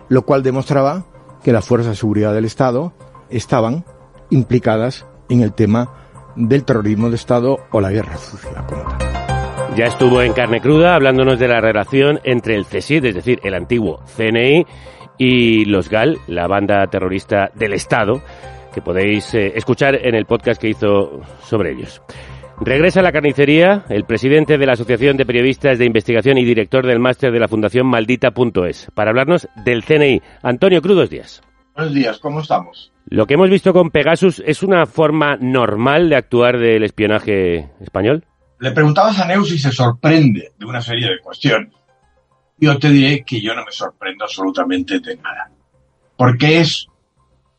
Lo 0.08 0.22
cual 0.22 0.42
demostraba 0.42 1.04
que 1.42 1.52
las 1.52 1.64
fuerzas 1.64 1.92
de 1.92 1.96
seguridad 1.96 2.34
del 2.34 2.44
Estado 2.44 2.92
estaban 3.30 3.84
implicadas 4.30 5.06
en 5.28 5.40
el 5.40 5.52
tema 5.52 5.90
del 6.36 6.64
terrorismo 6.64 7.10
de 7.10 7.16
Estado 7.16 7.58
o 7.72 7.80
la 7.80 7.90
guerra 7.90 8.16
sucia. 8.16 8.64
Ya 9.74 9.86
estuvo 9.86 10.22
en 10.22 10.32
carne 10.32 10.60
cruda 10.60 10.94
hablándonos 10.94 11.38
de 11.38 11.48
la 11.48 11.60
relación 11.60 12.20
entre 12.24 12.54
el 12.54 12.64
CSID, 12.64 13.04
es 13.06 13.14
decir, 13.14 13.40
el 13.42 13.54
antiguo 13.54 14.00
CNI, 14.16 14.64
y 15.18 15.64
los 15.66 15.90
GAL, 15.90 16.18
la 16.28 16.46
banda 16.46 16.86
terrorista 16.86 17.50
del 17.54 17.72
Estado, 17.72 18.22
que 18.72 18.80
podéis 18.80 19.34
eh, 19.34 19.52
escuchar 19.54 20.06
en 20.06 20.14
el 20.14 20.26
podcast 20.26 20.60
que 20.60 20.68
hizo 20.68 21.20
sobre 21.42 21.72
ellos. 21.72 22.00
Regresa 22.60 23.00
a 23.00 23.02
la 23.02 23.12
carnicería 23.12 23.84
el 23.90 24.04
presidente 24.04 24.56
de 24.56 24.66
la 24.66 24.72
Asociación 24.72 25.18
de 25.18 25.26
Periodistas 25.26 25.78
de 25.78 25.84
Investigación 25.84 26.38
y 26.38 26.44
director 26.44 26.86
del 26.86 26.98
máster 26.98 27.30
de 27.30 27.40
la 27.40 27.48
Fundación 27.48 27.86
Maldita.es 27.86 28.90
para 28.94 29.10
hablarnos 29.10 29.46
del 29.64 29.84
CNI. 29.84 30.22
Antonio 30.42 30.80
Crudos 30.80 31.10
Díaz. 31.10 31.42
Buenos 31.74 31.92
días, 31.92 32.18
¿cómo 32.18 32.40
estamos? 32.40 32.92
¿Lo 33.08 33.26
que 33.26 33.34
hemos 33.34 33.50
visto 33.50 33.74
con 33.74 33.90
Pegasus 33.90 34.42
es 34.46 34.62
una 34.62 34.86
forma 34.86 35.36
normal 35.36 36.08
de 36.08 36.16
actuar 36.16 36.58
del 36.58 36.82
espionaje 36.82 37.68
español? 37.80 38.24
Le 38.58 38.72
preguntabas 38.72 39.18
a 39.18 39.26
Neus 39.26 39.50
si 39.50 39.58
se 39.58 39.70
sorprende 39.70 40.52
de 40.58 40.64
una 40.64 40.80
serie 40.80 41.10
de 41.10 41.20
cuestiones. 41.20 41.72
Yo 42.58 42.78
te 42.78 42.88
diré 42.88 43.22
que 43.22 43.40
yo 43.40 43.54
no 43.54 43.64
me 43.64 43.72
sorprendo 43.72 44.24
absolutamente 44.24 44.98
de 45.00 45.16
nada. 45.16 45.50
Porque 46.16 46.60
es 46.60 46.86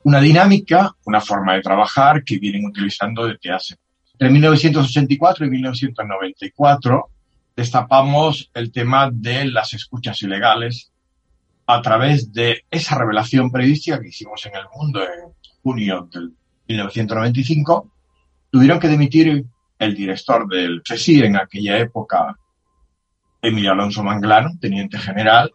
una 0.03 0.19
dinámica, 0.19 0.95
una 1.05 1.21
forma 1.21 1.53
de 1.53 1.61
trabajar 1.61 2.23
que 2.23 2.39
vienen 2.39 2.65
utilizando 2.65 3.27
desde 3.27 3.51
hace. 3.51 3.75
Entre 4.13 4.29
1984 4.31 5.45
y 5.45 5.49
1994 5.49 7.09
destapamos 7.55 8.49
el 8.55 8.71
tema 8.71 9.11
de 9.11 9.45
las 9.45 9.73
escuchas 9.73 10.21
ilegales 10.23 10.91
a 11.67 11.81
través 11.81 12.31
de 12.33 12.63
esa 12.71 12.97
revelación 12.97 13.51
periodística 13.51 13.99
que 13.99 14.07
hicimos 14.07 14.43
en 14.47 14.55
el 14.55 14.63
mundo 14.75 15.03
en 15.03 15.33
junio 15.61 16.07
del 16.11 16.33
1995. 16.67 17.91
Tuvieron 18.49 18.79
que 18.79 18.87
dimitir 18.87 19.45
el 19.79 19.95
director 19.95 20.47
del 20.47 20.81
CSI 20.81 21.21
en 21.21 21.37
aquella 21.37 21.77
época, 21.77 22.35
Emilio 23.41 23.71
Alonso 23.71 24.03
Manglano, 24.03 24.51
teniente 24.59 24.97
general, 24.97 25.53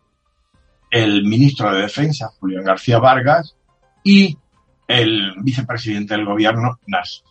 el 0.90 1.24
ministro 1.24 1.72
de 1.72 1.82
Defensa, 1.82 2.28
Julián 2.38 2.64
García 2.64 2.98
Vargas, 2.98 3.56
y 4.04 4.36
el 4.86 5.34
vicepresidente 5.38 6.14
del 6.14 6.26
gobierno, 6.26 6.78
Nas. 6.86 7.24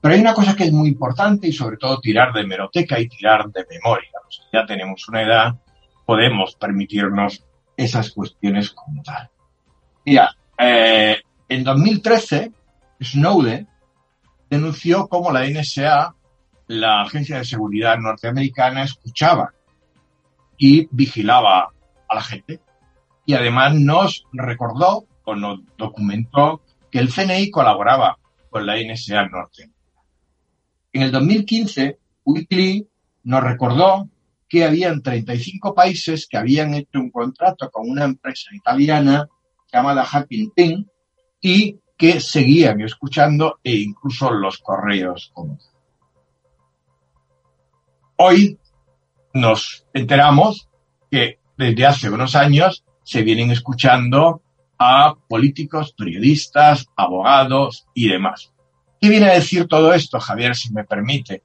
Pero 0.00 0.14
hay 0.14 0.20
una 0.20 0.34
cosa 0.34 0.54
que 0.54 0.64
es 0.64 0.72
muy 0.72 0.88
importante 0.88 1.46
y 1.48 1.52
sobre 1.52 1.76
todo 1.76 2.00
tirar 2.00 2.32
de 2.32 2.44
meroteca 2.44 2.98
y 3.00 3.08
tirar 3.08 3.50
de 3.50 3.64
memoria. 3.70 4.10
Ya 4.52 4.66
tenemos 4.66 5.08
una 5.08 5.22
edad, 5.22 5.54
podemos 6.04 6.56
permitirnos 6.56 7.42
esas 7.76 8.10
cuestiones 8.10 8.70
como 8.70 9.02
tal. 9.02 9.30
Mira, 10.04 10.36
eh, 10.58 11.16
en 11.48 11.64
2013, 11.64 12.52
Snowden 13.00 13.66
denunció 14.54 15.08
cómo 15.08 15.32
la 15.32 15.46
NSA, 15.48 16.14
la 16.68 17.02
Agencia 17.02 17.38
de 17.38 17.44
Seguridad 17.44 17.98
norteamericana, 17.98 18.84
escuchaba 18.84 19.52
y 20.56 20.88
vigilaba 20.90 21.72
a 22.08 22.14
la 22.14 22.22
gente. 22.22 22.60
Y 23.26 23.34
además 23.34 23.74
nos 23.74 24.24
recordó 24.32 25.06
o 25.24 25.34
nos 25.34 25.60
documentó 25.76 26.62
que 26.90 26.98
el 26.98 27.12
CNI 27.12 27.50
colaboraba 27.50 28.18
con 28.50 28.66
la 28.66 28.76
NSA 28.76 29.26
norteamericana. 29.28 29.74
En 30.92 31.02
el 31.02 31.10
2015, 31.10 31.98
Wikileaks 32.24 32.88
nos 33.24 33.42
recordó 33.42 34.08
que 34.48 34.64
habían 34.64 35.02
35 35.02 35.74
países 35.74 36.28
que 36.28 36.36
habían 36.36 36.74
hecho 36.74 37.00
un 37.00 37.10
contrato 37.10 37.70
con 37.70 37.90
una 37.90 38.04
empresa 38.04 38.50
italiana 38.52 39.28
llamada 39.72 40.04
Hacking 40.04 40.52
Team 40.54 40.86
y 41.40 41.80
que 41.96 42.20
seguían 42.20 42.80
escuchando 42.80 43.60
e 43.62 43.76
incluso 43.76 44.30
los 44.32 44.58
correos. 44.58 45.32
Hoy 48.16 48.58
nos 49.32 49.86
enteramos 49.92 50.68
que 51.10 51.38
desde 51.56 51.86
hace 51.86 52.10
unos 52.10 52.34
años 52.34 52.84
se 53.02 53.22
vienen 53.22 53.50
escuchando 53.50 54.42
a 54.78 55.14
políticos, 55.28 55.94
periodistas, 55.96 56.86
abogados 56.96 57.86
y 57.94 58.08
demás. 58.08 58.52
¿Qué 59.00 59.08
viene 59.08 59.26
a 59.26 59.34
decir 59.34 59.66
todo 59.68 59.92
esto, 59.92 60.18
Javier, 60.18 60.56
si 60.56 60.72
me 60.72 60.84
permite? 60.84 61.42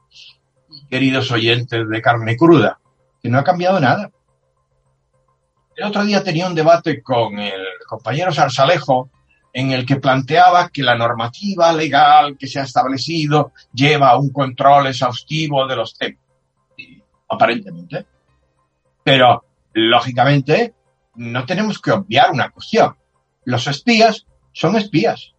Queridos 0.89 1.31
oyentes 1.31 1.87
de 1.87 2.01
carne 2.01 2.37
cruda, 2.37 2.79
que 3.21 3.29
no 3.29 3.37
ha 3.37 3.43
cambiado 3.43 3.79
nada. 3.79 4.09
El 5.75 5.85
otro 5.85 6.03
día 6.03 6.23
tenía 6.23 6.47
un 6.47 6.55
debate 6.55 7.01
con 7.01 7.37
el 7.39 7.61
compañero 7.87 8.31
Sarsalejo 8.31 9.09
en 9.53 9.71
el 9.71 9.85
que 9.85 9.97
planteaba 9.97 10.69
que 10.69 10.83
la 10.83 10.95
normativa 10.95 11.73
legal 11.73 12.37
que 12.37 12.47
se 12.47 12.59
ha 12.59 12.63
establecido 12.63 13.51
lleva 13.73 14.09
a 14.09 14.17
un 14.17 14.29
control 14.29 14.87
exhaustivo 14.87 15.65
de 15.67 15.75
los 15.75 15.97
temas. 15.97 16.21
Aparentemente. 17.27 18.05
Pero, 19.03 19.43
lógicamente, 19.73 20.73
no 21.15 21.45
tenemos 21.45 21.79
que 21.79 21.91
obviar 21.91 22.31
una 22.31 22.49
cuestión. 22.49 22.95
Los 23.45 23.67
espías 23.67 24.25
son 24.53 24.75
espías 24.75 25.33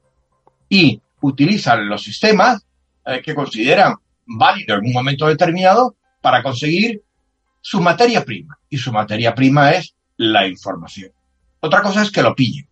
y 0.69 1.01
utilizan 1.21 1.89
los 1.89 2.03
sistemas 2.03 2.65
eh, 3.05 3.21
que 3.23 3.35
consideran 3.35 3.97
válidos 4.27 4.79
en 4.79 4.87
un 4.87 4.93
momento 4.93 5.27
determinado 5.27 5.97
para 6.21 6.43
conseguir 6.43 7.03
su 7.61 7.81
materia 7.81 8.25
prima. 8.25 8.59
Y 8.69 8.79
su 8.79 8.93
materia 8.93 9.35
prima 9.35 9.73
es 9.73 9.95
la 10.17 10.47
información. 10.47 11.13
Otra 11.61 11.83
cosa 11.83 12.03
es 12.03 12.11
que 12.11 12.23
lo 12.23 12.35
pillen. 12.35 12.70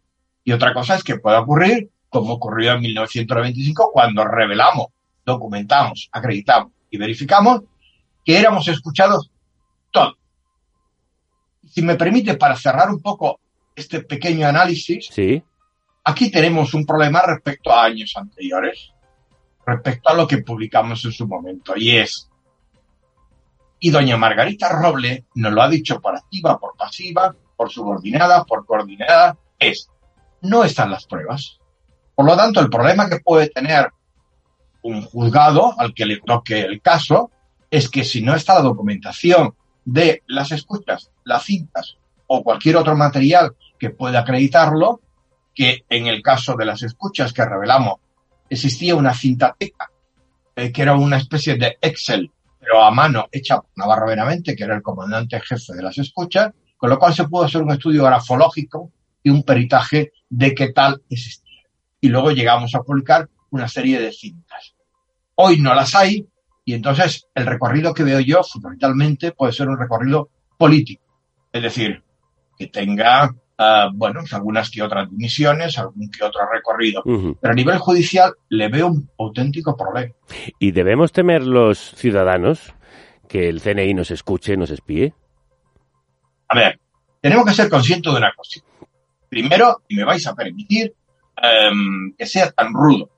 Y 0.48 0.52
otra 0.52 0.72
cosa 0.72 0.94
es 0.94 1.04
que 1.04 1.18
pueda 1.18 1.40
ocurrir, 1.40 1.90
como 2.08 2.32
ocurrió 2.32 2.72
en 2.72 2.80
1995, 2.80 3.90
cuando 3.92 4.24
revelamos, 4.24 4.86
documentamos, 5.22 6.08
acreditamos 6.10 6.72
y 6.88 6.96
verificamos 6.96 7.64
que 8.24 8.38
éramos 8.38 8.66
escuchados 8.66 9.30
todos. 9.90 10.14
Si 11.68 11.82
me 11.82 11.96
permite, 11.96 12.38
para 12.38 12.56
cerrar 12.56 12.88
un 12.88 13.02
poco 13.02 13.40
este 13.76 14.00
pequeño 14.00 14.48
análisis, 14.48 15.08
sí. 15.12 15.42
aquí 16.02 16.30
tenemos 16.30 16.72
un 16.72 16.86
problema 16.86 17.20
respecto 17.26 17.70
a 17.70 17.84
años 17.84 18.14
anteriores, 18.16 18.94
respecto 19.66 20.08
a 20.08 20.14
lo 20.14 20.26
que 20.26 20.38
publicamos 20.38 21.04
en 21.04 21.12
su 21.12 21.28
momento, 21.28 21.74
y 21.76 21.94
es, 21.94 22.30
y 23.80 23.90
doña 23.90 24.16
Margarita 24.16 24.70
Roble 24.70 25.26
nos 25.34 25.52
lo 25.52 25.60
ha 25.60 25.68
dicho 25.68 26.00
por 26.00 26.16
activa, 26.16 26.58
por 26.58 26.74
pasiva, 26.74 27.36
por 27.54 27.70
subordinada, 27.70 28.44
por 28.44 28.64
coordinada, 28.64 29.36
es, 29.58 29.90
no 30.42 30.64
están 30.64 30.90
las 30.90 31.06
pruebas. 31.06 31.58
Por 32.14 32.26
lo 32.26 32.36
tanto, 32.36 32.60
el 32.60 32.70
problema 32.70 33.08
que 33.08 33.20
puede 33.20 33.48
tener 33.48 33.90
un 34.82 35.02
juzgado 35.02 35.78
al 35.78 35.94
que 35.94 36.06
le 36.06 36.20
toque 36.20 36.60
el 36.60 36.80
caso 36.80 37.30
es 37.70 37.88
que 37.88 38.04
si 38.04 38.22
no 38.22 38.34
está 38.34 38.54
la 38.54 38.62
documentación 38.62 39.54
de 39.84 40.22
las 40.26 40.52
escuchas, 40.52 41.10
las 41.24 41.44
cintas 41.44 41.96
o 42.26 42.42
cualquier 42.42 42.76
otro 42.76 42.96
material 42.96 43.54
que 43.78 43.90
pueda 43.90 44.20
acreditarlo, 44.20 45.00
que 45.54 45.84
en 45.88 46.06
el 46.06 46.22
caso 46.22 46.54
de 46.56 46.64
las 46.64 46.82
escuchas 46.82 47.32
que 47.32 47.44
revelamos 47.44 48.00
existía 48.48 48.94
una 48.94 49.14
cintateca 49.14 49.90
eh, 50.58 50.72
que 50.72 50.82
era 50.82 50.96
una 50.96 51.18
especie 51.18 51.54
de 51.54 51.78
Excel, 51.80 52.32
pero 52.58 52.82
a 52.82 52.90
mano 52.90 53.28
hecha 53.30 53.60
por 53.60 53.70
Navarro 53.76 54.08
Benavente, 54.08 54.56
que 54.56 54.64
era 54.64 54.74
el 54.74 54.82
comandante 54.82 55.38
jefe 55.38 55.72
de 55.72 55.82
las 55.84 55.96
escuchas, 55.98 56.52
con 56.76 56.90
lo 56.90 56.98
cual 56.98 57.14
se 57.14 57.28
pudo 57.28 57.44
hacer 57.44 57.62
un 57.62 57.70
estudio 57.70 58.02
grafológico 58.02 58.90
y 59.22 59.30
un 59.30 59.44
peritaje 59.44 60.10
de 60.30 60.54
qué 60.54 60.72
tal 60.72 61.02
existía. 61.08 61.62
Y 62.00 62.08
luego 62.08 62.30
llegamos 62.30 62.74
a 62.74 62.82
publicar 62.82 63.28
una 63.50 63.68
serie 63.68 64.00
de 64.00 64.12
cintas. 64.12 64.74
Hoy 65.34 65.60
no 65.60 65.74
las 65.74 65.94
hay 65.94 66.26
y 66.64 66.74
entonces 66.74 67.26
el 67.34 67.46
recorrido 67.46 67.94
que 67.94 68.04
veo 68.04 68.20
yo 68.20 68.42
fundamentalmente 68.42 69.32
puede 69.32 69.52
ser 69.52 69.68
un 69.68 69.78
recorrido 69.78 70.28
político. 70.58 71.02
Es 71.52 71.62
decir, 71.62 72.02
que 72.58 72.66
tenga, 72.66 73.30
uh, 73.58 73.90
bueno, 73.94 74.20
algunas 74.30 74.70
que 74.70 74.82
otras 74.82 75.10
misiones, 75.10 75.78
algún 75.78 76.10
que 76.10 76.24
otro 76.24 76.42
recorrido. 76.52 77.02
Uh 77.06 77.10
-huh. 77.10 77.38
Pero 77.40 77.52
a 77.52 77.54
nivel 77.54 77.78
judicial 77.78 78.34
le 78.50 78.68
veo 78.68 78.88
un 78.88 79.08
auténtico 79.18 79.76
problema. 79.76 80.12
¿Y 80.58 80.72
debemos 80.72 81.12
temer 81.12 81.42
los 81.42 81.78
ciudadanos 81.78 82.74
que 83.28 83.48
el 83.48 83.60
CNI 83.62 83.94
nos 83.94 84.10
escuche, 84.10 84.56
nos 84.56 84.70
espíe? 84.70 85.14
A 86.48 86.54
ver, 86.56 86.80
tenemos 87.20 87.46
que 87.46 87.54
ser 87.54 87.68
conscientes 87.70 88.12
de 88.12 88.18
una 88.18 88.32
cosa. 88.34 88.60
Primero, 89.38 89.82
y 89.86 89.94
me 89.94 90.04
vais 90.04 90.26
a 90.26 90.34
permitir 90.34 90.92
um, 91.36 92.12
que 92.18 92.26
sea 92.26 92.50
tan 92.50 92.74
rudo, 92.74 93.08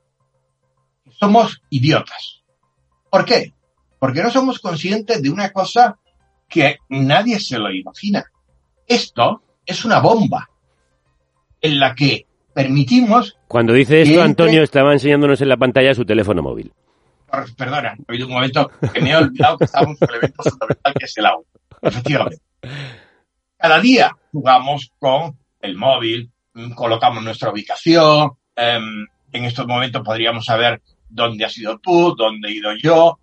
somos 1.19 1.63
idiotas. 1.71 2.43
¿Por 3.09 3.25
qué? 3.25 3.53
Porque 3.97 4.21
no 4.21 4.29
somos 4.29 4.59
conscientes 4.59 5.19
de 5.19 5.31
una 5.31 5.49
cosa 5.49 5.97
que 6.47 6.77
nadie 6.89 7.39
se 7.39 7.57
lo 7.57 7.71
imagina. 7.71 8.23
Esto 8.85 9.41
es 9.65 9.83
una 9.83 9.99
bomba 9.99 10.47
en 11.59 11.79
la 11.79 11.95
que 11.95 12.27
permitimos... 12.53 13.35
Cuando 13.47 13.73
dice 13.73 14.03
esto, 14.03 14.21
Antonio 14.21 14.61
estaba 14.61 14.93
enseñándonos 14.93 15.41
en 15.41 15.49
la 15.49 15.57
pantalla 15.57 15.95
su 15.95 16.05
teléfono 16.05 16.43
móvil. 16.43 16.71
Perdona, 17.57 17.95
ha 17.97 18.03
habido 18.07 18.27
un 18.27 18.33
momento 18.33 18.69
que 18.93 19.01
me 19.01 19.09
he 19.09 19.15
olvidado 19.15 19.57
que 19.57 19.63
estábamos 19.63 19.97
con 19.97 20.09
el 20.11 20.17
evento 20.17 20.43
fundamental 20.43 20.93
que 20.99 21.05
es 21.05 21.17
el 21.17 21.25
audio. 21.25 21.47
Efectivamente. 21.81 22.43
Cada 23.57 23.79
día 23.79 24.15
jugamos 24.31 24.91
con 24.99 25.40
el 25.61 25.75
móvil, 25.75 26.31
colocamos 26.75 27.23
nuestra 27.23 27.51
ubicación, 27.51 28.23
um, 28.29 29.07
en 29.31 29.45
estos 29.45 29.67
momentos 29.67 30.01
podríamos 30.03 30.45
saber 30.45 30.81
dónde 31.09 31.45
has 31.45 31.57
ido 31.57 31.79
tú, 31.79 32.15
dónde 32.15 32.49
he 32.49 32.53
ido 32.53 32.75
yo, 32.75 33.19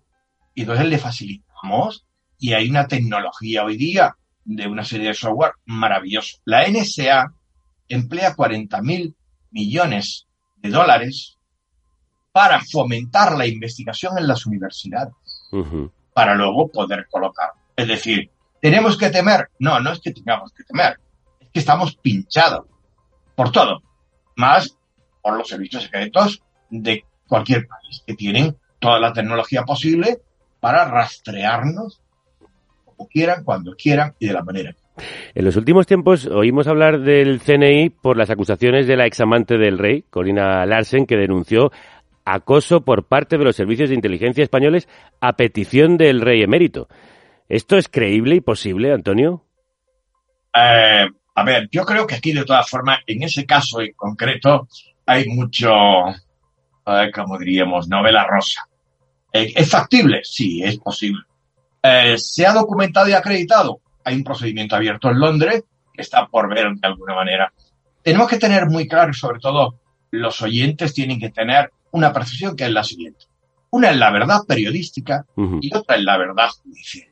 y 0.55 0.61
entonces 0.61 0.87
le 0.87 0.97
facilitamos 0.97 2.05
y 2.39 2.53
hay 2.53 2.69
una 2.69 2.87
tecnología 2.87 3.63
hoy 3.63 3.77
día 3.77 4.15
de 4.45 4.67
una 4.67 4.83
serie 4.83 5.09
de 5.09 5.13
software 5.13 5.53
maravilloso. 5.65 6.37
La 6.45 6.67
NSA 6.67 7.33
emplea 7.87 8.35
40 8.35 8.81
mil 8.81 9.15
millones 9.51 10.27
de 10.57 10.69
dólares 10.69 11.37
para 12.31 12.61
fomentar 12.61 13.37
la 13.37 13.47
investigación 13.47 14.17
en 14.17 14.27
las 14.27 14.45
universidades, 14.45 15.13
uh 15.51 15.63
-huh. 15.63 15.91
para 16.13 16.35
luego 16.35 16.69
poder 16.69 17.07
colocar. 17.09 17.49
Es 17.75 17.87
decir, 17.87 18.29
¿tenemos 18.61 18.97
que 18.97 19.09
temer? 19.09 19.49
No, 19.59 19.79
no 19.79 19.91
es 19.91 19.99
que 19.99 20.13
tengamos 20.13 20.51
que 20.53 20.63
temer, 20.63 20.99
que 21.53 21.59
estamos 21.59 21.95
pinchados 21.95 22.65
por 23.35 23.51
todo, 23.51 23.81
más 24.35 24.77
por 25.21 25.37
los 25.37 25.47
servicios 25.47 25.83
secretos 25.83 26.41
de 26.69 27.05
cualquier 27.27 27.67
país, 27.67 28.03
que 28.05 28.15
tienen 28.15 28.57
toda 28.79 28.99
la 28.99 29.13
tecnología 29.13 29.63
posible 29.63 30.21
para 30.59 30.85
rastrearnos 30.85 32.01
como 32.85 33.07
quieran, 33.07 33.43
cuando 33.43 33.75
quieran 33.75 34.13
y 34.19 34.27
de 34.27 34.33
la 34.33 34.43
manera 34.43 34.73
que 34.73 34.89
en 35.35 35.45
los 35.45 35.55
últimos 35.55 35.87
tiempos 35.87 36.25
oímos 36.27 36.67
hablar 36.67 37.01
del 37.01 37.39
CNI 37.39 37.89
por 37.89 38.17
las 38.17 38.29
acusaciones 38.29 38.87
de 38.87 38.97
la 38.97 39.05
examante 39.05 39.57
del 39.57 39.77
rey, 39.77 40.03
Corina 40.09 40.65
Larsen, 40.65 41.05
que 41.05 41.17
denunció 41.17 41.71
acoso 42.25 42.81
por 42.81 43.07
parte 43.07 43.37
de 43.37 43.43
los 43.43 43.55
servicios 43.55 43.89
de 43.89 43.95
inteligencia 43.95 44.43
españoles 44.43 44.87
a 45.19 45.33
petición 45.33 45.97
del 45.97 46.21
rey 46.21 46.43
emérito. 46.43 46.87
¿Esto 47.47 47.77
es 47.77 47.87
creíble 47.87 48.35
y 48.35 48.41
posible, 48.41 48.93
Antonio? 48.93 49.43
Eh, 50.53 51.07
a 51.39 51.43
ver, 51.43 51.69
yo 51.71 51.85
creo 51.85 52.05
que 52.05 52.15
aquí 52.15 52.33
de 52.33 52.43
todas 52.43 52.69
formas, 52.69 52.99
en 53.07 53.23
ese 53.23 53.45
caso 53.45 53.79
en 53.81 53.93
concreto, 53.93 54.67
hay 55.05 55.27
mucho, 55.27 55.69
eh, 56.85 57.11
como 57.13 57.37
diríamos, 57.37 57.87
novela 57.87 58.27
rosa. 58.27 58.67
Eh, 59.31 59.53
¿Es 59.55 59.69
factible? 59.69 60.21
Sí, 60.23 60.61
es 60.63 60.77
posible. 60.77 61.23
Eh, 61.81 62.17
¿Se 62.17 62.45
ha 62.45 62.53
documentado 62.53 63.07
y 63.07 63.13
acreditado? 63.13 63.79
Hay 64.03 64.15
un 64.15 64.23
procedimiento 64.23 64.75
abierto 64.75 65.09
en 65.09 65.19
Londres 65.19 65.63
que 65.93 66.01
está 66.01 66.27
por 66.27 66.49
ver 66.49 66.73
de 66.73 66.87
alguna 66.87 67.15
manera. 67.15 67.53
Tenemos 68.03 68.27
que 68.27 68.37
tener 68.37 68.67
muy 68.67 68.87
claro, 68.87 69.13
sobre 69.13 69.39
todo 69.39 69.79
los 70.11 70.41
oyentes 70.41 70.93
tienen 70.93 71.19
que 71.19 71.29
tener 71.29 71.71
una 71.91 72.11
percepción 72.11 72.55
que 72.55 72.65
es 72.65 72.71
la 72.71 72.83
siguiente. 72.83 73.25
Una 73.71 73.91
es 73.91 73.97
la 73.97 74.11
verdad 74.11 74.41
periodística 74.47 75.25
uh 75.35 75.41
-huh. 75.41 75.59
y 75.61 75.75
otra 75.75 75.95
es 75.95 76.03
la 76.03 76.17
verdad 76.17 76.49
judicial. 76.49 77.07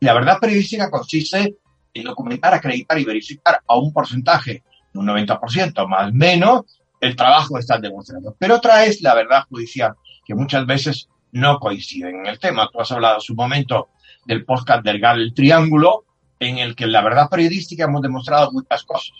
La 0.00 0.14
verdad 0.14 0.38
periodística 0.40 0.90
consiste 0.90 1.56
en 2.00 2.04
documentar, 2.04 2.54
acreditar 2.54 2.98
y 2.98 3.04
verificar 3.04 3.60
a 3.66 3.76
un 3.76 3.92
porcentaje 3.92 4.62
de 4.92 4.98
un 4.98 5.06
90% 5.06 5.86
más 5.88 6.10
o 6.10 6.12
menos 6.12 6.80
el 7.00 7.16
trabajo 7.16 7.54
que 7.54 7.60
están 7.60 7.80
demostrando. 7.80 8.34
Pero 8.38 8.56
otra 8.56 8.84
es 8.84 9.02
la 9.02 9.14
verdad 9.14 9.44
judicial, 9.48 9.94
que 10.24 10.34
muchas 10.34 10.66
veces 10.66 11.08
no 11.32 11.58
coinciden 11.58 12.20
en 12.20 12.26
el 12.26 12.38
tema. 12.38 12.68
Tú 12.72 12.80
has 12.80 12.92
hablado 12.92 13.16
en 13.16 13.20
su 13.20 13.34
momento 13.34 13.88
del 14.24 14.44
podcast 14.44 14.84
del 14.84 15.00
GAL 15.00 15.32
Triángulo, 15.34 16.04
en 16.40 16.58
el 16.58 16.74
que 16.74 16.86
la 16.86 17.02
verdad 17.02 17.28
periodística 17.28 17.84
hemos 17.84 18.02
demostrado 18.02 18.52
muchas 18.52 18.82
cosas. 18.84 19.16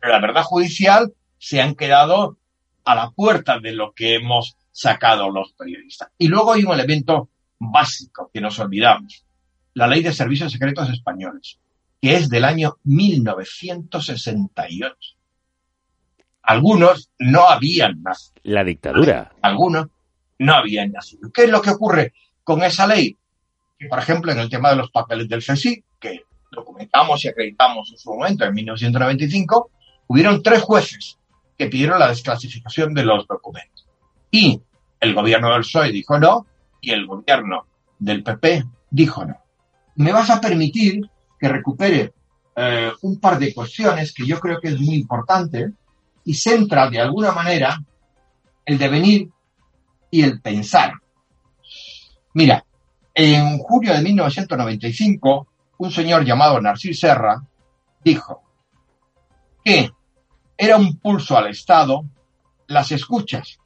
Pero 0.00 0.12
la 0.12 0.20
verdad 0.20 0.42
judicial 0.42 1.12
se 1.38 1.60
han 1.60 1.74
quedado 1.74 2.36
a 2.84 2.94
la 2.94 3.10
puerta 3.10 3.58
de 3.58 3.72
lo 3.72 3.92
que 3.92 4.14
hemos 4.14 4.56
sacado 4.72 5.30
los 5.30 5.52
periodistas. 5.52 6.08
Y 6.18 6.28
luego 6.28 6.52
hay 6.52 6.64
un 6.64 6.72
elemento 6.72 7.28
básico 7.58 8.30
que 8.32 8.40
nos 8.40 8.58
olvidamos. 8.58 9.24
La 9.74 9.86
ley 9.86 10.02
de 10.02 10.12
servicios 10.12 10.52
secretos 10.52 10.88
españoles, 10.90 11.58
que 12.00 12.14
es 12.14 12.28
del 12.28 12.44
año 12.44 12.76
1968. 12.84 14.96
Algunos 16.42 17.10
no 17.18 17.48
habían 17.48 18.02
nacido. 18.02 18.40
La 18.44 18.64
dictadura. 18.64 19.32
Algunos 19.42 19.88
no 20.38 20.54
habían 20.54 20.92
nacido. 20.92 21.30
¿Qué 21.32 21.44
es 21.44 21.50
lo 21.50 21.60
que 21.60 21.70
ocurre 21.70 22.14
con 22.44 22.62
esa 22.62 22.86
ley? 22.86 23.16
Que, 23.78 23.86
por 23.86 23.98
ejemplo, 23.98 24.32
en 24.32 24.38
el 24.38 24.48
tema 24.48 24.70
de 24.70 24.76
los 24.76 24.90
papeles 24.90 25.28
del 25.28 25.44
CSIC, 25.44 25.84
que 26.00 26.22
documentamos 26.50 27.24
y 27.24 27.28
acreditamos 27.28 27.90
en 27.90 27.98
su 27.98 28.14
momento, 28.14 28.44
en 28.44 28.54
1995, 28.54 29.70
hubieron 30.06 30.42
tres 30.42 30.62
jueces 30.62 31.18
que 31.56 31.66
pidieron 31.66 31.98
la 31.98 32.08
desclasificación 32.08 32.94
de 32.94 33.04
los 33.04 33.26
documentos. 33.26 33.86
Y 34.30 34.60
el 35.00 35.14
gobierno 35.14 35.52
del 35.52 35.62
PSOE 35.62 35.92
dijo 35.92 36.18
no, 36.18 36.46
y 36.80 36.92
el 36.92 37.06
gobierno 37.06 37.66
del 37.98 38.22
PP 38.22 38.64
dijo 38.90 39.24
no. 39.24 39.36
¿Me 39.96 40.12
vas 40.12 40.30
a 40.30 40.40
permitir 40.40 41.08
que 41.38 41.48
recupere 41.48 42.12
eh, 42.56 42.92
un 43.02 43.20
par 43.20 43.38
de 43.38 43.54
cuestiones 43.54 44.12
que 44.12 44.26
yo 44.26 44.40
creo 44.40 44.60
que 44.60 44.68
es 44.68 44.80
muy 44.80 44.96
importante 44.96 45.72
y 46.24 46.34
centra 46.34 46.90
de 46.90 47.00
alguna 47.00 47.32
manera 47.32 47.78
el 48.64 48.78
devenir 48.78 49.28
y 50.10 50.22
el 50.22 50.40
pensar? 50.40 50.92
Mira, 52.34 52.64
en 53.14 53.58
julio 53.58 53.94
de 53.94 54.02
1995, 54.02 55.48
un 55.78 55.90
señor 55.90 56.24
llamado 56.24 56.60
Narcís 56.60 57.00
Serra 57.00 57.42
dijo 58.04 58.42
que 59.64 59.90
era 60.56 60.76
un 60.76 60.98
pulso 60.98 61.36
al 61.36 61.48
Estado 61.48 62.04
las 62.66 62.92
escuchas, 62.92 63.58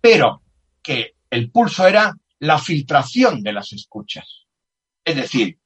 pero 0.00 0.42
que 0.82 1.14
el 1.30 1.50
pulso 1.50 1.86
era 1.86 2.16
la 2.40 2.58
filtración 2.58 3.42
de 3.42 3.52
las 3.52 3.72
escuchas. 3.72 4.46
Es 5.04 5.16
decir, 5.16 5.58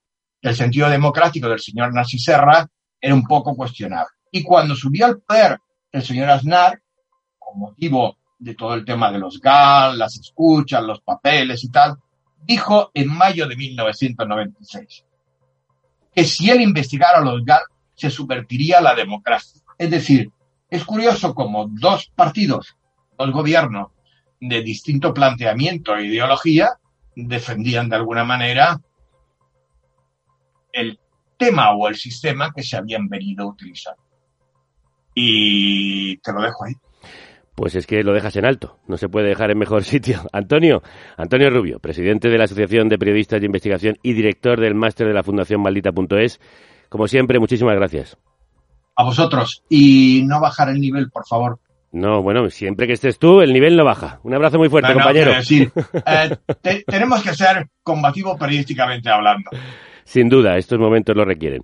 el 0.44 0.54
sentido 0.54 0.90
democrático 0.90 1.48
del 1.48 1.58
señor 1.58 1.94
Narcís 1.94 2.22
Serra 2.22 2.68
era 3.00 3.14
un 3.14 3.24
poco 3.24 3.56
cuestionable. 3.56 4.10
Y 4.30 4.42
cuando 4.42 4.76
subió 4.76 5.06
al 5.06 5.20
poder 5.20 5.58
el 5.90 6.02
señor 6.02 6.28
Aznar, 6.28 6.82
con 7.38 7.58
motivo 7.58 8.18
de 8.38 8.54
todo 8.54 8.74
el 8.74 8.84
tema 8.84 9.10
de 9.10 9.18
los 9.18 9.40
GAL, 9.40 9.98
las 9.98 10.18
escuchas, 10.18 10.82
los 10.82 11.00
papeles 11.00 11.64
y 11.64 11.70
tal, 11.70 11.96
dijo 12.42 12.90
en 12.92 13.08
mayo 13.08 13.48
de 13.48 13.56
1996 13.56 15.04
que 16.14 16.24
si 16.24 16.50
él 16.50 16.60
investigara 16.60 17.20
los 17.20 17.42
GAL 17.42 17.62
se 17.94 18.10
subvertiría 18.10 18.82
la 18.82 18.94
democracia. 18.94 19.62
Es 19.78 19.90
decir, 19.90 20.30
es 20.68 20.84
curioso 20.84 21.34
como 21.34 21.68
dos 21.68 22.12
partidos, 22.14 22.76
dos 23.16 23.30
gobiernos 23.30 23.92
de 24.40 24.62
distinto 24.62 25.14
planteamiento 25.14 25.96
e 25.96 26.04
ideología 26.04 26.68
defendían 27.16 27.88
de 27.88 27.96
alguna 27.96 28.24
manera 28.24 28.80
el 30.74 30.98
tema 31.38 31.72
o 31.72 31.88
el 31.88 31.94
sistema 31.94 32.52
que 32.54 32.62
se 32.62 32.76
habían 32.76 33.08
venido 33.08 33.44
a 33.44 33.48
utilizar. 33.48 33.94
Y 35.14 36.16
te 36.18 36.32
lo 36.32 36.42
dejo 36.42 36.64
ahí. 36.64 36.74
Pues 37.54 37.76
es 37.76 37.86
que 37.86 38.02
lo 38.02 38.12
dejas 38.12 38.34
en 38.34 38.44
alto, 38.44 38.80
no 38.88 38.96
se 38.96 39.08
puede 39.08 39.28
dejar 39.28 39.52
en 39.52 39.58
mejor 39.58 39.84
sitio. 39.84 40.20
Antonio, 40.32 40.82
Antonio 41.16 41.50
Rubio, 41.50 41.78
presidente 41.78 42.28
de 42.28 42.38
la 42.38 42.44
Asociación 42.44 42.88
de 42.88 42.98
Periodistas 42.98 43.40
de 43.40 43.46
Investigación 43.46 43.96
y 44.02 44.12
director 44.12 44.60
del 44.60 44.74
máster 44.74 45.06
de 45.06 45.14
la 45.14 45.22
Fundación 45.22 45.62
Maldita.es. 45.62 46.40
Como 46.88 47.06
siempre, 47.06 47.38
muchísimas 47.38 47.76
gracias. 47.76 48.18
A 48.96 49.04
vosotros. 49.04 49.64
Y 49.68 50.22
no 50.26 50.40
bajar 50.40 50.68
el 50.68 50.80
nivel, 50.80 51.10
por 51.10 51.26
favor. 51.26 51.58
No, 51.92 52.22
bueno, 52.22 52.50
siempre 52.50 52.88
que 52.88 52.94
estés 52.94 53.20
tú, 53.20 53.40
el 53.40 53.52
nivel 53.52 53.76
no 53.76 53.84
baja. 53.84 54.18
Un 54.24 54.34
abrazo 54.34 54.58
muy 54.58 54.68
fuerte, 54.68 54.88
no, 54.88 54.94
no, 54.94 55.00
compañero. 55.00 55.32
Decir, 55.32 55.70
eh, 56.06 56.36
te, 56.60 56.84
tenemos 56.84 57.22
que 57.22 57.32
ser 57.34 57.68
combativos 57.84 58.36
periodísticamente 58.36 59.08
hablando. 59.10 59.50
Sin 60.04 60.28
duda, 60.28 60.56
estos 60.56 60.78
momentos 60.78 61.16
lo 61.16 61.24
requieren. 61.24 61.62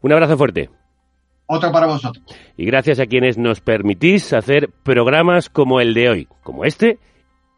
Un 0.00 0.12
abrazo 0.12 0.36
fuerte. 0.36 0.70
Otro 1.46 1.70
para 1.70 1.86
vosotros. 1.86 2.24
Y 2.56 2.64
gracias 2.64 2.98
a 3.00 3.06
quienes 3.06 3.36
nos 3.36 3.60
permitís 3.60 4.32
hacer 4.32 4.70
programas 4.82 5.50
como 5.50 5.80
el 5.80 5.92
de 5.94 6.08
hoy, 6.08 6.28
como 6.42 6.64
este 6.64 6.98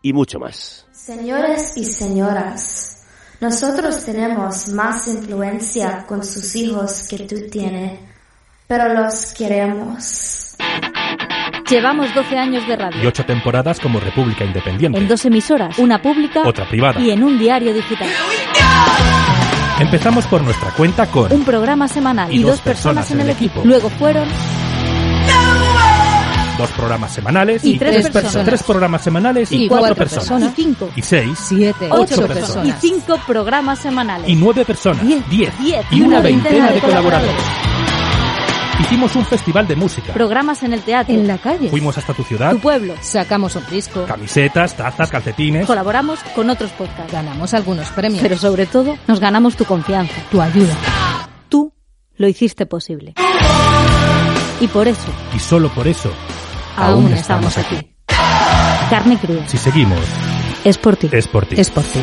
y 0.03 0.13
mucho 0.13 0.39
más. 0.39 0.87
Señores 0.93 1.77
y 1.77 1.85
señoras, 1.85 3.07
nosotros 3.41 4.05
tenemos 4.05 4.69
más 4.69 5.07
influencia 5.09 6.05
con 6.07 6.25
sus 6.25 6.57
hijos 6.57 7.07
que 7.09 7.19
tú 7.21 7.37
tienes, 7.51 8.01
pero 8.67 8.93
los 8.95 9.33
queremos. 9.35 10.57
Llevamos 11.71 12.15
12 12.15 12.37
años 12.37 12.67
de 12.67 12.77
radio. 12.77 13.03
Y 13.03 13.07
ocho 13.07 13.25
temporadas 13.25 13.81
como 13.81 13.99
República 14.01 14.45
Independiente. 14.45 14.99
En 14.99 15.09
dos 15.09 15.25
emisoras, 15.25 15.79
una 15.79 16.01
pública 16.03 16.43
Otra 16.47 16.69
privada. 16.69 17.01
y 17.01 17.11
en 17.11 17.23
un 17.23 17.39
diario 17.39 17.73
digital. 17.73 18.09
Empezamos 19.81 20.27
por 20.27 20.43
nuestra 20.43 20.71
cuenta 20.71 21.07
con 21.07 21.33
Un 21.33 21.45
programa 21.45 21.89
semanal 21.89 22.33
Y 22.33 22.43
dos 22.43 22.61
personas 22.61 23.11
en 23.11 23.21
el 23.21 23.31
equipo. 23.31 23.63
Luego 23.65 23.91
fueron 23.91 24.29
dos 26.57 26.71
programas 26.71 27.13
semanales 27.13 27.65
Y 27.65 27.79
tres 27.79 28.09
personas. 28.09 28.45
Tres 28.47 28.63
programas 28.63 29.03
semanales 29.03 29.51
y, 29.51 29.65
y 29.65 29.69
cuatro, 29.69 29.95
cuatro 29.97 30.05
personas. 30.17 30.53
Y 30.53 30.63
cinco. 30.63 30.91
Y 30.95 31.03
seis. 31.03 31.39
Siete. 31.49 31.89
Ocho 31.91 32.15
Ocho 32.15 32.27
personas. 32.29 32.83
Y 32.83 32.89
cinco 32.89 33.19
programas 33.27 33.81
semanales. 33.81 34.29
Y 34.29 34.37
nueve 34.37 34.65
personas. 34.65 35.05
Diez. 35.05 35.29
Diez. 35.29 35.59
Diez. 35.59 35.85
Y 35.91 36.03
una 36.03 36.21
veintena 36.21 36.71
de 36.71 36.81
colaboradores. 36.81 37.35
Hicimos 38.81 39.15
un 39.17 39.25
festival 39.25 39.67
de 39.67 39.77
música. 39.77 40.13
Programas 40.13 40.63
en 40.63 40.73
el 40.73 40.83
teatro. 40.83 41.15
En 41.15 41.27
la 41.27 41.39
calle. 41.39 41.69
Fuimos 41.71 41.97
hasta 41.97 42.13
tu 42.13 42.23
ciudad. 42.25 42.51
Tu 42.53 42.59
pueblo. 42.59 42.95
Sacamos 43.01 43.55
un 43.57 43.65
disco. 43.71 44.05
Camisetas, 44.05 44.77
tazas, 44.77 45.11
calcetines. 45.11 45.67
Colaboramos 45.67 46.19
con 46.35 46.51
otros 46.51 46.71
podcasts. 46.73 47.13
Ganamos 47.13 47.55
algunos 47.55 47.89
premios. 47.91 48.21
Pero 48.23 48.37
sobre 48.37 48.67
todo, 48.67 48.97
nos 49.07 49.21
ganamos 49.21 49.57
tu 49.57 49.65
confianza. 49.65 50.15
tu 50.31 50.41
ayuda. 50.41 50.75
Tú 51.49 51.73
lo 52.17 52.29
hiciste 52.29 52.67
posible. 52.67 53.15
Y 54.61 54.67
por 54.69 54.87
eso, 54.89 55.09
Y 55.35 55.39
solo 55.39 55.69
por 55.71 55.87
eso, 55.89 56.11
aún, 56.77 57.13
estamos 57.13 57.57
aquí. 57.59 57.91
Carne 58.91 59.19
cruda. 59.19 59.47
si 59.49 59.57
seguimos, 59.59 59.99
Es 60.65 60.79
por 60.79 60.97
ti. 60.97 61.09
es 61.13 61.27
por 61.27 61.45
ti. 61.47 61.57
Es 61.61 61.71
por 61.71 61.83
ti. 61.85 62.01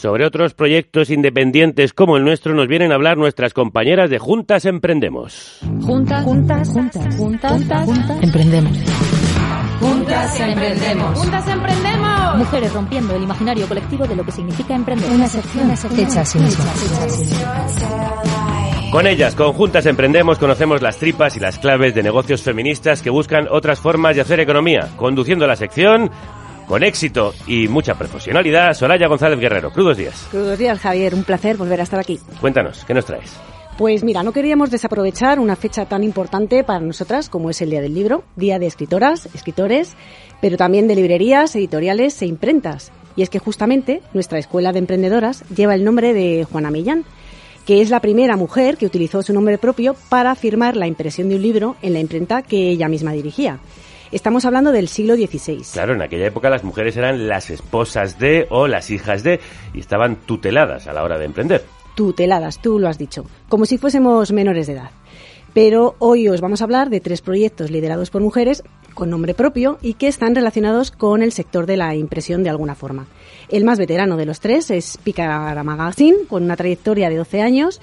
Sobre 0.00 0.24
otros 0.24 0.54
proyectos 0.54 1.10
independientes 1.10 1.92
como 1.92 2.16
el 2.16 2.24
nuestro 2.24 2.54
nos 2.54 2.68
vienen 2.68 2.90
a 2.90 2.94
hablar 2.94 3.18
nuestras 3.18 3.52
compañeras 3.52 4.08
de 4.08 4.18
Juntas 4.18 4.64
Emprendemos. 4.64 5.58
Juntas, 5.82 6.24
juntas, 6.24 6.68
juntas, 6.70 7.16
juntas, 7.18 7.84
juntas. 7.84 8.22
Emprendemos. 8.22 8.78
Juntas 9.78 10.40
emprendemos. 10.40 11.18
Juntas 11.18 11.48
emprendemos. 11.48 12.38
Mujeres 12.38 12.72
rompiendo 12.72 13.14
el 13.14 13.24
imaginario 13.24 13.68
colectivo 13.68 14.06
de 14.06 14.16
lo 14.16 14.24
que 14.24 14.32
significa 14.32 14.74
emprender. 14.74 15.10
Una 15.10 15.28
sección 15.28 15.70
hecha 15.70 16.24
sí 16.24 16.38
misma. 16.38 16.64
Con 18.90 19.06
ellas, 19.06 19.34
con 19.34 19.52
Juntas 19.52 19.84
Emprendemos, 19.84 20.38
conocemos 20.38 20.80
las 20.80 20.96
tripas 20.96 21.36
y 21.36 21.40
las 21.40 21.58
claves 21.58 21.94
de 21.94 22.02
negocios 22.02 22.40
feministas 22.40 23.02
que 23.02 23.10
buscan 23.10 23.48
otras 23.50 23.78
formas 23.80 24.16
de 24.16 24.22
hacer 24.22 24.40
economía. 24.40 24.88
Conduciendo 24.96 25.46
la 25.46 25.56
sección, 25.56 26.10
con 26.70 26.84
éxito 26.84 27.34
y 27.48 27.66
mucha 27.66 27.96
profesionalidad, 27.96 28.74
Soraya 28.74 29.08
González 29.08 29.40
Guerrero. 29.40 29.72
Crudos 29.72 29.96
días. 29.96 30.28
Buenos 30.32 30.56
días, 30.56 30.78
Javier. 30.78 31.16
Un 31.16 31.24
placer 31.24 31.56
volver 31.56 31.80
a 31.80 31.82
estar 31.82 31.98
aquí. 31.98 32.20
Cuéntanos, 32.40 32.84
¿qué 32.84 32.94
nos 32.94 33.04
traes? 33.04 33.36
Pues 33.76 34.04
mira, 34.04 34.22
no 34.22 34.30
queríamos 34.30 34.70
desaprovechar 34.70 35.40
una 35.40 35.56
fecha 35.56 35.86
tan 35.86 36.04
importante 36.04 36.62
para 36.62 36.78
nosotras 36.78 37.28
como 37.28 37.50
es 37.50 37.60
el 37.60 37.70
Día 37.70 37.80
del 37.80 37.92
Libro, 37.92 38.22
Día 38.36 38.60
de 38.60 38.66
Escritoras, 38.66 39.28
Escritores, 39.34 39.96
pero 40.40 40.56
también 40.56 40.86
de 40.86 40.94
librerías, 40.94 41.56
editoriales 41.56 42.22
e 42.22 42.26
imprentas. 42.26 42.92
Y 43.16 43.22
es 43.22 43.30
que 43.30 43.40
justamente 43.40 44.00
nuestra 44.14 44.38
Escuela 44.38 44.70
de 44.70 44.78
Emprendedoras 44.78 45.42
lleva 45.48 45.74
el 45.74 45.82
nombre 45.82 46.14
de 46.14 46.44
Juana 46.44 46.70
Millán, 46.70 47.04
que 47.66 47.80
es 47.80 47.90
la 47.90 47.98
primera 47.98 48.36
mujer 48.36 48.76
que 48.76 48.86
utilizó 48.86 49.24
su 49.24 49.32
nombre 49.32 49.58
propio 49.58 49.96
para 50.08 50.36
firmar 50.36 50.76
la 50.76 50.86
impresión 50.86 51.30
de 51.30 51.34
un 51.34 51.42
libro 51.42 51.74
en 51.82 51.94
la 51.94 51.98
imprenta 51.98 52.42
que 52.42 52.70
ella 52.70 52.88
misma 52.88 53.10
dirigía. 53.10 53.58
Estamos 54.12 54.44
hablando 54.44 54.72
del 54.72 54.88
siglo 54.88 55.14
XVI. 55.14 55.62
Claro, 55.72 55.94
en 55.94 56.02
aquella 56.02 56.26
época 56.26 56.50
las 56.50 56.64
mujeres 56.64 56.96
eran 56.96 57.28
las 57.28 57.48
esposas 57.48 58.18
de 58.18 58.48
o 58.50 58.66
las 58.66 58.90
hijas 58.90 59.22
de 59.22 59.38
y 59.72 59.78
estaban 59.78 60.16
tuteladas 60.16 60.88
a 60.88 60.92
la 60.92 61.04
hora 61.04 61.16
de 61.16 61.26
emprender. 61.26 61.64
tuteladas, 61.94 62.60
tú 62.60 62.78
lo 62.78 62.88
has 62.88 62.98
dicho, 62.98 63.24
como 63.48 63.66
si 63.66 63.78
fuésemos 63.78 64.32
menores 64.32 64.66
de 64.66 64.72
edad. 64.72 64.90
Pero 65.52 65.94
hoy 65.98 66.28
os 66.28 66.40
vamos 66.40 66.60
a 66.60 66.64
hablar 66.64 66.90
de 66.90 67.00
tres 67.00 67.22
proyectos 67.22 67.70
liderados 67.70 68.10
por 68.10 68.22
mujeres 68.22 68.62
con 68.94 69.10
nombre 69.10 69.34
propio 69.34 69.78
y 69.82 69.94
que 69.94 70.08
están 70.08 70.34
relacionados 70.34 70.90
con 70.90 71.22
el 71.22 71.32
sector 71.32 71.66
de 71.66 71.76
la 71.76 71.94
impresión 71.94 72.42
de 72.42 72.50
alguna 72.50 72.74
forma. 72.74 73.06
El 73.48 73.64
más 73.64 73.78
veterano 73.78 74.16
de 74.16 74.26
los 74.26 74.40
tres 74.40 74.70
es 74.70 74.98
Picara 74.98 75.62
Magazine, 75.62 76.18
con 76.28 76.42
una 76.44 76.56
trayectoria 76.56 77.10
de 77.10 77.16
12 77.16 77.42
años 77.42 77.80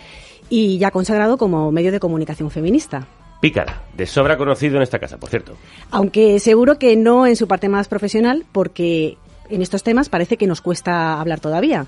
y 0.49 0.77
ya 0.77 0.91
consagrado 0.91 1.37
como 1.37 1.71
medio 1.71 1.91
de 1.91 1.99
comunicación 1.99 2.51
feminista. 2.51 3.07
Pícara, 3.39 3.83
de 3.95 4.05
sobra 4.05 4.37
conocido 4.37 4.77
en 4.77 4.83
esta 4.83 4.99
casa, 4.99 5.17
por 5.17 5.29
cierto. 5.29 5.53
Aunque 5.91 6.39
seguro 6.39 6.79
que 6.79 6.95
no 6.95 7.27
en 7.27 7.35
su 7.35 7.47
parte 7.47 7.69
más 7.69 7.87
profesional, 7.87 8.45
porque 8.51 9.17
en 9.49 9.61
estos 9.61 9.83
temas 9.83 10.09
parece 10.09 10.37
que 10.37 10.47
nos 10.47 10.61
cuesta 10.61 11.19
hablar 11.19 11.39
todavía. 11.39 11.85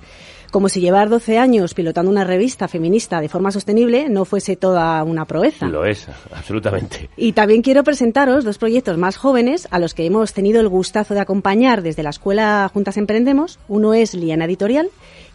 Como 0.51 0.67
si 0.67 0.81
llevar 0.81 1.09
12 1.09 1.37
años 1.37 1.75
pilotando 1.75 2.09
una 2.09 2.23
revista 2.23 2.67
feminista 2.67 3.21
de 3.21 3.29
forma 3.29 3.51
sostenible 3.51 4.09
no 4.09 4.25
fuese 4.25 4.55
toda 4.55 5.03
una 5.03 5.25
proeza. 5.25 5.67
Lo 5.67 5.85
es, 5.85 6.07
absolutamente. 6.33 7.09
Y 7.17 7.33
también 7.33 7.61
quiero 7.61 7.83
presentaros 7.83 8.43
dos 8.43 8.57
proyectos 8.57 8.97
más 8.97 9.17
jóvenes 9.17 9.67
a 9.69 9.79
los 9.79 9.93
que 9.93 10.05
hemos 10.05 10.33
tenido 10.33 10.59
el 10.59 10.67
gustazo 10.67 11.13
de 11.13 11.19
acompañar 11.19 11.83
desde 11.83 12.03
la 12.03 12.09
escuela 12.09 12.69
Juntas 12.73 12.97
Emprendemos. 12.97 13.59
Uno 13.67 13.93
es 13.93 14.15
Liana 14.15 14.45
Editorial, 14.45 14.89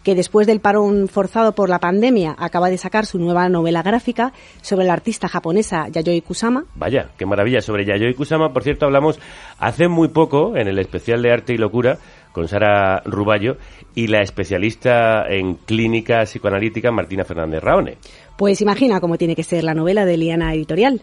que 0.05 0.15
después 0.15 0.45
del 0.45 0.59
parón 0.59 1.07
forzado 1.07 1.55
por 1.55 1.67
la 1.67 1.79
pandemia 1.79 2.35
acaba 2.37 2.69
de 2.69 2.77
sacar 2.77 3.07
su 3.07 3.17
nueva 3.17 3.49
novela 3.49 3.81
gráfica 3.81 4.33
sobre 4.61 4.85
la 4.85 4.93
artista 4.93 5.27
japonesa 5.27 5.87
Yayoi 5.89 6.21
Kusama. 6.21 6.65
Vaya, 6.75 7.09
qué 7.17 7.25
maravilla. 7.25 7.59
Sobre 7.59 7.85
Yayoi 7.85 8.13
Kusama, 8.13 8.53
por 8.53 8.61
cierto, 8.61 8.85
hablamos 8.85 9.19
hace 9.57 9.87
muy 9.87 10.09
poco 10.09 10.55
en 10.55 10.67
el 10.67 10.77
especial 10.77 11.23
de 11.23 11.31
Arte 11.31 11.53
y 11.53 11.57
Locura 11.57 11.97
con 12.31 12.47
Sara 12.47 13.01
Ruballo 13.03 13.57
y 13.95 14.05
la 14.05 14.21
especialista 14.21 15.25
en 15.27 15.55
clínica 15.55 16.23
psicoanalítica 16.25 16.91
Martina 16.91 17.23
Fernández 17.23 17.63
Raone. 17.63 17.97
Pues 18.37 18.61
imagina 18.61 18.99
cómo 18.99 19.17
tiene 19.17 19.35
que 19.35 19.43
ser 19.43 19.63
la 19.63 19.73
novela 19.73 20.05
de 20.05 20.17
Liana 20.17 20.53
Editorial. 20.53 21.01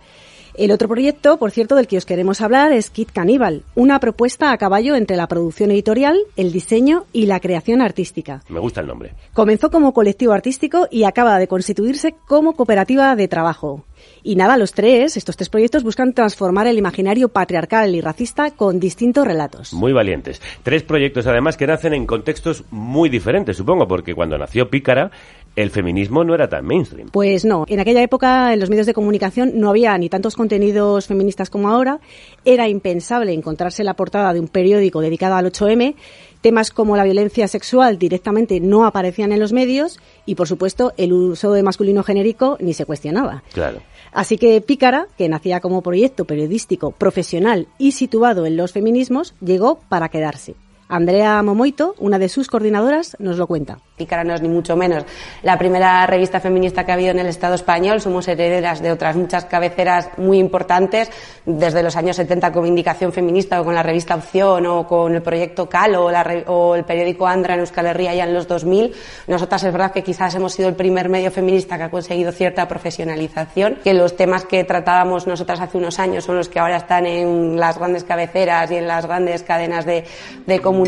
El 0.54 0.70
otro 0.70 0.86
proyecto, 0.86 1.38
por 1.38 1.50
cierto, 1.50 1.76
del 1.76 1.86
que 1.86 1.96
os 1.96 2.04
queremos 2.04 2.42
hablar 2.42 2.72
es 2.72 2.90
Kit 2.90 3.10
Caníbal, 3.10 3.62
una 3.74 3.98
propuesta 4.00 4.52
a 4.52 4.58
caballo 4.58 4.94
entre 4.96 5.16
la 5.16 5.26
producción 5.26 5.70
editorial, 5.70 6.18
el 6.36 6.52
diseño 6.52 7.06
y 7.12 7.24
la 7.24 7.40
creación 7.40 7.80
artística. 7.80 8.42
Me 8.50 8.60
gusta 8.60 8.82
el 8.82 8.86
nombre. 8.86 9.14
Comenzó 9.32 9.70
como 9.70 9.94
colectivo 9.94 10.34
artístico 10.34 10.88
y 10.90 11.04
acaba 11.04 11.38
de 11.38 11.48
constituirse 11.48 12.14
como 12.26 12.52
cooperativa 12.52 13.16
de 13.16 13.28
trabajo. 13.28 13.84
Y 14.22 14.36
nada, 14.36 14.56
los 14.56 14.72
tres, 14.72 15.16
estos 15.16 15.36
tres 15.36 15.48
proyectos 15.48 15.82
buscan 15.82 16.12
transformar 16.12 16.66
el 16.66 16.78
imaginario 16.78 17.28
patriarcal 17.28 17.94
y 17.94 18.00
racista 18.00 18.52
con 18.52 18.78
distintos 18.78 19.26
relatos. 19.26 19.72
Muy 19.72 19.92
valientes. 19.92 20.40
Tres 20.62 20.82
proyectos 20.82 21.26
además 21.26 21.56
que 21.56 21.66
nacen 21.66 21.94
en 21.94 22.06
contextos 22.06 22.64
muy 22.70 23.08
diferentes, 23.08 23.56
supongo, 23.56 23.88
porque 23.88 24.14
cuando 24.14 24.38
nació 24.38 24.70
Pícara, 24.70 25.10
el 25.56 25.70
feminismo 25.70 26.24
no 26.24 26.34
era 26.34 26.48
tan 26.48 26.64
mainstream. 26.64 27.08
Pues 27.10 27.44
no, 27.44 27.64
en 27.68 27.80
aquella 27.80 28.02
época 28.02 28.52
en 28.52 28.60
los 28.60 28.70
medios 28.70 28.86
de 28.86 28.94
comunicación 28.94 29.52
no 29.54 29.68
había 29.68 29.96
ni 29.98 30.08
tantos 30.08 30.34
contenidos 30.34 31.06
feministas 31.06 31.50
como 31.50 31.68
ahora, 31.68 32.00
era 32.44 32.68
impensable 32.68 33.32
encontrarse 33.32 33.84
la 33.84 33.94
portada 33.94 34.32
de 34.32 34.40
un 34.40 34.48
periódico 34.48 35.00
dedicado 35.00 35.34
al 35.34 35.46
8M, 35.46 35.94
temas 36.40 36.70
como 36.70 36.96
la 36.96 37.04
violencia 37.04 37.48
sexual 37.48 37.98
directamente 37.98 38.60
no 38.60 38.86
aparecían 38.86 39.32
en 39.32 39.40
los 39.40 39.52
medios 39.52 40.00
y 40.26 40.34
por 40.34 40.48
supuesto 40.48 40.92
el 40.96 41.12
uso 41.12 41.52
de 41.52 41.62
masculino 41.62 42.02
genérico 42.02 42.56
ni 42.60 42.72
se 42.72 42.86
cuestionaba. 42.86 43.42
Claro. 43.52 43.80
Así 44.12 44.36
que 44.36 44.60
Pícara, 44.60 45.08
que 45.16 45.28
nacía 45.28 45.60
como 45.60 45.82
proyecto 45.82 46.26
periodístico 46.26 46.90
profesional 46.90 47.66
y 47.78 47.92
situado 47.92 48.44
en 48.46 48.56
los 48.56 48.72
feminismos, 48.72 49.34
llegó 49.40 49.80
para 49.88 50.10
quedarse. 50.10 50.54
Andrea 50.92 51.42
Momoito, 51.42 51.94
una 52.00 52.18
de 52.18 52.28
sus 52.28 52.48
coordinadoras, 52.48 53.16
nos 53.18 53.38
lo 53.38 53.46
cuenta. 53.46 53.78
Pícara 53.96 54.24
no 54.24 54.34
es 54.34 54.42
ni 54.42 54.48
mucho 54.48 54.76
menos 54.76 55.06
la 55.42 55.56
primera 55.56 56.06
revista 56.06 56.38
feminista 56.38 56.84
que 56.84 56.90
ha 56.90 56.94
habido 56.94 57.12
en 57.12 57.20
el 57.20 57.28
Estado 57.28 57.54
español. 57.54 58.02
Somos 58.02 58.28
herederas 58.28 58.82
de 58.82 58.92
otras 58.92 59.16
muchas 59.16 59.46
cabeceras 59.46 60.10
muy 60.18 60.38
importantes, 60.38 61.10
desde 61.46 61.82
los 61.82 61.96
años 61.96 62.16
70 62.16 62.52
con 62.52 62.66
Indicación 62.66 63.10
Feminista 63.10 63.62
o 63.62 63.64
con 63.64 63.74
la 63.74 63.82
revista 63.82 64.16
Opción 64.16 64.66
o 64.66 64.86
con 64.86 65.14
el 65.14 65.22
proyecto 65.22 65.66
Calo 65.66 66.04
o, 66.04 66.10
la 66.10 66.26
o 66.48 66.74
el 66.74 66.84
periódico 66.84 67.26
Andra 67.26 67.54
en 67.54 67.60
Euskal 67.60 67.86
Herria 67.86 68.14
ya 68.14 68.24
en 68.24 68.34
los 68.34 68.46
2000. 68.46 68.92
Nosotras 69.28 69.64
es 69.64 69.72
verdad 69.72 69.92
que 69.92 70.02
quizás 70.02 70.34
hemos 70.34 70.52
sido 70.52 70.68
el 70.68 70.74
primer 70.74 71.08
medio 71.08 71.30
feminista 71.30 71.78
que 71.78 71.84
ha 71.84 71.90
conseguido 71.90 72.32
cierta 72.32 72.68
profesionalización, 72.68 73.78
que 73.82 73.94
los 73.94 74.14
temas 74.14 74.44
que 74.44 74.62
tratábamos 74.64 75.26
nosotras 75.26 75.58
hace 75.60 75.78
unos 75.78 75.98
años 75.98 76.24
son 76.24 76.36
los 76.36 76.50
que 76.50 76.60
ahora 76.60 76.76
están 76.76 77.06
en 77.06 77.58
las 77.58 77.78
grandes 77.78 78.04
cabeceras 78.04 78.70
y 78.70 78.76
en 78.76 78.86
las 78.86 79.06
grandes 79.06 79.42
cadenas 79.42 79.86
de, 79.86 80.04
de 80.46 80.60
comunicación. 80.60 80.81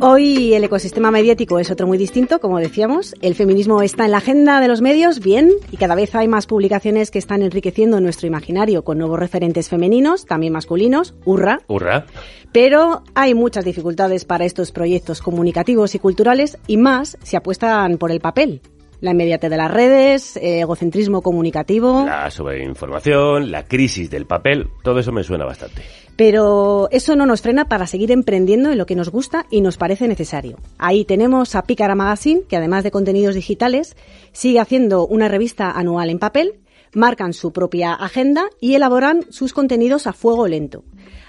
Hoy 0.00 0.54
el 0.54 0.62
ecosistema 0.62 1.10
mediático 1.10 1.58
es 1.58 1.72
otro 1.72 1.88
muy 1.88 1.98
distinto, 1.98 2.38
como 2.38 2.60
decíamos. 2.60 3.16
El 3.20 3.34
feminismo 3.34 3.82
está 3.82 4.04
en 4.04 4.12
la 4.12 4.18
agenda 4.18 4.60
de 4.60 4.68
los 4.68 4.80
medios, 4.80 5.18
bien, 5.18 5.50
y 5.72 5.76
cada 5.76 5.96
vez 5.96 6.14
hay 6.14 6.28
más 6.28 6.46
publicaciones 6.46 7.10
que 7.10 7.18
están 7.18 7.42
enriqueciendo 7.42 8.00
nuestro 8.00 8.28
imaginario 8.28 8.84
con 8.84 8.98
nuevos 8.98 9.18
referentes 9.18 9.68
femeninos, 9.68 10.24
también 10.24 10.52
masculinos, 10.52 11.16
hurra. 11.24 11.60
Hurra. 11.66 12.06
Pero 12.52 13.02
hay 13.16 13.34
muchas 13.34 13.64
dificultades 13.64 14.24
para 14.24 14.44
estos 14.44 14.70
proyectos 14.70 15.20
comunicativos 15.20 15.96
y 15.96 15.98
culturales 15.98 16.56
y 16.68 16.76
más 16.76 17.18
si 17.22 17.34
apuestan 17.34 17.98
por 17.98 18.12
el 18.12 18.20
papel. 18.20 18.62
La 19.00 19.10
inmediatez 19.10 19.50
de 19.50 19.56
las 19.56 19.70
redes, 19.70 20.36
eh, 20.36 20.60
egocentrismo 20.60 21.22
comunicativo. 21.22 22.04
La 22.06 22.30
sobreinformación, 22.30 23.50
la 23.50 23.64
crisis 23.64 24.10
del 24.10 24.26
papel, 24.26 24.68
todo 24.84 25.00
eso 25.00 25.10
me 25.10 25.24
suena 25.24 25.44
bastante. 25.44 25.82
Pero 26.18 26.88
eso 26.90 27.14
no 27.14 27.26
nos 27.26 27.42
frena 27.42 27.68
para 27.68 27.86
seguir 27.86 28.10
emprendiendo 28.10 28.72
en 28.72 28.78
lo 28.78 28.86
que 28.86 28.96
nos 28.96 29.08
gusta 29.08 29.46
y 29.52 29.60
nos 29.60 29.76
parece 29.76 30.08
necesario. 30.08 30.58
Ahí 30.76 31.04
tenemos 31.04 31.54
a 31.54 31.62
Pícara 31.62 31.94
Magazine, 31.94 32.42
que 32.48 32.56
además 32.56 32.82
de 32.82 32.90
contenidos 32.90 33.36
digitales, 33.36 33.94
sigue 34.32 34.58
haciendo 34.58 35.06
una 35.06 35.28
revista 35.28 35.70
anual 35.70 36.10
en 36.10 36.18
papel, 36.18 36.58
marcan 36.92 37.34
su 37.34 37.52
propia 37.52 37.94
agenda 37.94 38.50
y 38.60 38.74
elaboran 38.74 39.26
sus 39.30 39.52
contenidos 39.52 40.08
a 40.08 40.12
fuego 40.12 40.48
lento. 40.48 40.82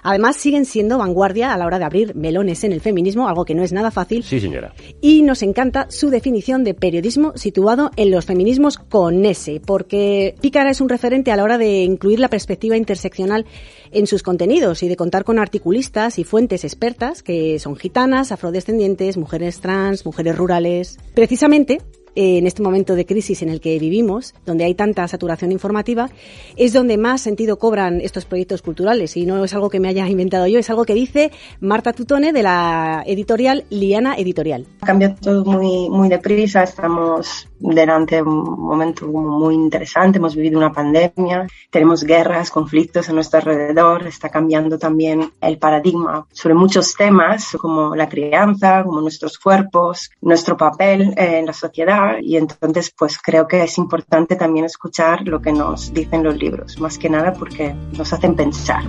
Además, 0.04 0.36
siguen 0.36 0.66
siendo 0.66 0.97
vanguardia 0.97 1.54
a 1.54 1.58
la 1.58 1.66
hora 1.66 1.80
de 1.80 1.86
abrir 1.86 2.16
melones 2.16 2.64
en 2.64 2.72
el 2.72 2.82
feminismo, 2.82 3.28
algo 3.28 3.45
que 3.45 3.56
no 3.56 3.64
es 3.64 3.74
nada 3.74 3.91
fácil. 3.91 4.24
Sí, 4.24 4.39
señora. 4.39 4.74
Y 5.02 5.22
nos 5.22 5.43
encanta 5.43 5.88
su 5.89 6.10
definición 6.10 6.64
de 6.64 6.74
periodismo 6.74 7.34
situado 7.36 7.91
en 7.95 8.12
los 8.12 8.26
feminismos 8.26 8.78
con 8.78 9.26
S, 9.26 9.62
porque 9.66 10.36
Pícara 10.41 10.72
es 10.72 10.82
un 10.82 10.89
referente 10.89 11.32
a 11.32 11.36
la 11.36 11.43
hora 11.43 11.58
de 11.58 11.84
incluir 11.84 12.20
la 12.20 12.30
perspectiva 12.30 12.78
interseccional 12.78 13.45
en 13.91 14.08
sus 14.08 14.24
contenidos 14.24 14.84
y 14.84 14.88
de 14.88 14.95
contar 14.95 15.24
con 15.24 15.39
articulistas 15.39 16.20
y 16.20 16.24
fuentes 16.24 16.64
expertas 16.64 17.24
que 17.24 17.60
son 17.60 17.76
gitanas, 17.76 18.32
afrodescendientes, 18.32 19.18
mujeres 19.18 19.60
trans, 19.62 20.06
mujeres 20.06 20.38
rurales. 20.38 20.97
Precisamente, 21.14 21.82
en 22.22 22.48
este 22.48 22.62
momento 22.62 22.96
de 22.96 23.06
crisis 23.06 23.42
en 23.42 23.50
el 23.50 23.62
que 23.62 23.80
vivimos, 23.80 24.36
donde 24.46 24.66
hay 24.66 24.76
tanta 24.76 25.08
saturación 25.08 25.54
informativa, 25.54 26.10
es 26.58 26.74
donde 26.74 26.98
más 26.98 27.22
sentido 27.22 27.58
cobran 27.58 28.02
estos 28.02 28.26
proyectos 28.26 28.62
culturales. 28.62 29.16
Y 29.16 29.26
no 29.26 29.42
es 29.44 29.54
algo 29.54 29.70
que 29.70 29.80
me 29.80 29.88
haya 29.88 30.06
inventado 30.08 30.46
yo, 30.46 30.60
es 30.60 30.70
algo 30.70 30.84
que 30.84 30.94
dice 30.94 31.32
Marta 31.62 31.94
Tutone 31.94 32.34
de 32.34 32.44
la 32.44 33.04
editorial 33.06 33.64
Liana 33.70 34.16
Editorial. 34.16 34.68
Cambia 34.86 35.16
todo 35.16 35.46
muy, 35.46 35.90
muy 35.90 36.10
deprisa, 36.10 36.64
estamos 36.64 37.49
delante 37.60 38.16
de 38.16 38.22
un 38.24 38.60
momento 38.60 39.07
muy 39.07 39.55
interesante, 39.55 40.18
hemos 40.18 40.36
vivido 40.36 40.57
una 40.57 40.72
pandemia, 40.72 41.47
tenemos 41.70 42.03
guerras, 42.03 42.49
conflictos 42.49 43.10
a 43.10 43.14
nuestro 43.14 43.39
alrededor, 43.39 44.07
está 44.07 44.30
cambiando 44.30 44.78
también 44.78 45.32
el 45.41 45.57
paradigma 45.57 46.26
sobre 46.32 46.55
muchos 46.55 46.95
temas 46.95 47.57
como 47.60 47.95
la 47.95 48.10
crianza, 48.10 48.84
como 48.84 49.01
nuestros 49.01 49.38
cuerpos, 49.38 50.10
nuestro 50.22 50.57
papel 50.57 51.14
en 51.18 51.45
la 51.45 51.53
sociedad. 51.53 52.18
Y 52.22 52.38
entonces 52.38 52.93
pues 52.97 53.18
creo 53.18 53.47
que 53.47 53.64
es 53.64 53.78
importante 53.78 54.36
también 54.36 54.66
escuchar 54.66 55.28
lo 55.28 55.41
que 55.41 55.51
nos 55.51 55.93
dicen 55.93 56.24
los 56.24 56.38
libros, 56.38 56.80
más 56.80 56.97
que 56.97 57.10
nada 57.10 57.34
porque 57.34 57.76
nos 57.97 58.12
hacen 58.14 58.36
pensar. 58.36 58.84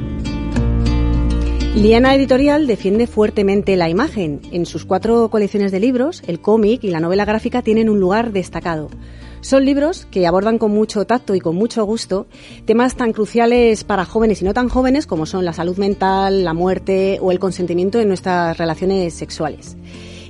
Liana 1.76 2.16
Editorial 2.16 2.66
defiende 2.66 3.06
fuertemente 3.06 3.76
la 3.76 3.88
imagen. 3.88 4.40
En 4.50 4.66
sus 4.66 4.84
cuatro 4.84 5.30
colecciones 5.30 5.70
de 5.70 5.78
libros, 5.78 6.20
el 6.26 6.40
cómic 6.40 6.82
y 6.82 6.90
la 6.90 6.98
novela 6.98 7.24
gráfica 7.24 7.62
tienen 7.62 7.88
un 7.88 8.00
lugar 8.00 8.32
destacado. 8.32 8.90
Son 9.40 9.64
libros 9.64 10.04
que 10.10 10.26
abordan 10.26 10.58
con 10.58 10.72
mucho 10.72 11.06
tacto 11.06 11.36
y 11.36 11.40
con 11.40 11.54
mucho 11.54 11.84
gusto 11.84 12.26
temas 12.64 12.96
tan 12.96 13.12
cruciales 13.12 13.84
para 13.84 14.04
jóvenes 14.04 14.42
y 14.42 14.44
no 14.44 14.52
tan 14.52 14.68
jóvenes 14.68 15.06
como 15.06 15.26
son 15.26 15.44
la 15.44 15.52
salud 15.52 15.78
mental, 15.78 16.42
la 16.42 16.54
muerte 16.54 17.18
o 17.22 17.30
el 17.30 17.38
consentimiento 17.38 18.00
en 18.00 18.08
nuestras 18.08 18.58
relaciones 18.58 19.14
sexuales. 19.14 19.76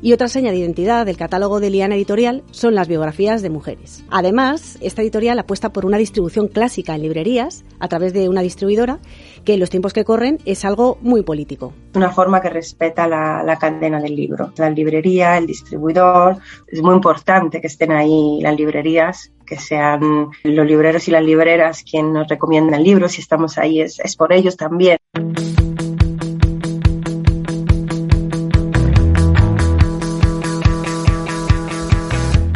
Y 0.02 0.14
otra 0.14 0.28
seña 0.28 0.50
de 0.50 0.56
identidad 0.56 1.04
del 1.04 1.18
catálogo 1.18 1.60
de 1.60 1.68
Liana 1.68 1.94
Editorial 1.94 2.42
son 2.52 2.74
las 2.74 2.88
biografías 2.88 3.42
de 3.42 3.50
mujeres. 3.50 4.02
Además, 4.10 4.78
esta 4.80 5.02
editorial 5.02 5.38
apuesta 5.38 5.74
por 5.74 5.84
una 5.84 5.98
distribución 5.98 6.48
clásica 6.48 6.94
en 6.94 7.02
librerías 7.02 7.64
a 7.80 7.88
través 7.88 8.14
de 8.14 8.30
una 8.30 8.40
distribuidora 8.40 8.98
que 9.44 9.54
en 9.54 9.60
los 9.60 9.68
tiempos 9.68 9.92
que 9.92 10.04
corren 10.04 10.38
es 10.46 10.64
algo 10.64 10.96
muy 11.02 11.22
político. 11.22 11.74
Una 11.94 12.10
forma 12.10 12.40
que 12.40 12.48
respeta 12.48 13.06
la, 13.06 13.58
cadena 13.60 14.00
del 14.00 14.16
libro. 14.16 14.52
La 14.56 14.70
librería, 14.70 15.36
el 15.36 15.46
distribuidor. 15.46 16.38
Es 16.66 16.80
muy 16.80 16.94
importante 16.94 17.60
que 17.60 17.66
estén 17.66 17.92
ahí 17.92 18.38
las 18.40 18.56
librerías 18.56 19.32
que 19.44 19.58
sean 19.58 20.28
los 20.44 20.66
libreros 20.66 21.08
y 21.08 21.10
las 21.10 21.24
libreras 21.24 21.82
quienes 21.82 22.12
nos 22.12 22.28
recomiendan 22.28 22.84
libros, 22.84 23.12
si 23.12 23.20
estamos 23.20 23.58
ahí 23.58 23.80
es, 23.80 23.98
es 23.98 24.16
por 24.16 24.32
ellos 24.32 24.56
también. 24.56 24.96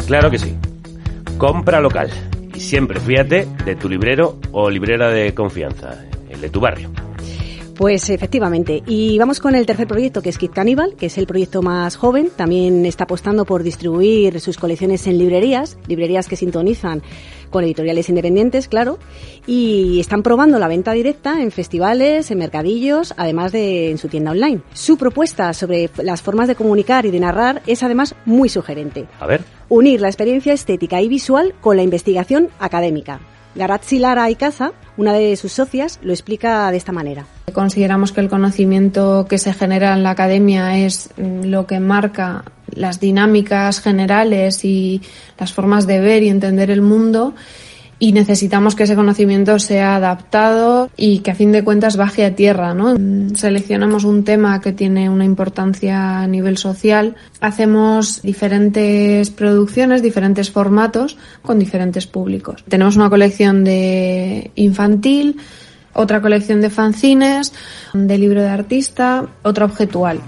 Claro 0.07 0.29
que 0.29 0.37
sí. 0.37 0.55
Compra 1.37 1.79
local. 1.81 2.09
Y 2.53 2.59
siempre 2.59 2.99
fíjate 2.99 3.47
de 3.65 3.75
tu 3.75 3.89
librero 3.89 4.39
o 4.51 4.69
librera 4.69 5.09
de 5.09 5.33
confianza, 5.33 6.05
el 6.29 6.39
de 6.41 6.49
tu 6.49 6.59
barrio. 6.59 6.91
Pues 7.75 8.09
efectivamente. 8.09 8.83
Y 8.87 9.17
vamos 9.17 9.41
con 9.41 9.53
el 9.53 9.65
tercer 9.65 9.85
proyecto, 9.85 10.21
que 10.21 10.29
es 10.29 10.37
Kit 10.37 10.53
Cannibal, 10.53 10.95
que 10.95 11.07
es 11.07 11.17
el 11.17 11.27
proyecto 11.27 11.61
más 11.61 11.97
joven. 11.97 12.29
También 12.33 12.85
está 12.85 13.03
apostando 13.03 13.43
por 13.43 13.63
distribuir 13.63 14.39
sus 14.39 14.57
colecciones 14.57 15.05
en 15.07 15.17
librerías, 15.17 15.77
librerías 15.87 16.27
que 16.29 16.37
sintonizan 16.37 17.03
con 17.49 17.65
editoriales 17.65 18.07
independientes, 18.07 18.69
claro, 18.69 18.97
y 19.45 19.99
están 19.99 20.23
probando 20.23 20.57
la 20.57 20.69
venta 20.69 20.93
directa 20.93 21.41
en 21.41 21.51
festivales, 21.51 22.31
en 22.31 22.37
mercadillos, 22.37 23.13
además 23.17 23.51
de 23.51 23.91
en 23.91 23.97
su 23.97 24.07
tienda 24.07 24.31
online. 24.31 24.61
Su 24.73 24.97
propuesta 24.97 25.53
sobre 25.53 25.89
las 26.01 26.21
formas 26.21 26.47
de 26.47 26.55
comunicar 26.55 27.05
y 27.05 27.11
de 27.11 27.19
narrar 27.19 27.61
es 27.67 27.83
además 27.83 28.15
muy 28.25 28.47
sugerente. 28.47 29.05
A 29.19 29.27
ver. 29.27 29.41
Unir 29.67 29.99
la 29.99 30.07
experiencia 30.07 30.53
estética 30.53 31.01
y 31.01 31.09
visual 31.09 31.53
con 31.59 31.75
la 31.75 31.83
investigación 31.83 32.49
académica. 32.59 33.19
Garazzi 33.55 33.99
Lara 33.99 34.27
Casa, 34.35 34.73
una 34.97 35.13
de 35.13 35.35
sus 35.37 35.53
socias, 35.53 35.99
lo 36.03 36.11
explica 36.11 36.69
de 36.71 36.77
esta 36.77 36.91
manera. 36.91 37.25
Consideramos 37.53 38.11
que 38.11 38.21
el 38.21 38.29
conocimiento 38.29 39.25
que 39.29 39.37
se 39.37 39.53
genera 39.53 39.93
en 39.93 40.03
la 40.03 40.11
academia 40.11 40.77
es 40.77 41.09
mm, 41.17 41.45
lo 41.45 41.65
que 41.65 41.79
marca 41.79 42.43
las 42.67 42.99
dinámicas 42.99 43.79
generales 43.79 44.65
y 44.65 45.01
las 45.39 45.53
formas 45.53 45.87
de 45.87 45.99
ver 46.01 46.23
y 46.23 46.29
entender 46.29 46.69
el 46.69 46.81
mundo 46.81 47.33
y 47.97 48.11
necesitamos 48.11 48.75
que 48.75 48.83
ese 48.83 48.95
conocimiento 48.95 49.57
sea 49.59 49.95
adaptado 49.95 50.89
y 50.97 51.19
que 51.19 51.31
a 51.31 51.35
fin 51.35 51.51
de 51.51 51.63
cuentas 51.63 51.97
baje 51.97 52.25
a 52.25 52.35
tierra, 52.35 52.73
¿no? 52.73 52.95
Seleccionamos 53.35 54.03
un 54.03 54.23
tema 54.23 54.59
que 54.61 54.73
tiene 54.73 55.09
una 55.09 55.25
importancia 55.25 56.19
a 56.19 56.27
nivel 56.27 56.57
social, 56.57 57.15
hacemos 57.39 58.21
diferentes 58.21 59.29
producciones, 59.29 60.01
diferentes 60.01 60.51
formatos 60.51 61.17
con 61.41 61.59
diferentes 61.59 62.07
públicos. 62.07 62.63
Tenemos 62.67 62.95
una 62.95 63.09
colección 63.09 63.63
de 63.63 64.51
infantil, 64.55 65.37
otra 65.93 66.21
colección 66.21 66.61
de 66.61 66.69
fanzines, 66.69 67.53
de 67.93 68.17
libro 68.17 68.41
de 68.41 68.49
artista, 68.49 69.25
otra 69.43 69.65
objetual. 69.65 70.19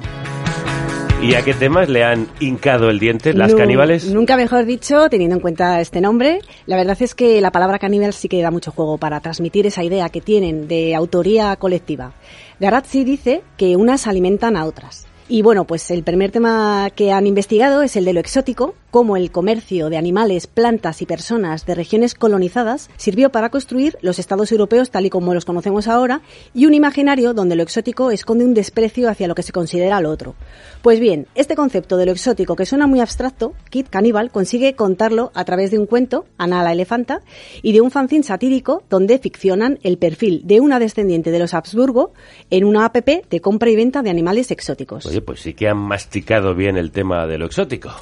¿Y 1.22 1.34
a 1.34 1.44
qué 1.44 1.54
temas 1.56 1.90
le 1.90 2.04
han 2.04 2.28
hincado 2.40 2.90
el 2.90 3.00
diente 3.00 3.34
las 3.34 3.56
caníbales? 3.56 4.14
Nunca 4.14 4.38
mejor 4.38 4.66
dicho, 4.66 5.10
teniendo 5.10 5.36
en 5.36 5.42
cuenta 5.42 5.82
este 5.82 6.00
nombre. 6.00 6.40
La 6.68 6.78
verdad 6.78 6.96
es 7.00 7.16
que 7.16 7.42
la 7.42 7.52
palabra 7.52 7.80
caníbal 7.80 8.14
sí 8.14 8.30
que 8.30 8.42
da 8.42 8.52
mucho 8.52 8.72
juego 8.72 9.00
para 9.00 9.20
transmitir 9.20 9.66
esa 9.66 9.84
idea 9.84 10.10
que 10.10 10.22
tienen 10.22 10.68
de 10.68 10.94
autoría 10.96 11.56
colectiva. 11.56 12.14
Garazzi 12.60 13.04
dice 13.04 13.42
que 13.58 13.76
unas 13.76 14.06
alimentan 14.06 14.56
a 14.56 14.66
otras. 14.66 15.07
Y 15.30 15.42
bueno, 15.42 15.66
pues 15.68 15.92
el 15.92 16.04
primer 16.04 16.32
tema 16.32 16.90
que 16.96 17.12
han 17.12 17.28
investigado 17.28 17.82
es 17.82 17.98
el 17.98 18.06
de 18.06 18.14
lo 18.14 18.22
exótico, 18.22 18.76
cómo 18.92 19.18
el 19.18 19.30
comercio 19.30 19.90
de 19.90 19.98
animales, 19.98 20.48
plantas 20.48 21.02
y 21.02 21.06
personas 21.06 21.66
de 21.66 21.76
regiones 21.76 22.16
colonizadas 22.16 22.90
sirvió 22.96 23.30
para 23.30 23.50
construir 23.50 23.98
los 24.02 24.20
estados 24.20 24.54
europeos 24.54 24.90
tal 24.90 25.06
y 25.06 25.10
como 25.10 25.34
los 25.34 25.44
conocemos 25.44 25.90
ahora 25.90 26.22
y 26.54 26.66
un 26.66 26.74
imaginario 26.74 27.34
donde 27.34 27.58
lo 27.58 27.64
exótico 27.64 28.10
esconde 28.10 28.46
un 28.46 28.54
desprecio 28.54 29.10
hacia 29.10 29.28
lo 29.28 29.36
que 29.36 29.44
se 29.44 29.52
considera 29.52 30.00
lo 30.00 30.12
otro. 30.12 30.36
Pues 30.82 31.02
bien, 31.02 31.28
este 31.36 31.58
concepto 31.58 31.98
de 31.98 32.06
lo 32.06 32.14
exótico 32.14 32.56
que 32.56 32.66
suena 32.66 32.88
muy 32.88 33.02
abstracto, 33.02 33.54
Kit 33.70 33.90
Cannibal 33.90 34.32
consigue 34.32 34.76
contarlo 34.76 35.32
a 35.34 35.44
través 35.44 35.72
de 35.72 35.80
un 35.80 35.88
cuento, 35.88 36.26
Ana 36.38 36.64
la 36.64 36.72
elefanta, 36.72 37.22
y 37.62 37.74
de 37.74 37.82
un 37.82 37.92
fanzine 37.92 38.24
satírico 38.24 38.84
donde 38.90 39.20
ficcionan 39.20 39.80
el 39.84 39.98
perfil 39.98 40.44
de 40.46 40.62
una 40.62 40.80
descendiente 40.80 41.32
de 41.32 41.40
los 41.40 41.54
Habsburgo 41.54 42.14
en 42.50 42.64
una 42.64 42.86
app 42.86 42.96
de 42.96 43.42
compra 43.42 43.70
y 43.70 43.76
venta 43.76 44.02
de 44.02 44.10
animales 44.10 44.52
exóticos. 44.52 45.17
Pues 45.22 45.42
sí 45.42 45.54
que 45.54 45.68
han 45.68 45.78
masticado 45.78 46.56
bien 46.56 46.78
el 46.78 46.92
tema 46.92 47.26
de 47.28 47.38
lo 47.38 47.46
exótico. 47.46 47.94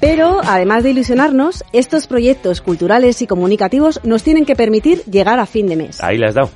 Pero, 0.00 0.40
además 0.42 0.82
de 0.82 0.90
ilusionarnos, 0.90 1.62
estos 1.74 2.06
proyectos 2.06 2.62
culturales 2.62 3.20
y 3.20 3.26
comunicativos 3.26 4.00
nos 4.02 4.22
tienen 4.22 4.46
que 4.46 4.56
permitir 4.56 5.04
llegar 5.04 5.38
a 5.38 5.44
fin 5.44 5.66
de 5.66 5.76
mes. 5.76 6.02
Ahí 6.02 6.16
las 6.16 6.30
has 6.30 6.34
dado. 6.36 6.50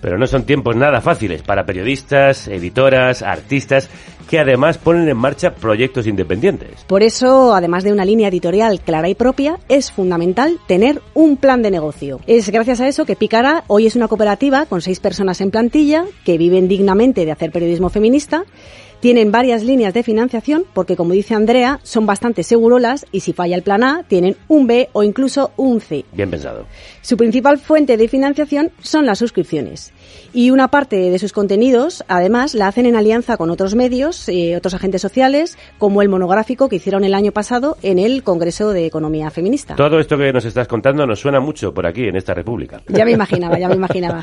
Pero 0.00 0.16
no 0.16 0.26
son 0.26 0.44
tiempos 0.44 0.74
nada 0.74 1.02
fáciles 1.02 1.42
para 1.42 1.66
periodistas, 1.66 2.48
editoras, 2.48 3.20
artistas, 3.22 3.90
que 4.30 4.38
además 4.38 4.78
ponen 4.78 5.08
en 5.08 5.16
marcha 5.16 5.54
proyectos 5.54 6.06
independientes. 6.06 6.84
Por 6.86 7.02
eso, 7.02 7.52
además 7.52 7.84
de 7.84 7.92
una 7.92 8.04
línea 8.04 8.28
editorial 8.28 8.80
clara 8.80 9.08
y 9.08 9.14
propia, 9.14 9.58
es 9.68 9.90
fundamental 9.92 10.58
tener 10.66 11.02
un 11.14 11.36
plan 11.36 11.62
de 11.62 11.70
negocio. 11.70 12.20
Es 12.26 12.48
gracias 12.48 12.80
a 12.80 12.88
eso 12.88 13.04
que 13.04 13.16
Picara 13.16 13.64
hoy 13.66 13.86
es 13.86 13.96
una 13.96 14.08
cooperativa 14.08 14.66
con 14.66 14.80
seis 14.80 15.00
personas 15.00 15.40
en 15.40 15.50
plantilla 15.50 16.06
que 16.24 16.38
viven 16.38 16.68
dignamente 16.68 17.24
de 17.26 17.32
hacer 17.32 17.50
periodismo 17.50 17.90
feminista 17.90 18.44
Tienen 19.00 19.32
varias 19.32 19.64
líneas 19.64 19.94
de 19.94 20.02
financiación 20.02 20.66
porque, 20.74 20.94
como 20.94 21.14
dice 21.14 21.34
Andrea, 21.34 21.80
son 21.82 22.04
bastante 22.04 22.42
segurolas 22.42 23.06
y 23.10 23.20
si 23.20 23.32
falla 23.32 23.56
el 23.56 23.62
plan 23.62 23.82
A, 23.82 24.04
tienen 24.06 24.36
un 24.46 24.66
B 24.66 24.90
o 24.92 25.02
incluso 25.02 25.52
un 25.56 25.80
C. 25.80 26.04
Bien 26.12 26.30
pensado. 26.30 26.66
Su 27.00 27.16
principal 27.16 27.58
fuente 27.58 27.96
de 27.96 28.08
financiación 28.08 28.70
son 28.82 29.06
las 29.06 29.18
suscripciones. 29.18 29.92
Y 30.32 30.50
una 30.50 30.68
parte 30.68 31.10
de 31.10 31.18
sus 31.18 31.32
contenidos, 31.32 32.04
además, 32.06 32.54
la 32.54 32.68
hacen 32.68 32.86
en 32.86 32.96
alianza 32.96 33.36
con 33.36 33.50
otros 33.50 33.74
medios, 33.74 34.28
eh, 34.28 34.56
otros 34.56 34.74
agentes 34.74 35.02
sociales, 35.02 35.58
como 35.78 36.02
el 36.02 36.08
monográfico 36.08 36.68
que 36.68 36.76
hicieron 36.76 37.04
el 37.04 37.14
año 37.14 37.32
pasado 37.32 37.76
en 37.82 37.98
el 37.98 38.22
Congreso 38.22 38.70
de 38.70 38.86
Economía 38.86 39.30
Feminista. 39.30 39.74
Todo 39.74 39.98
esto 39.98 40.16
que 40.16 40.32
nos 40.32 40.44
estás 40.44 40.68
contando 40.68 41.06
nos 41.06 41.20
suena 41.20 41.40
mucho 41.40 41.74
por 41.74 41.86
aquí, 41.86 42.04
en 42.04 42.16
esta 42.16 42.34
república. 42.34 42.82
Ya 42.88 43.04
me 43.04 43.12
imaginaba, 43.12 43.58
ya 43.58 43.68
me 43.68 43.74
imaginaba. 43.74 44.22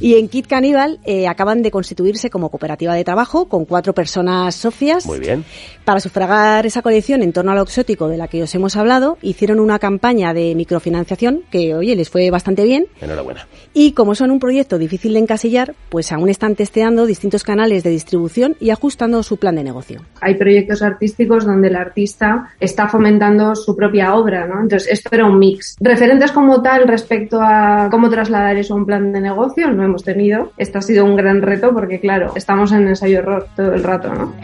Y 0.00 0.16
en 0.16 0.28
Kit 0.28 0.46
Caníbal 0.46 0.98
eh, 1.04 1.28
acaban 1.28 1.62
de 1.62 1.70
constituirse 1.70 2.30
como 2.30 2.50
cooperativa 2.50 2.94
de 2.94 3.04
trabajo 3.04 3.46
con 3.46 3.64
cuatro 3.64 3.94
personas 3.94 4.54
socias. 4.54 5.06
Muy 5.06 5.20
bien. 5.20 5.44
Para 5.84 6.00
sufragar 6.00 6.66
esa 6.66 6.82
colección 6.82 7.22
en 7.22 7.32
torno 7.32 7.52
a 7.52 7.54
lo 7.54 7.62
exótico 7.62 8.08
de 8.08 8.16
la 8.16 8.28
que 8.28 8.42
os 8.42 8.54
hemos 8.54 8.76
hablado, 8.76 9.18
hicieron 9.22 9.60
una 9.60 9.78
campaña 9.78 10.34
de 10.34 10.54
microfinanciación 10.54 11.42
que, 11.50 11.74
oye, 11.74 11.94
les 11.96 12.10
fue 12.10 12.30
bastante 12.30 12.64
bien. 12.64 12.86
Enhorabuena. 13.00 13.46
Y 13.72 13.92
como 13.92 14.14
son 14.14 14.30
un 14.30 14.38
proyecto 14.38 14.78
difícil 14.78 15.12
de 15.12 15.18
encasillar, 15.24 15.74
pues 15.88 16.12
aún 16.12 16.28
están 16.28 16.54
testeando 16.54 17.06
distintos 17.06 17.42
canales 17.42 17.82
de 17.82 17.90
distribución 17.90 18.56
y 18.60 18.70
ajustando 18.70 19.22
su 19.22 19.36
plan 19.36 19.56
de 19.56 19.64
negocio. 19.64 20.02
Hay 20.20 20.36
proyectos 20.36 20.82
artísticos 20.82 21.44
donde 21.44 21.68
el 21.68 21.76
artista 21.76 22.50
está 22.60 22.88
fomentando 22.88 23.54
su 23.54 23.76
propia 23.76 24.14
obra, 24.14 24.46
¿no? 24.46 24.62
Entonces, 24.62 24.90
esto 24.90 25.08
era 25.12 25.26
un 25.26 25.38
mix. 25.38 25.76
Referentes 25.80 26.32
como 26.32 26.62
tal 26.62 26.86
respecto 26.86 27.40
a 27.42 27.88
cómo 27.90 28.08
trasladar 28.08 28.56
eso 28.56 28.74
a 28.74 28.76
un 28.76 28.86
plan 28.86 29.12
de 29.12 29.20
negocio 29.20 29.70
no 29.70 29.84
hemos 29.84 30.04
tenido. 30.04 30.52
Esto 30.56 30.78
ha 30.78 30.82
sido 30.82 31.04
un 31.04 31.16
gran 31.16 31.42
reto 31.42 31.72
porque, 31.72 32.00
claro, 32.00 32.32
estamos 32.36 32.72
en 32.72 32.88
ensayo-error 32.88 33.48
todo 33.56 33.74
el 33.74 33.82
rato, 33.82 34.14
¿no? 34.14 34.34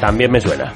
También 0.00 0.30
me 0.30 0.40
suena. 0.40 0.72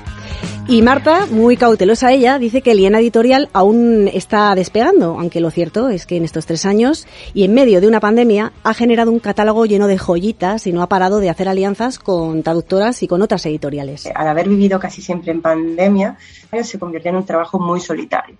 Y 0.70 0.82
Marta, 0.82 1.26
muy 1.26 1.56
cautelosa 1.56 2.12
ella, 2.12 2.38
dice 2.38 2.62
que 2.62 2.76
Liena 2.76 3.00
Editorial 3.00 3.48
aún 3.52 4.08
está 4.14 4.54
despegando, 4.54 5.18
aunque 5.18 5.40
lo 5.40 5.50
cierto 5.50 5.88
es 5.88 6.06
que 6.06 6.16
en 6.16 6.24
estos 6.24 6.46
tres 6.46 6.64
años 6.64 7.08
y 7.34 7.42
en 7.42 7.54
medio 7.54 7.80
de 7.80 7.88
una 7.88 7.98
pandemia 7.98 8.52
ha 8.62 8.72
generado 8.72 9.10
un 9.10 9.18
catálogo 9.18 9.66
lleno 9.66 9.88
de 9.88 9.98
joyitas 9.98 10.68
y 10.68 10.72
no 10.72 10.82
ha 10.82 10.88
parado 10.88 11.18
de 11.18 11.28
hacer 11.28 11.48
alianzas 11.48 11.98
con 11.98 12.44
traductoras 12.44 13.02
y 13.02 13.08
con 13.08 13.20
otras 13.20 13.44
editoriales. 13.46 14.08
Al 14.14 14.28
haber 14.28 14.48
vivido 14.48 14.78
casi 14.78 15.02
siempre 15.02 15.32
en 15.32 15.42
pandemia, 15.42 16.16
se 16.62 16.78
convirtió 16.78 17.10
en 17.10 17.16
un 17.16 17.26
trabajo 17.26 17.58
muy 17.58 17.80
solitario. 17.80 18.36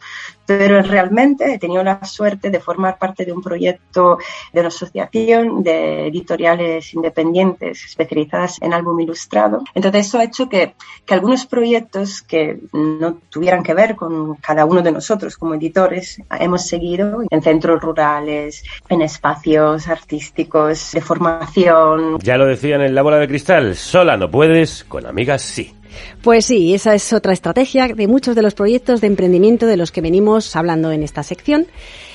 Pero 0.46 0.82
realmente 0.82 1.54
he 1.54 1.58
tenido 1.58 1.82
la 1.82 2.04
suerte 2.04 2.50
de 2.50 2.60
formar 2.60 2.98
parte 2.98 3.24
de 3.24 3.32
un 3.32 3.42
proyecto 3.42 4.18
de 4.52 4.60
una 4.60 4.68
asociación 4.68 5.62
de 5.62 6.08
editoriales 6.08 6.92
independientes 6.94 7.84
especializadas 7.84 8.58
en 8.60 8.72
álbum 8.72 8.98
ilustrado. 9.00 9.62
Entonces 9.74 10.06
eso 10.06 10.18
ha 10.18 10.24
hecho 10.24 10.48
que, 10.48 10.74
que 11.04 11.14
algunos 11.14 11.46
proyectos 11.46 12.19
que 12.22 12.58
no 12.72 13.18
tuvieran 13.28 13.62
que 13.62 13.74
ver 13.74 13.96
con 13.96 14.36
cada 14.36 14.64
uno 14.64 14.82
de 14.82 14.92
nosotros 14.92 15.36
como 15.36 15.54
editores, 15.54 16.22
hemos 16.38 16.66
seguido 16.66 17.22
en 17.28 17.42
centros 17.42 17.80
rurales, 17.80 18.62
en 18.88 19.02
espacios 19.02 19.88
artísticos, 19.88 20.92
de 20.92 21.00
formación. 21.00 22.18
Ya 22.20 22.36
lo 22.36 22.46
decían 22.46 22.82
en 22.82 22.94
la 22.94 23.02
bola 23.02 23.18
de 23.18 23.28
cristal, 23.28 23.74
sola 23.76 24.16
no 24.16 24.30
puedes, 24.30 24.84
con 24.84 25.06
amigas 25.06 25.42
sí. 25.42 25.74
Pues 26.22 26.46
sí, 26.46 26.74
esa 26.74 26.94
es 26.94 27.12
otra 27.12 27.32
estrategia 27.32 27.88
de 27.88 28.06
muchos 28.06 28.36
de 28.36 28.42
los 28.42 28.54
proyectos 28.54 29.00
de 29.00 29.08
emprendimiento 29.08 29.66
de 29.66 29.76
los 29.76 29.90
que 29.90 30.00
venimos 30.00 30.54
hablando 30.54 30.92
en 30.92 31.02
esta 31.02 31.22
sección. 31.22 31.66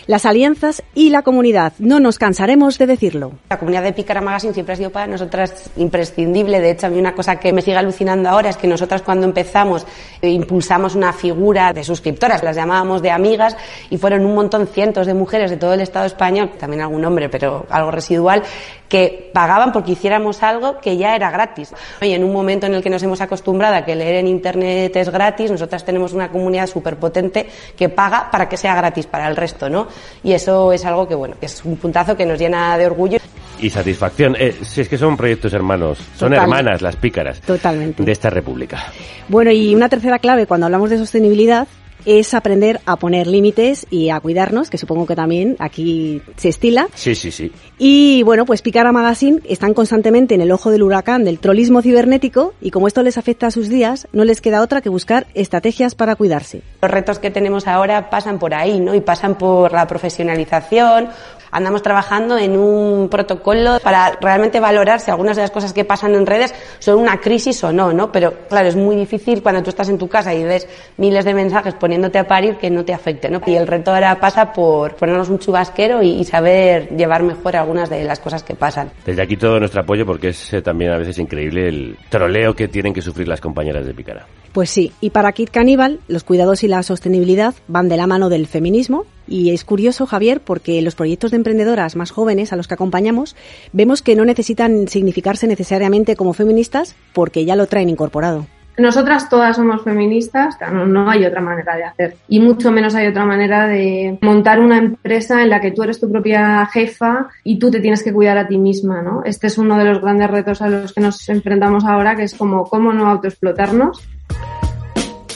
Las 0.08 0.28
alianzas 0.28 0.84
y 0.94 1.10
la 1.10 1.24
comunidad. 1.24 1.74
No 1.80 2.00
nos 2.00 2.20
cansaremos 2.20 2.78
de 2.78 2.86
decirlo. 2.86 3.32
La 3.50 3.58
comunidad 3.58 3.82
de 3.82 3.92
Pícara 3.92 4.22
Magazine 4.22 4.54
siempre 4.54 4.74
ha 4.74 4.76
sido 4.76 4.92
para 4.92 5.08
nosotras 5.08 5.72
imprescindible. 5.78 6.60
De 6.60 6.70
hecho, 6.70 6.86
a 6.86 6.90
mí 6.92 7.00
una 7.00 7.16
cosa 7.16 7.38
que 7.40 7.52
me 7.52 7.64
sigue 7.64 7.78
alucinando 7.78 8.30
ahora 8.30 8.50
es 8.50 8.58
que 8.58 8.68
nosotras 8.68 9.02
cuando 9.02 9.26
empezamos 9.26 9.88
eh, 10.22 10.30
impulsamos 10.30 10.94
una 10.94 11.12
figura 11.12 11.74
de 11.74 11.84
suscriptoras, 11.84 12.44
las 12.44 12.56
llamábamos 12.56 13.02
de 13.02 13.10
amigas 13.10 13.58
y 13.90 13.98
fueron 13.98 14.28
un 14.28 14.36
montón, 14.36 14.68
cientos 14.68 15.08
de 15.08 15.16
mujeres 15.16 15.50
de 15.50 15.58
todo 15.58 15.74
el 15.74 15.82
Estado 15.82 16.06
español, 16.06 16.52
también 16.60 16.84
algún 16.84 17.04
hombre, 17.04 17.28
pero 17.28 17.66
algo 17.72 17.90
residual, 17.90 18.44
que 18.88 19.32
pagaban 19.34 19.72
porque 19.72 19.94
hiciéramos 19.94 20.44
algo 20.44 20.78
que 20.80 20.98
ya 20.98 21.16
era 21.16 21.32
gratis. 21.32 21.74
Y 22.02 22.12
en 22.12 22.24
un 22.24 22.32
momento 22.32 22.68
en 22.68 22.76
el 22.76 22.84
que 22.84 22.92
nos 22.92 23.02
hemos 23.02 23.22
acostumbrado 23.22 23.76
a 23.76 23.84
que 23.84 23.96
leer 23.96 24.18
en 24.18 24.28
Internet 24.28 24.96
es 24.96 25.10
gratis, 25.10 25.50
nosotras 25.50 25.84
tenemos 25.84 26.14
una 26.14 26.30
comunidad 26.30 26.68
súper 26.68 26.98
potente 26.98 27.48
que 27.76 27.90
paga 27.90 28.30
para 28.32 28.48
que 28.48 28.58
sea 28.58 28.76
gratis 28.76 29.08
para 29.08 29.28
el 29.28 29.36
resto, 29.36 29.68
¿no? 29.68 29.88
Y 30.24 30.34
eso 30.34 30.74
es 30.74 30.86
algo 30.86 31.08
que, 31.08 31.16
bueno, 31.16 31.36
que 31.40 31.46
es 31.46 31.64
un 31.66 31.78
puntazo 31.78 32.16
que 32.16 32.26
nos 32.26 32.40
llena 32.40 32.78
de 32.78 32.86
orgullo. 32.86 33.20
Y 33.60 33.70
satisfacción. 33.70 34.36
Eh, 34.38 34.54
si 34.62 34.82
es 34.82 34.90
que 34.90 34.98
son 34.98 35.16
proyectos 35.16 35.54
hermanos, 35.54 36.00
son 36.18 36.34
hermanas 36.34 36.82
las 36.82 36.96
pícaras 36.96 37.40
Totalmente. 37.42 38.04
de 38.04 38.12
esta 38.12 38.30
república. 38.30 38.92
Bueno, 39.30 39.52
y 39.52 39.74
una 39.74 39.88
tercera 39.90 40.20
clave 40.20 40.46
cuando 40.46 40.66
hablamos 40.66 40.90
de 40.90 40.98
sostenibilidad 40.98 41.68
es 42.06 42.34
aprender 42.34 42.82
a 42.86 42.98
poner 42.98 43.28
límites 43.28 43.88
y 43.90 44.10
a 44.10 44.20
cuidarnos, 44.20 44.70
que 44.70 44.78
supongo 44.78 45.06
que 45.06 45.16
también 45.16 45.56
aquí 45.60 46.22
se 46.38 46.50
estila. 46.50 46.88
Sí, 46.94 47.16
sí, 47.16 47.32
sí. 47.32 47.52
Y 47.78 48.24
bueno, 48.24 48.46
pues 48.46 48.62
Picara 48.62 48.92
Magazine 48.92 49.42
están 49.46 49.74
constantemente 49.74 50.36
en 50.36 50.42
el 50.42 50.52
ojo 50.52 50.72
del 50.72 50.84
huracán 50.84 51.24
del 51.24 51.40
trolismo 51.40 51.82
cibernético 51.82 52.54
y 52.62 52.72
como 52.72 52.88
esto 52.88 53.04
les 53.04 53.18
afecta 53.18 53.48
a 53.48 53.52
sus 53.52 53.70
días, 53.70 54.08
no 54.14 54.24
les 54.24 54.42
queda 54.42 54.62
otra 54.62 54.82
que 54.82 54.90
buscar 54.90 55.28
estrategias 55.34 55.96
para 55.96 56.16
cuidarse. 56.16 56.62
Los 56.82 56.92
retos 56.92 57.20
que 57.20 57.32
tenemos 57.32 57.68
ahora 57.68 58.10
pasan 58.10 58.40
por 58.40 58.54
ahí, 58.54 58.80
¿no? 58.80 58.96
Y 58.96 59.02
pasan 59.02 59.38
por 59.38 59.72
la 59.72 59.88
profesionalización. 59.88 61.10
Andamos 61.52 61.82
trabajando 61.82 62.38
en 62.38 62.58
un 62.58 63.10
protocolo 63.10 63.80
para 63.84 64.18
realmente 64.22 64.60
valorar 64.60 65.00
si 65.00 65.12
algunas 65.12 65.36
de 65.36 65.44
las 65.44 65.52
cosas 65.52 65.74
que 65.74 65.86
pasan 65.86 66.16
en 66.16 66.26
redes 66.26 66.54
son 66.80 67.00
una 67.00 67.18
crisis 67.20 67.64
o 67.64 67.72
no, 67.72 67.94
¿no? 67.94 68.12
Pero 68.12 68.34
claro, 68.50 68.68
es 68.68 68.76
muy 68.76 68.96
difícil 68.96 69.42
cuando 69.42 69.64
tú 69.64 69.70
estás 69.70 69.90
en 69.90 69.98
tu 69.98 70.08
casa 70.08 70.34
y 70.34 70.44
ves 70.44 70.68
miles 70.98 71.26
de 71.26 71.34
mensajes 71.34 71.74
poniéndote 71.76 72.20
a 72.20 72.28
parir 72.28 72.58
que 72.58 72.70
no 72.70 72.84
te 72.86 72.94
afecte, 72.94 73.30
¿no? 73.30 73.42
Y 73.46 73.56
el 73.56 73.68
reto 73.68 73.94
ahora 73.94 74.20
pasa 74.20 74.52
por 74.52 74.96
ponernos 74.96 75.30
un 75.30 75.40
chubasquero 75.40 76.02
y, 76.02 76.10
y 76.10 76.24
saber 76.24 76.90
llevar 76.96 77.24
mejor 77.24 77.56
algunas 77.56 77.90
de 77.90 78.04
las 78.04 78.20
cosas 78.20 78.44
que 78.44 78.56
pasan. 78.56 78.92
Desde 79.06 79.22
aquí 79.22 79.38
todo 79.38 79.60
nuestro 79.60 79.82
apoyo 79.82 80.06
porque 80.06 80.30
es 80.30 80.54
eh, 80.54 80.62
también 80.62 80.92
a 80.92 80.98
veces 80.98 81.20
increíble 81.20 81.68
el 81.68 81.98
troleo 82.10 82.54
que 82.54 82.68
tienen 82.68 82.94
que 82.94 83.02
sufrir 83.02 83.28
las 83.28 83.42
compañeras 83.42 83.86
de 83.86 83.94
Pícara. 83.94 84.26
Pues 84.52 84.70
sí, 84.70 84.92
y 85.02 85.10
para 85.10 85.32
Kit 85.34 85.50
Caníbal, 85.50 86.00
los 86.08 86.24
cuidados 86.24 86.64
y 86.64 86.68
la 86.68 86.82
sostenibilidad 86.84 87.54
van 87.68 87.90
de 87.90 87.98
la 87.98 88.08
mano 88.08 88.30
del 88.30 88.48
feminismo. 88.48 89.06
Y 89.28 89.52
es 89.52 89.64
curioso, 89.64 90.06
Javier, 90.06 90.42
porque 90.42 90.82
los 90.82 90.96
proyectos 90.96 91.32
de 91.32 91.38
emprendedoras 91.38 91.96
más 91.96 92.12
jóvenes 92.12 92.54
a 92.54 92.56
los 92.56 92.68
que 92.68 92.76
acompañamos 92.76 93.36
vemos 93.74 94.02
que 94.02 94.16
no 94.16 94.26
necesitan 94.26 94.88
significarse 94.88 95.48
necesariamente 95.48 96.16
como 96.16 96.34
feministas 96.34 96.96
porque 97.14 97.46
ya 97.46 97.56
lo 97.56 97.68
traen 97.68 97.90
incorporado. 97.90 98.46
Nosotras 98.78 99.30
todas 99.30 99.56
somos 99.56 99.84
feministas, 99.84 100.58
no, 100.70 101.10
hay 101.10 101.26
otra 101.26 101.40
manera 101.40 101.78
de 101.78 101.84
hacer. 101.86 102.18
Y 102.28 102.42
mucho 102.42 102.72
menos 102.72 102.94
hay 102.94 103.08
otra 103.08 103.24
manera 103.24 103.68
de 103.68 104.20
montar 104.22 104.60
una 104.60 104.78
empresa 104.78 105.42
en 105.42 105.50
la 105.50 105.62
que 105.62 105.72
tú 105.72 105.84
eres 105.84 106.00
tu 106.00 106.12
propia 106.12 106.66
jefa 106.66 107.30
y 107.44 107.58
tú 107.58 107.72
te 107.72 107.80
tienes 107.80 108.04
que 108.04 108.12
cuidar 108.12 108.38
a 108.38 108.48
ti 108.48 108.58
misma, 108.58 109.02
¿no? 109.02 109.24
Este 109.24 109.48
es 109.48 109.58
uno 109.58 109.78
de 109.78 109.86
los 109.86 110.02
grandes 110.02 110.30
retos 110.30 110.62
a 110.62 110.68
los 110.68 110.92
que 110.92 111.00
nos 111.00 111.28
enfrentamos 111.30 111.86
ahora, 111.86 112.18
que 112.18 112.24
es 112.24 112.36
como 112.36 112.66
cómo 112.66 112.92
no 112.92 113.08
autoexplotarnos. 113.08 114.06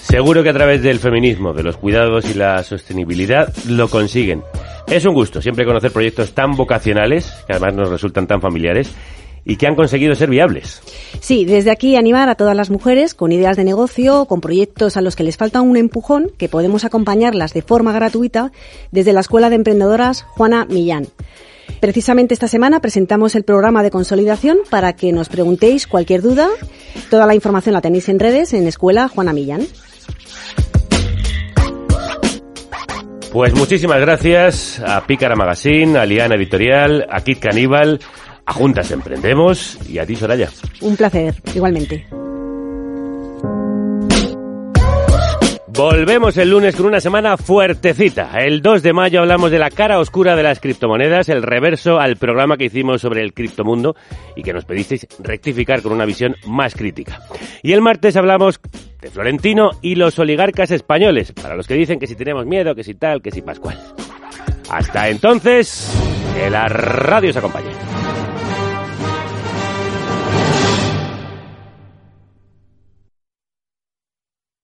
Seguro 0.09 0.41
que 0.41 0.49
a 0.49 0.53
través 0.53 0.81
del 0.81 0.97
feminismo, 0.97 1.53
de 1.53 1.61
los 1.61 1.77
cuidados 1.77 2.27
y 2.31 2.33
la 2.33 2.63
sostenibilidad 2.63 3.53
lo 3.67 3.87
consiguen. 3.89 4.41
Es 4.87 5.05
un 5.05 5.13
gusto 5.13 5.39
siempre 5.39 5.65
conocer 5.65 5.91
proyectos 5.91 6.33
tan 6.33 6.53
vocacionales, 6.53 7.31
que 7.45 7.53
además 7.53 7.75
nos 7.75 7.89
resultan 7.89 8.25
tan 8.25 8.41
familiares, 8.41 8.91
y 9.45 9.57
que 9.57 9.67
han 9.67 9.75
conseguido 9.75 10.15
ser 10.15 10.31
viables. 10.31 10.81
Sí, 11.19 11.45
desde 11.45 11.69
aquí 11.69 11.95
animar 11.95 12.27
a 12.27 12.33
todas 12.33 12.55
las 12.55 12.71
mujeres 12.71 13.13
con 13.13 13.31
ideas 13.31 13.55
de 13.55 13.63
negocio, 13.63 14.25
con 14.25 14.41
proyectos 14.41 14.97
a 14.97 15.01
los 15.01 15.15
que 15.15 15.23
les 15.23 15.37
falta 15.37 15.61
un 15.61 15.77
empujón, 15.77 16.31
que 16.39 16.49
podemos 16.49 16.85
acompañarlas 16.85 17.53
de 17.53 17.61
forma 17.61 17.93
gratuita 17.93 18.51
desde 18.91 19.13
la 19.13 19.19
Escuela 19.19 19.51
de 19.51 19.57
Emprendedoras 19.57 20.23
Juana 20.23 20.65
Millán. 20.65 21.05
Precisamente 21.81 22.33
esta 22.33 22.47
semana 22.47 22.79
presentamos 22.81 23.35
el 23.35 23.43
programa 23.43 23.83
de 23.83 23.91
consolidación 23.91 24.57
para 24.71 24.93
que 24.93 25.11
nos 25.11 25.29
preguntéis 25.29 25.85
cualquier 25.85 26.23
duda. 26.23 26.49
Toda 27.11 27.27
la 27.27 27.35
información 27.35 27.73
la 27.73 27.81
tenéis 27.81 28.09
en 28.09 28.19
redes 28.19 28.53
en 28.53 28.65
Escuela 28.65 29.07
Juana 29.07 29.33
Millán. 29.33 29.67
Pues 33.31 33.53
muchísimas 33.53 33.99
gracias 34.01 34.79
a 34.79 35.05
Pícara 35.05 35.35
Magazine, 35.35 35.99
a 35.99 36.05
Liana 36.05 36.33
Editorial, 36.33 37.05
a 37.11 37.21
Kit 37.21 37.39
Caníbal, 37.39 37.99
a 38.43 38.53
Juntas 38.53 38.89
Emprendemos 38.89 39.77
y 39.87 39.99
a 39.99 40.05
ti, 40.05 40.15
Soraya. 40.15 40.49
Un 40.81 40.97
placer, 40.97 41.35
igualmente. 41.53 42.07
Volvemos 45.67 46.35
el 46.37 46.49
lunes 46.49 46.75
con 46.75 46.87
una 46.87 46.99
semana 46.99 47.37
fuertecita. 47.37 48.31
El 48.39 48.61
2 48.61 48.81
de 48.81 48.93
mayo 48.93 49.21
hablamos 49.21 49.51
de 49.51 49.59
la 49.59 49.69
cara 49.69 49.99
oscura 49.99 50.35
de 50.35 50.43
las 50.43 50.59
criptomonedas, 50.59 51.29
el 51.29 51.43
reverso 51.43 51.99
al 51.99 52.17
programa 52.17 52.57
que 52.57 52.65
hicimos 52.65 53.01
sobre 53.01 53.21
el 53.21 53.33
criptomundo 53.33 53.95
y 54.35 54.41
que 54.41 54.51
nos 54.51 54.65
pedisteis 54.65 55.07
rectificar 55.19 55.83
con 55.83 55.93
una 55.93 56.05
visión 56.05 56.35
más 56.47 56.73
crítica. 56.73 57.21
Y 57.61 57.73
el 57.73 57.81
martes 57.81 58.17
hablamos 58.17 58.59
de 59.01 59.09
Florentino 59.09 59.71
y 59.81 59.95
los 59.95 60.19
oligarcas 60.19 60.71
españoles, 60.71 61.31
para 61.31 61.55
los 61.55 61.67
que 61.67 61.75
dicen 61.75 61.99
que 61.99 62.07
si 62.07 62.15
tenemos 62.15 62.45
miedo, 62.45 62.75
que 62.75 62.83
si 62.83 62.95
tal, 62.95 63.21
que 63.21 63.31
si 63.31 63.41
Pascual. 63.41 63.79
Hasta 64.69 65.09
entonces, 65.09 65.91
que 66.35 66.49
la 66.49 66.67
radio 66.67 67.31
os 67.31 67.37
acompañe. 67.37 67.88